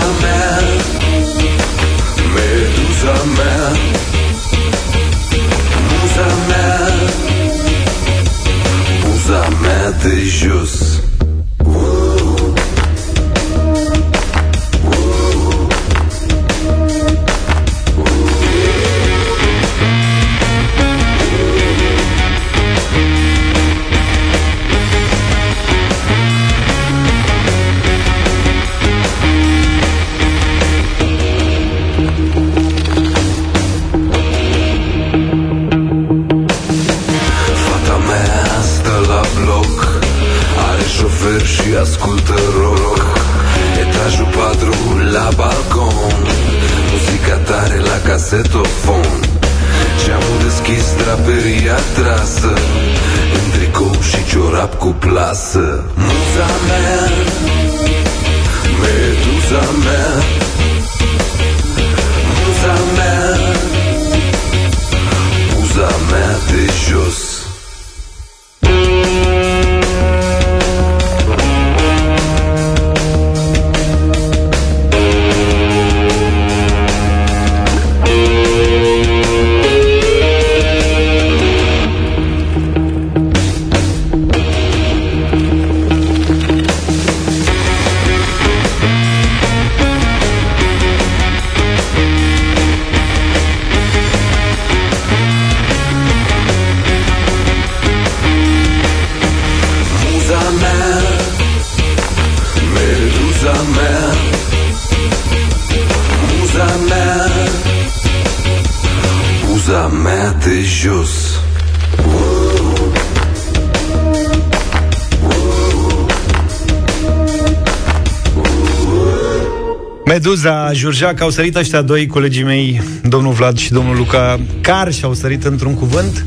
Meduza, 120.47 120.72
Jurjac, 120.72 121.20
au 121.20 121.30
sărit 121.30 121.57
ăștia 121.57 121.82
doi 121.82 122.07
colegii 122.07 122.42
mei, 122.42 122.82
domnul 123.03 123.32
Vlad 123.32 123.59
și 123.59 123.72
domnul 123.72 123.97
Luca, 123.97 124.40
car 124.61 124.92
și 124.92 125.05
au 125.05 125.14
sărit 125.14 125.44
într-un 125.44 125.74
cuvânt. 125.74 126.24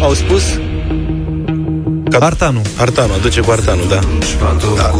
Au 0.00 0.14
spus 0.14 0.42
Artanu. 2.24 2.62
Artanu, 2.76 3.12
aduce 3.12 3.40
cu 3.40 3.50
Artanu, 3.50 3.82
da. 3.88 3.98
da. 4.76 4.90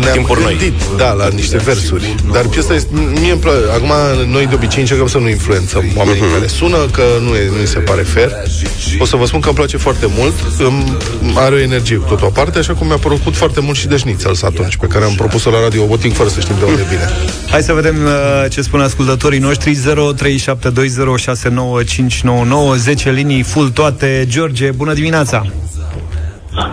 Ne-am 0.00 0.12
Timpuri 0.12 0.42
noi. 0.42 0.56
gândit, 0.58 0.82
da, 0.96 1.12
la 1.12 1.28
niște 1.28 1.56
versuri. 1.56 2.14
Dar 2.32 2.46
piesa 2.46 2.74
este, 2.74 2.88
mie 3.20 3.30
îmi 3.30 3.40
place. 3.40 3.58
Acum, 3.74 3.92
noi 4.28 4.46
de 4.46 4.54
obicei 4.54 4.80
încercăm 4.80 5.06
să 5.06 5.18
nu 5.18 5.28
influențăm 5.28 5.84
oamenii 5.96 6.22
care 6.34 6.46
sună, 6.46 6.76
că 6.92 7.02
nu, 7.20 7.34
e, 7.34 7.50
nu 7.60 7.64
se 7.64 7.78
pare 7.78 8.02
fair. 8.02 8.30
O 8.98 9.04
să 9.04 9.16
vă 9.16 9.26
spun 9.26 9.40
că 9.40 9.46
îmi 9.46 9.56
place 9.56 9.76
foarte 9.76 10.06
mult. 10.18 10.34
Îmi 10.58 10.96
are 11.34 11.54
o 11.54 11.58
energie 11.58 11.96
cu 11.96 12.08
totul 12.08 12.26
aparte, 12.26 12.58
așa 12.58 12.74
cum 12.74 12.86
mi-a 12.86 12.96
plăcut 12.96 13.36
foarte 13.36 13.60
mult 13.60 13.76
și 13.76 13.86
Deșnița 13.86 14.30
atunci, 14.42 14.76
pe 14.76 14.86
care 14.86 15.04
am 15.04 15.14
propus-o 15.14 15.50
la 15.50 15.60
Radio 15.60 15.86
Boting 15.86 16.14
fără 16.14 16.28
să 16.28 16.40
știm 16.40 16.54
de 16.58 16.64
unde 16.64 16.82
vine. 16.88 17.08
Hai 17.50 17.62
să 17.62 17.72
vedem 17.72 17.96
uh, 18.04 18.10
ce 18.50 18.62
spun 18.62 18.80
ascultătorii 18.80 19.38
noștri 19.38 19.76
0372069599 19.76 19.80
10 22.76 23.10
linii 23.10 23.42
full 23.42 23.68
toate 23.68 24.26
George, 24.28 24.70
bună 24.70 24.92
dimineața 24.92 25.46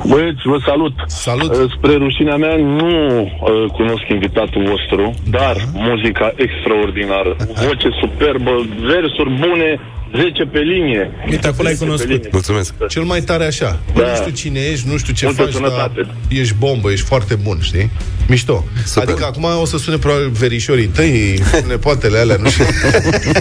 Băieți, 0.09 0.41
vă 0.43 0.57
salut. 0.65 0.93
Salut. 1.05 1.51
Uh, 1.55 1.71
Spre 1.77 1.93
rușinea 1.95 2.35
mea 2.35 2.55
nu 2.55 3.21
uh, 3.21 3.71
cunosc 3.71 4.05
invitatul 4.09 4.63
vostru, 4.63 5.13
dar 5.29 5.55
muzica 5.73 6.33
extraordinară. 6.35 7.35
Voce 7.65 7.89
superbă, 8.01 8.51
versuri 8.79 9.31
bune, 9.39 9.79
10 10.15 10.43
pe 10.43 10.59
linie. 10.59 11.11
Uite, 11.29 11.47
acolo 11.47 11.67
ai 11.67 11.73
10 11.73 11.77
pe 11.77 11.85
cunoscut. 11.85 12.09
linie. 12.09 12.29
Mulțumesc. 12.31 12.73
Cel 12.87 13.03
mai 13.03 13.21
tare 13.21 13.45
așa. 13.45 13.79
Da. 13.95 14.01
Da. 14.01 14.09
Nu 14.09 14.15
știu 14.15 14.31
cine 14.31 14.59
ești, 14.59 14.87
nu 14.89 14.97
știu 14.97 15.13
ce 15.13 15.25
Multă 15.25 15.41
faci, 15.41 15.53
sănătate. 15.53 16.01
dar 16.01 16.15
ești 16.27 16.53
bombă, 16.59 16.91
ești 16.91 17.05
foarte 17.05 17.35
bun, 17.35 17.57
știi? 17.61 17.89
Mișto. 18.27 18.65
Super. 18.85 19.09
Adică 19.09 19.25
acum 19.25 19.43
o 19.61 19.65
să 19.65 19.77
sune 19.77 19.97
probabil 19.97 20.29
verișorii 20.29 20.85
tăi, 20.85 21.39
nepoatele 21.67 22.17
alea, 22.17 22.35
nu 22.41 22.49
știu. 22.49 22.65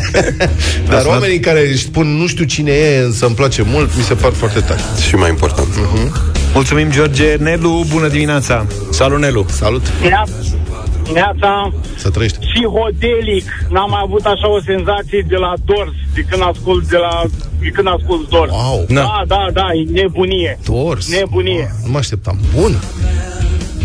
dar 0.90 1.04
oamenii 1.06 1.40
care 1.40 1.60
își 1.68 1.82
spun 1.82 2.06
nu 2.06 2.26
știu 2.26 2.44
cine 2.44 2.70
e, 2.70 2.98
însă 2.98 3.26
îmi 3.26 3.34
place 3.34 3.62
mult, 3.62 3.96
mi 3.96 4.02
se 4.02 4.14
par 4.14 4.32
foarte 4.32 4.60
tari. 4.60 4.82
Și 5.08 5.14
mai 5.14 5.28
important. 5.28 5.68
Mulțumim 6.54 6.90
George, 6.90 7.34
Nelu, 7.36 7.84
bună 7.88 8.08
dimineața 8.08 8.66
Salut, 8.90 9.18
Nelu. 9.18 9.46
Salut. 9.50 9.82
Dimineața, 11.07 11.72
Să 11.96 12.11
trăiești. 12.11 12.38
psihodelic. 12.38 13.46
N-am 13.70 13.90
mai 13.90 14.00
avut 14.04 14.24
așa 14.24 14.48
o 14.57 14.61
senzație 14.61 15.24
de 15.28 15.36
la 15.36 15.52
Dors, 15.64 15.90
de 16.14 16.20
când 16.30 16.42
ascult 16.52 16.88
de 16.88 16.96
la 16.96 17.22
de 17.61 17.68
când 17.68 17.88
ascult 17.96 18.28
Dors. 18.28 18.50
Wow. 18.50 18.84
Da, 18.88 19.22
da, 19.26 19.46
da, 19.52 19.66
e 19.74 19.90
nebunie. 20.00 20.59
Dors. 20.64 21.09
Nebunie. 21.09 21.74
Nu 21.84 21.90
mă 21.90 21.98
așteptam. 21.98 22.38
Bun. 22.54 22.72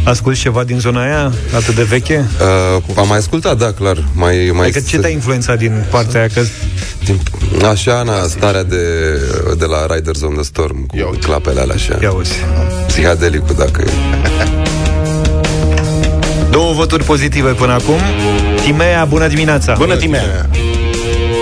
Asculti 0.04 0.40
ceva 0.40 0.64
din 0.64 0.80
zona 0.80 1.02
aia, 1.04 1.32
atât 1.56 1.76
de 1.76 1.84
veche? 1.84 2.26
Uh, 2.78 2.84
am 2.98 3.08
mai 3.08 3.18
ascultat, 3.18 3.58
da, 3.58 3.72
clar. 3.72 3.98
Mai, 4.16 4.52
mai 4.54 4.64
Adică 4.64 4.80
ce 4.88 4.98
te-a 4.98 5.10
influențat 5.10 5.58
din 5.58 5.86
partea 5.92 6.20
aia? 6.20 6.30
Că 6.34 6.42
din, 7.06 7.20
Așa, 7.70 8.04
na, 8.04 8.14
starea 8.22 8.64
de, 8.64 8.78
de 9.58 9.66
la 9.66 9.96
Riders 9.96 10.22
on 10.22 10.34
the 10.34 10.44
Storm 10.44 10.86
Cu 10.86 11.18
clapele 11.22 11.60
alea 11.60 11.76
așa 11.76 11.98
Ia 12.02 12.12
uzi. 12.12 12.34
Psihadelicul, 12.88 13.56
dacă 13.58 13.82
e 13.82 13.90
Două 16.52 16.74
voturi 16.74 17.04
pozitive 17.04 17.52
până 17.52 17.74
acum 17.74 18.00
Timea, 18.64 19.06
bună 19.06 19.28
dimineața 19.28 19.74
Bună, 19.78 19.96
Timea. 19.96 20.50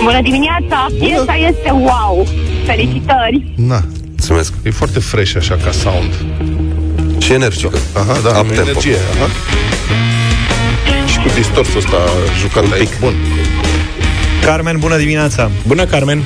Bună 0.04 0.22
dimineața! 0.22 0.86
Piesa 0.98 1.34
este 1.48 1.70
wow! 1.70 2.26
Felicitări! 2.66 3.52
Na. 3.56 3.82
Mulțumesc. 4.08 4.52
E 4.62 4.70
foarte 4.70 4.98
fresh 4.98 5.34
așa 5.36 5.58
ca 5.64 5.70
sound. 5.70 6.12
Și 7.18 7.32
energică. 7.32 7.78
Aha, 7.92 8.18
da, 8.22 8.28
Up 8.38 8.46
tempo. 8.46 8.60
energie. 8.60 8.96
Aha. 9.16 9.30
Și 11.06 11.18
cu 11.18 11.28
distorsul 11.34 11.76
ăsta 11.78 11.96
jucat 12.40 12.72
aici. 12.72 12.88
Bun. 13.00 13.14
Carmen, 14.44 14.76
bună 14.78 14.96
dimineața 14.96 15.50
Bună, 15.66 15.84
Carmen. 15.84 16.22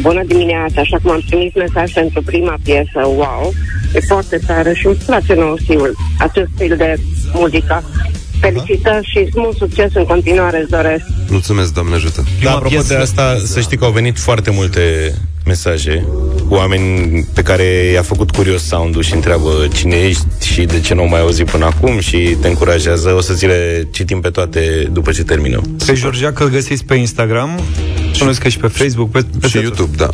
Bună 0.00 0.22
dimineața, 0.26 0.80
așa 0.80 0.98
cum 1.02 1.10
am 1.10 1.22
trimis 1.28 1.54
mesaj 1.54 1.92
pentru 1.92 2.22
prima 2.22 2.56
piesă, 2.64 3.00
wow, 3.04 3.52
e 3.94 4.00
foarte 4.00 4.38
tare 4.46 4.74
și 4.74 4.86
îmi 4.86 4.96
place 5.06 5.34
nou 5.34 5.56
stil, 5.56 5.80
acest 6.18 6.48
stil 6.54 6.76
de 6.76 6.96
muzică. 7.32 7.82
Felicitări 8.40 9.08
și 9.10 9.28
mult 9.34 9.56
succes 9.56 9.90
în 9.94 10.04
continuare 10.04 10.60
îți 10.60 10.70
doresc. 10.70 11.04
Mulțumesc, 11.28 11.72
Doamne 11.72 11.94
ajută. 11.94 12.24
Da, 12.42 12.50
apropo 12.50 12.82
de 12.88 12.94
asta, 12.94 13.36
să 13.44 13.60
știi 13.60 13.76
că 13.76 13.84
au 13.84 13.90
venit 13.90 14.18
foarte 14.18 14.50
multe 14.50 15.14
mesaje 15.44 16.06
cu 16.48 16.54
oameni 16.54 17.22
pe 17.34 17.42
care 17.42 17.64
i-a 17.64 18.02
făcut 18.02 18.30
curios 18.30 18.62
sound-ul 18.62 19.02
și 19.02 19.14
întreabă 19.14 19.50
cine 19.74 19.96
ești 19.96 20.24
și 20.52 20.62
de 20.62 20.80
ce 20.80 20.94
nu 20.94 21.02
o 21.02 21.06
mai 21.06 21.20
auzi 21.20 21.44
până 21.44 21.64
acum 21.64 22.00
și 22.00 22.36
te 22.40 22.48
încurajează. 22.48 23.14
O 23.16 23.20
să 23.20 23.34
ți 23.34 23.46
le 23.46 23.88
citim 23.92 24.20
pe 24.20 24.28
toate 24.28 24.88
după 24.92 25.12
ce 25.12 25.22
terminăm. 25.22 25.76
Pe 25.86 25.92
Georgia 25.92 26.32
că 26.32 26.42
îl 26.42 26.48
găsiți 26.48 26.84
pe 26.84 26.94
Instagram 26.94 27.60
Spuneți 28.12 28.40
că 28.40 28.48
și 28.48 28.58
pe 28.58 28.66
Facebook 28.66 29.10
pe, 29.10 29.24
pe 29.40 29.48
Și 29.48 29.56
YouTube, 29.56 29.96
da 29.96 30.08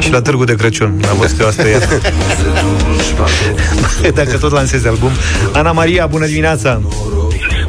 Și 0.00 0.10
la 0.12 0.20
Târgu 0.20 0.44
de 0.44 0.54
Crăciun 0.54 1.00
Am 1.10 1.16
văzut 1.18 1.40
eu 1.40 1.46
asta 1.46 1.68
ieri 1.68 1.84
Dacă 4.14 4.38
tot 4.38 4.52
lansezi 4.52 4.86
album 4.86 5.10
Ana 5.52 5.72
Maria, 5.72 6.06
bună 6.06 6.26
dimineața 6.26 6.80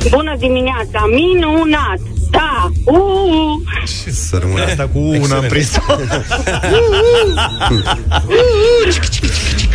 Bună 0.10 0.36
dimineața! 0.38 1.06
Minunat! 1.14 2.00
Da! 2.30 2.72
Uh! 2.84 2.98
Să 4.12 4.38
rămână. 4.38 4.64
Asta 4.64 4.90
cu 4.94 5.00
una 5.00 5.36
am 5.36 5.44
prins 5.50 5.72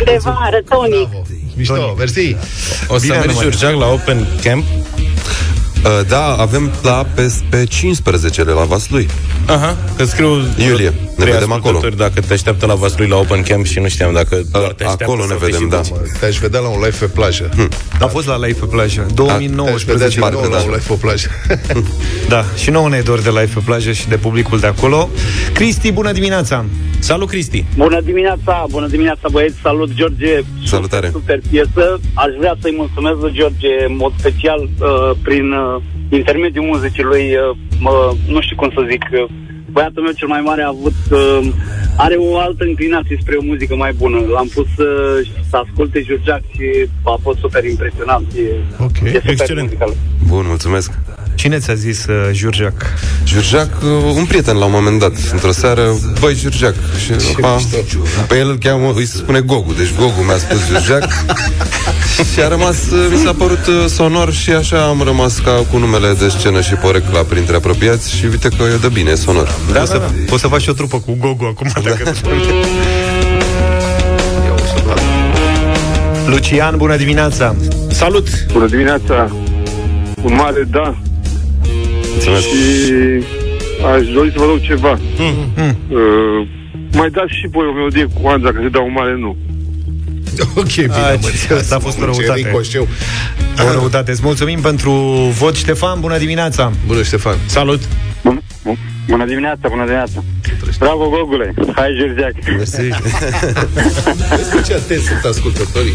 De 0.05 0.17
vară, 0.23 0.61
tonic! 0.69 1.09
Mișto, 1.55 1.95
mersi. 1.97 2.35
O 2.87 2.97
să 2.97 3.01
Bine, 3.01 3.15
mergi, 3.15 3.31
Ana 3.33 3.41
Georgiac, 3.41 3.75
la 3.75 3.87
Open 3.87 4.27
Camp? 4.43 4.63
Uh, 4.63 6.07
Da, 6.07 6.33
avem 6.33 6.71
la 6.81 7.05
pe, 7.13 7.33
pe 7.49 7.65
15 7.65 8.43
la 8.43 8.63
Vaslui 8.63 9.07
Aha, 9.45 9.77
că 9.97 10.05
scriu 10.05 10.41
Iulie, 10.57 10.93
ne 11.17 11.23
trei 11.23 11.33
vedem 11.33 11.51
acolo 11.51 11.77
ascultători 11.77 11.97
Dacă 11.97 12.27
te 12.27 12.33
așteaptă 12.33 12.65
la 12.65 12.75
Vaslui 12.75 13.07
la 13.07 13.15
Open 13.15 13.41
Camp 13.41 13.65
și 13.65 13.79
nu 13.79 13.87
știam 13.87 14.13
dacă 14.13 14.41
doar 14.51 14.71
te 14.71 14.83
așteaptă 14.83 15.03
Acolo 15.03 15.21
ne 15.21 15.27
sau 15.27 15.37
te 15.37 15.45
vedem, 15.45 15.59
și 15.59 15.67
da 15.67 15.77
duci. 15.77 16.11
Te-aș 16.19 16.37
vedea 16.37 16.59
la 16.59 16.67
un 16.67 16.79
live 16.83 16.97
pe 16.99 17.05
plajă. 17.05 17.49
Hm. 17.55 17.69
Am 18.01 18.09
fost 18.09 18.27
la 18.27 18.37
live 18.45 18.59
pe 18.59 18.65
plajă 18.65 19.01
Te-aș 19.01 19.11
vedea 19.11 19.37
2019 19.37 20.09
din 20.09 20.19
nou 20.19 20.29
parcă, 20.29 20.47
la 20.47 20.57
da. 20.57 20.63
un 20.63 20.69
live 20.69 20.83
pe 20.87 20.97
plajă. 21.01 21.29
Da, 22.33 22.45
și 22.57 22.69
nouă 22.69 22.89
ne 22.89 22.97
e 22.97 23.01
dor 23.01 23.19
de 23.19 23.29
live 23.29 23.51
pe 23.53 23.61
plajă 23.65 23.91
și 23.91 24.07
de 24.07 24.17
publicul 24.17 24.59
de 24.59 24.67
acolo 24.67 25.09
Cristi, 25.53 25.91
bună 25.91 26.11
dimineața 26.11 26.65
Salut, 26.99 27.27
Cristi! 27.27 27.65
Bună 27.75 28.01
dimineața, 28.01 28.65
bună 28.69 28.87
dimineața 28.87 29.27
băieți, 29.31 29.55
salut 29.61 29.93
George. 29.93 30.39
Salutare. 30.65 31.09
Super 31.11 31.39
piesă. 31.49 31.99
Aș 32.13 32.31
vrea 32.37 32.55
să-i 32.61 32.73
mulțumesc 32.77 33.17
lui 33.19 33.31
George 33.33 33.67
în 33.87 33.95
mod 33.95 34.13
special 34.17 34.59
uh, 34.59 35.17
prin 35.23 35.51
uh, 35.51 35.81
intermediul 36.09 36.65
muzicii 36.65 37.03
lui, 37.03 37.25
uh, 37.35 37.57
mă, 37.79 38.13
nu 38.27 38.41
știu 38.41 38.55
cum 38.55 38.71
să 38.75 38.85
zic, 38.89 39.03
uh, 39.11 39.29
băiatul 39.71 40.03
meu 40.03 40.11
cel 40.11 40.27
mai 40.27 40.41
mare 40.41 40.61
a 40.61 40.67
avut, 40.67 40.95
uh, 41.11 41.47
are 41.97 42.15
o 42.15 42.37
altă 42.37 42.65
inclinație 42.65 43.17
spre 43.21 43.35
o 43.35 43.43
muzică 43.43 43.75
mai 43.75 43.93
bună. 43.93 44.17
L-am 44.19 44.47
pus 44.53 44.65
uh, 44.77 45.27
să 45.49 45.57
asculte 45.57 46.01
Jurjac 46.07 46.41
și 46.51 46.89
a 47.03 47.19
fost 47.21 47.39
super 47.39 47.63
impresionant. 47.65 48.25
E, 48.33 48.41
Ok. 48.83 48.97
e 49.03 49.07
super 49.13 49.29
Excelent. 49.29 49.61
muzical. 49.67 49.93
Bun, 50.27 50.45
mulțumesc 50.47 50.91
Cine 51.37 51.57
ți-a 51.57 51.73
zis 51.73 52.05
uh, 52.05 52.29
Jurjac? 52.31 52.73
Jurjac, 53.25 53.69
uh, 53.83 53.89
un 54.15 54.25
prieten 54.25 54.55
la 54.55 54.65
un 54.65 54.71
moment 54.71 54.99
dat 54.99 55.13
Într-o 55.31 55.51
seară, 55.51 55.95
băi 56.19 56.35
Jurjac 56.35 56.73
Și 57.05 57.11
a, 57.41 57.59
pe 58.27 58.37
el 58.37 58.49
îl 58.49 58.57
cheamă, 58.57 58.93
îi 58.95 59.05
se 59.05 59.17
spune 59.17 59.39
Gogu 59.39 59.73
Deci 59.73 59.93
Gogu 59.97 60.21
mi-a 60.25 60.37
spus 60.37 60.65
Jurjac. 60.67 61.07
Și 62.33 62.41
a 62.41 62.47
rămas, 62.47 62.75
uh, 62.91 63.07
mi 63.11 63.17
s-a 63.17 63.33
părut 63.33 63.67
uh, 63.67 63.85
sonor 63.87 64.33
Și 64.33 64.51
așa 64.51 64.87
am 64.87 65.01
rămas 65.01 65.39
ca 65.39 65.65
cu 65.71 65.77
numele 65.77 66.13
de 66.13 66.29
scenă 66.29 66.61
Și 66.61 66.73
porecla 66.73 67.21
printre 67.21 67.55
apropiați 67.55 68.15
Și 68.15 68.25
uite 68.25 68.49
că 68.57 68.63
e 68.63 68.77
de 68.81 68.89
bine, 68.93 69.09
e 69.09 69.15
sonor. 69.15 69.55
Da, 69.73 69.79
poți, 69.79 69.91
să, 69.91 70.01
poți 70.27 70.41
să 70.41 70.47
faci 70.47 70.61
și 70.61 70.69
o 70.69 70.73
trupă 70.73 70.99
cu 70.99 71.17
Gogo 71.19 71.45
acum 71.45 71.69
dacă 71.83 72.13
Lucian, 76.25 76.77
bună 76.77 76.95
dimineața. 76.95 77.55
Salut! 77.89 78.27
Bună 78.51 78.67
dimineața! 78.67 79.31
Un 80.23 80.33
mare 80.33 80.67
da 80.71 80.97
Mulțumesc. 82.17 82.47
și 82.47 82.93
aș 83.93 84.07
dori 84.13 84.29
să 84.31 84.35
vă 84.39 84.45
rog 84.45 84.59
ceva. 84.61 84.99
Hmm. 85.17 85.51
Uh, 85.89 86.47
mai 86.91 87.09
dați 87.09 87.33
și 87.39 87.47
voi 87.51 87.65
o 87.67 87.71
melodie 87.73 88.07
cu 88.21 88.27
Anza, 88.27 88.49
că 88.51 88.59
se 88.61 88.69
dau 88.69 88.85
un 88.85 88.91
mare 88.91 89.15
nu. 89.19 89.35
Ok, 90.55 90.73
bine, 90.73 90.93
A, 90.93 91.11
mă, 91.21 91.29
ce- 91.47 91.53
asta 91.53 91.75
a 91.75 91.79
fost 91.79 91.97
o 91.97 91.99
ce 91.99 92.05
răutate. 92.05 92.39
ricoșeu. 92.39 92.87
O 93.67 93.71
răutate. 93.71 94.11
Îți 94.11 94.21
mulțumim 94.23 94.59
pentru 94.59 94.91
vot, 95.39 95.55
Ștefan, 95.55 95.99
bună 95.99 96.17
dimineața 96.17 96.71
Bună, 96.87 97.03
Ștefan. 97.03 97.35
Salut! 97.45 97.81
Bun, 98.23 98.41
bun. 98.63 98.77
Bună 99.07 99.25
dimineața, 99.25 99.67
bună 99.69 99.81
dimineața. 99.83 100.23
Bravo, 100.79 101.09
Gogule. 101.09 101.53
Hai, 101.75 101.89
Jurjac. 101.99 102.33
Vezi 102.57 102.75
ce 104.67 104.73
atent 104.73 105.01
sunt 105.01 105.23
ascultătorii. 105.29 105.93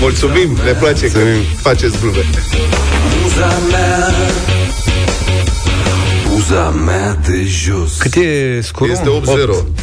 Mulțumim, 0.00 0.56
ne 0.64 0.70
place 0.72 1.06
că 1.10 1.18
faceți 1.60 2.00
glume. 2.00 2.18
Muza 3.22 3.58
mea 3.70 4.06
Buza 6.50 6.70
mea 6.70 7.14
de 7.14 7.42
jos 7.42 7.96
Cât 7.98 8.14
e 8.14 8.60
scorul? 8.60 8.92
Este 8.92 9.08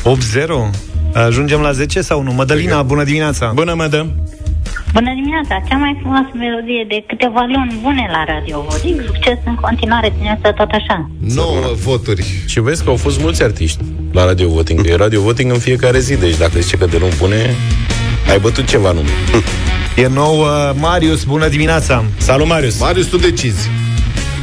8-0. 0.03 1.15
8-0? 1.15 1.23
Ajungem 1.25 1.59
la 1.59 1.71
10 1.71 2.01
sau 2.01 2.23
nu? 2.23 2.31
Mădălina, 2.31 2.81
bună 2.81 3.03
dimineața 3.03 3.51
Bună, 3.55 3.73
mă 3.73 3.87
dăm! 3.87 4.11
Bună 4.93 5.13
dimineața! 5.13 5.63
Cea 5.67 5.75
mai 5.77 5.97
frumoasă 5.99 6.29
melodie 6.33 6.85
de 6.87 7.03
câteva 7.07 7.45
luni 7.47 7.79
bune 7.81 8.09
la 8.11 8.33
Radio 8.33 8.65
Voting. 8.69 9.01
Succes 9.05 9.37
în 9.45 9.55
continuare, 9.55 10.13
țineți 10.17 10.41
tot 10.41 10.69
așa. 10.71 11.09
9 11.19 11.51
voturi. 11.83 12.43
Și 12.45 12.59
vezi 12.59 12.83
că 12.83 12.89
au 12.89 12.95
fost 12.95 13.21
mulți 13.21 13.43
artiști 13.43 13.83
la 14.11 14.25
Radio 14.25 14.47
Voting. 14.49 14.85
E 14.85 14.95
Radio 14.95 15.21
Voting 15.21 15.51
în 15.51 15.59
fiecare 15.59 15.99
zi, 15.99 16.15
deci 16.15 16.37
dacă 16.37 16.59
zice 16.59 16.77
că 16.77 16.85
de 16.85 16.97
luni 16.97 17.13
bune, 17.17 17.55
ai 18.29 18.39
bătut 18.39 18.67
ceva 18.67 18.91
nume. 18.91 19.09
E 19.95 20.07
nou 20.07 20.39
uh, 20.39 20.47
Marius, 20.79 21.23
bună 21.23 21.47
dimineața! 21.47 22.03
Salut, 22.17 22.47
Marius! 22.47 22.79
Marius, 22.79 23.05
tu 23.05 23.17
decizi. 23.17 23.69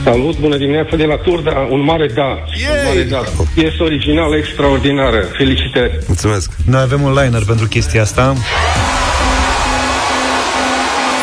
Salut, 0.05 0.39
bună 0.39 0.57
dimineața 0.57 0.97
de 0.97 1.05
la 1.05 1.17
Turda, 1.17 1.67
un 1.71 1.81
mare 1.81 2.07
da. 2.07 2.23
Un 2.23 2.87
mare 2.87 3.03
da. 3.03 3.23
Piesă 3.55 3.83
originală 3.83 4.37
extraordinară. 4.37 5.25
Felicitări. 5.37 5.99
Mulțumesc. 6.07 6.51
Noi 6.67 6.81
avem 6.81 7.03
un 7.03 7.13
liner 7.13 7.43
pentru 7.47 7.67
chestia 7.67 8.03
asta. 8.03 8.35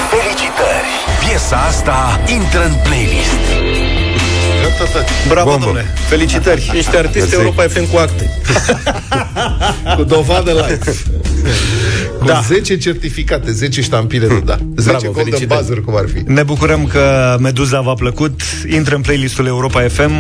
Felicitări! 0.10 0.90
Piesa 1.28 1.58
asta 1.58 2.20
intră 2.34 2.64
în 2.64 2.74
playlist. 2.84 3.41
Bravo, 5.28 5.52
domnule! 5.52 5.86
Felicitări! 6.10 6.72
Ești 6.76 6.98
artist 6.98 7.30
Mersi. 7.30 7.36
Europa 7.36 7.64
FM 7.64 7.91
cu 7.91 7.98
acte. 7.98 8.30
Cu 9.95 10.03
dovadă 10.03 10.52
live. 10.52 10.95
Cu 12.22 12.27
Da. 12.27 12.41
10 12.48 12.77
certificate, 12.77 13.52
10 13.52 13.81
ștampile 13.81 14.27
de 14.27 14.41
da. 14.45 14.57
10 14.76 14.89
Bravo, 14.89 15.06
golden 15.06 15.23
felicitări. 15.23 15.60
buzzer, 15.60 15.81
cum 15.81 15.95
ar 15.95 16.06
fi. 16.14 16.31
Ne 16.31 16.43
bucurăm 16.43 16.85
că 16.88 17.38
Meduza 17.39 17.81
v-a 17.81 17.93
plăcut. 17.93 18.41
Intră 18.69 18.95
în 18.95 19.02
playlistul 19.02 19.45
Europa 19.45 19.81
FM. 19.88 20.11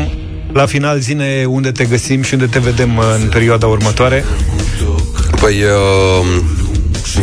La 0.53 0.65
final, 0.65 0.99
zine 0.99 1.45
unde 1.47 1.71
te 1.71 1.85
găsim 1.85 2.21
și 2.21 2.33
unde 2.33 2.45
te 2.45 2.59
vedem 2.59 2.97
uh, 2.97 3.03
în 3.21 3.29
perioada 3.29 3.67
următoare. 3.67 4.23
Păi, 5.39 5.55
uh, 5.63 6.41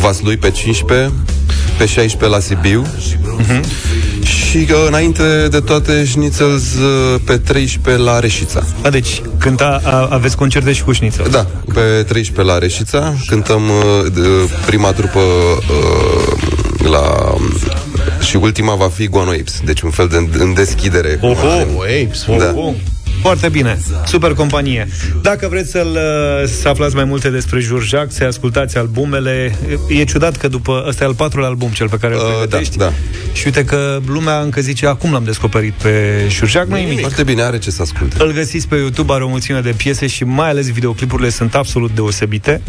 Vaslui 0.01 0.37
pe 0.37 0.51
15, 0.51 1.11
pe 1.79 1.87
16 1.87 2.27
la 2.39 2.41
Sibiu 2.41 2.87
Mhm. 3.39 3.65
și 4.23 4.57
uh, 4.57 4.85
înainte 4.87 5.49
de 5.51 5.61
toate 5.61 6.05
Schnitzels 6.05 6.63
uh, 6.75 7.21
pe 7.25 7.37
13 7.39 8.03
la 8.05 8.19
Reșița. 8.19 8.63
A, 8.83 8.91
deci, 8.91 9.23
cânta, 9.39 9.81
a, 9.85 10.07
aveți 10.11 10.37
concerte 10.37 10.73
și 10.73 10.83
cu 10.83 10.93
șniță. 10.93 11.23
Da, 11.31 11.47
pe 11.75 11.81
13 12.09 12.43
la 12.53 12.59
Reșița 12.59 13.15
cântăm 13.27 13.63
uh, 13.69 14.13
de- 14.15 14.51
prima 14.67 14.93
trupă 14.93 15.19
uh, 15.19 16.91
la 16.91 17.35
și 18.21 18.37
ultima 18.37 18.75
va 18.75 18.89
fi 18.89 19.07
Guano 19.09 19.31
Apes, 19.31 19.61
deci 19.65 19.81
un 19.81 19.91
fel 19.91 20.09
de 20.09 20.29
în 20.39 20.55
deschidere. 20.55 21.19
Oho, 21.23 21.33
Apes, 21.83 22.25
da. 22.39 22.53
Oho. 22.57 22.75
Foarte 23.23 23.49
bine, 23.49 23.79
super 24.07 24.33
companie. 24.33 24.89
Dacă 25.23 25.49
vreți 25.51 25.71
să-l, 25.71 25.87
uh, 26.43 26.49
să 26.63 26.69
aflați 26.69 26.95
mai 26.95 27.05
multe 27.05 27.29
despre 27.31 27.61
Jurjac, 27.61 28.13
să 28.13 28.25
ascultați 28.25 28.79
albumele, 28.79 29.55
e 29.89 30.05
ciudat 30.05 30.37
că 30.37 30.49
după 30.49 30.85
ăsta 30.89 31.05
e 31.05 31.07
al 31.07 31.15
patrulea 31.15 31.49
album 31.49 31.71
cel 31.71 31.89
pe 31.89 31.97
care 32.01 32.15
îl 32.15 32.21
Uh, 32.21 32.27
pregătești. 32.39 32.77
da, 32.77 32.85
da. 32.85 32.93
Și 33.33 33.43
uite 33.47 33.65
că 33.65 33.99
lumea 34.07 34.41
încă 34.41 34.61
zice, 34.61 34.87
acum 34.87 35.13
l-am 35.13 35.25
descoperit 35.25 35.73
pe 35.73 36.25
Jurjac, 36.29 36.67
nu 36.69 36.77
nimic. 36.77 37.01
Foarte 37.01 37.23
bine, 37.23 37.43
are 37.43 37.59
ce 37.59 37.71
să 37.71 37.83
asculte. 37.83 38.17
Îl 38.23 38.33
găsiți 38.33 38.69
pe 38.69 38.77
YouTube, 38.77 39.13
are 39.13 39.23
o 39.25 39.29
mulțime 39.29 39.61
de 39.61 39.75
piese 39.77 40.07
și 40.07 40.25
mai 40.25 40.49
ales 40.49 40.71
videoclipurile 40.73 41.29
sunt 41.31 41.55
absolut 41.55 41.91
deosebite. 41.95 42.61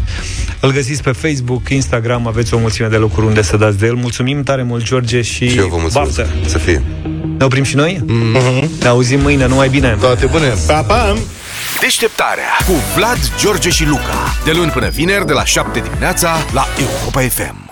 Îl 0.60 0.72
găsiți 0.72 1.02
pe 1.02 1.10
Facebook, 1.10 1.68
Instagram, 1.68 2.26
aveți 2.26 2.54
o 2.54 2.58
mulțime 2.58 2.88
de 2.88 2.96
locuri 2.96 3.26
unde 3.26 3.42
să 3.42 3.56
dați 3.56 3.78
de 3.78 3.86
el. 3.86 3.94
Mulțumim 3.94 4.42
tare 4.42 4.62
mult, 4.62 4.84
George, 4.84 5.22
și, 5.22 5.48
Și 5.48 5.56
eu 5.58 5.66
vă 5.68 5.76
mulțumesc. 5.80 6.16
baftă. 6.16 6.34
Să 6.46 6.58
fie. 6.58 6.82
Ne 7.40 7.46
oprim 7.46 7.62
și 7.62 7.76
noi? 7.76 8.00
Mm-hmm. 8.04 8.68
Ne 8.80 8.88
auzim 8.88 9.20
mâine, 9.20 9.46
numai 9.46 9.68
bine! 9.68 9.96
Toate 10.00 10.26
bune! 10.26 10.54
Pa, 10.66 10.82
pa! 10.82 11.14
Deșteptarea 11.80 12.50
cu 12.66 12.72
Vlad, 12.96 13.18
George 13.38 13.70
și 13.70 13.84
Luca. 13.84 14.34
De 14.44 14.52
luni 14.52 14.70
până 14.70 14.88
vineri, 14.88 15.26
de 15.26 15.32
la 15.32 15.44
7 15.44 15.80
dimineața, 15.80 16.36
la 16.52 16.66
Europa 16.78 17.20
FM. 17.20 17.69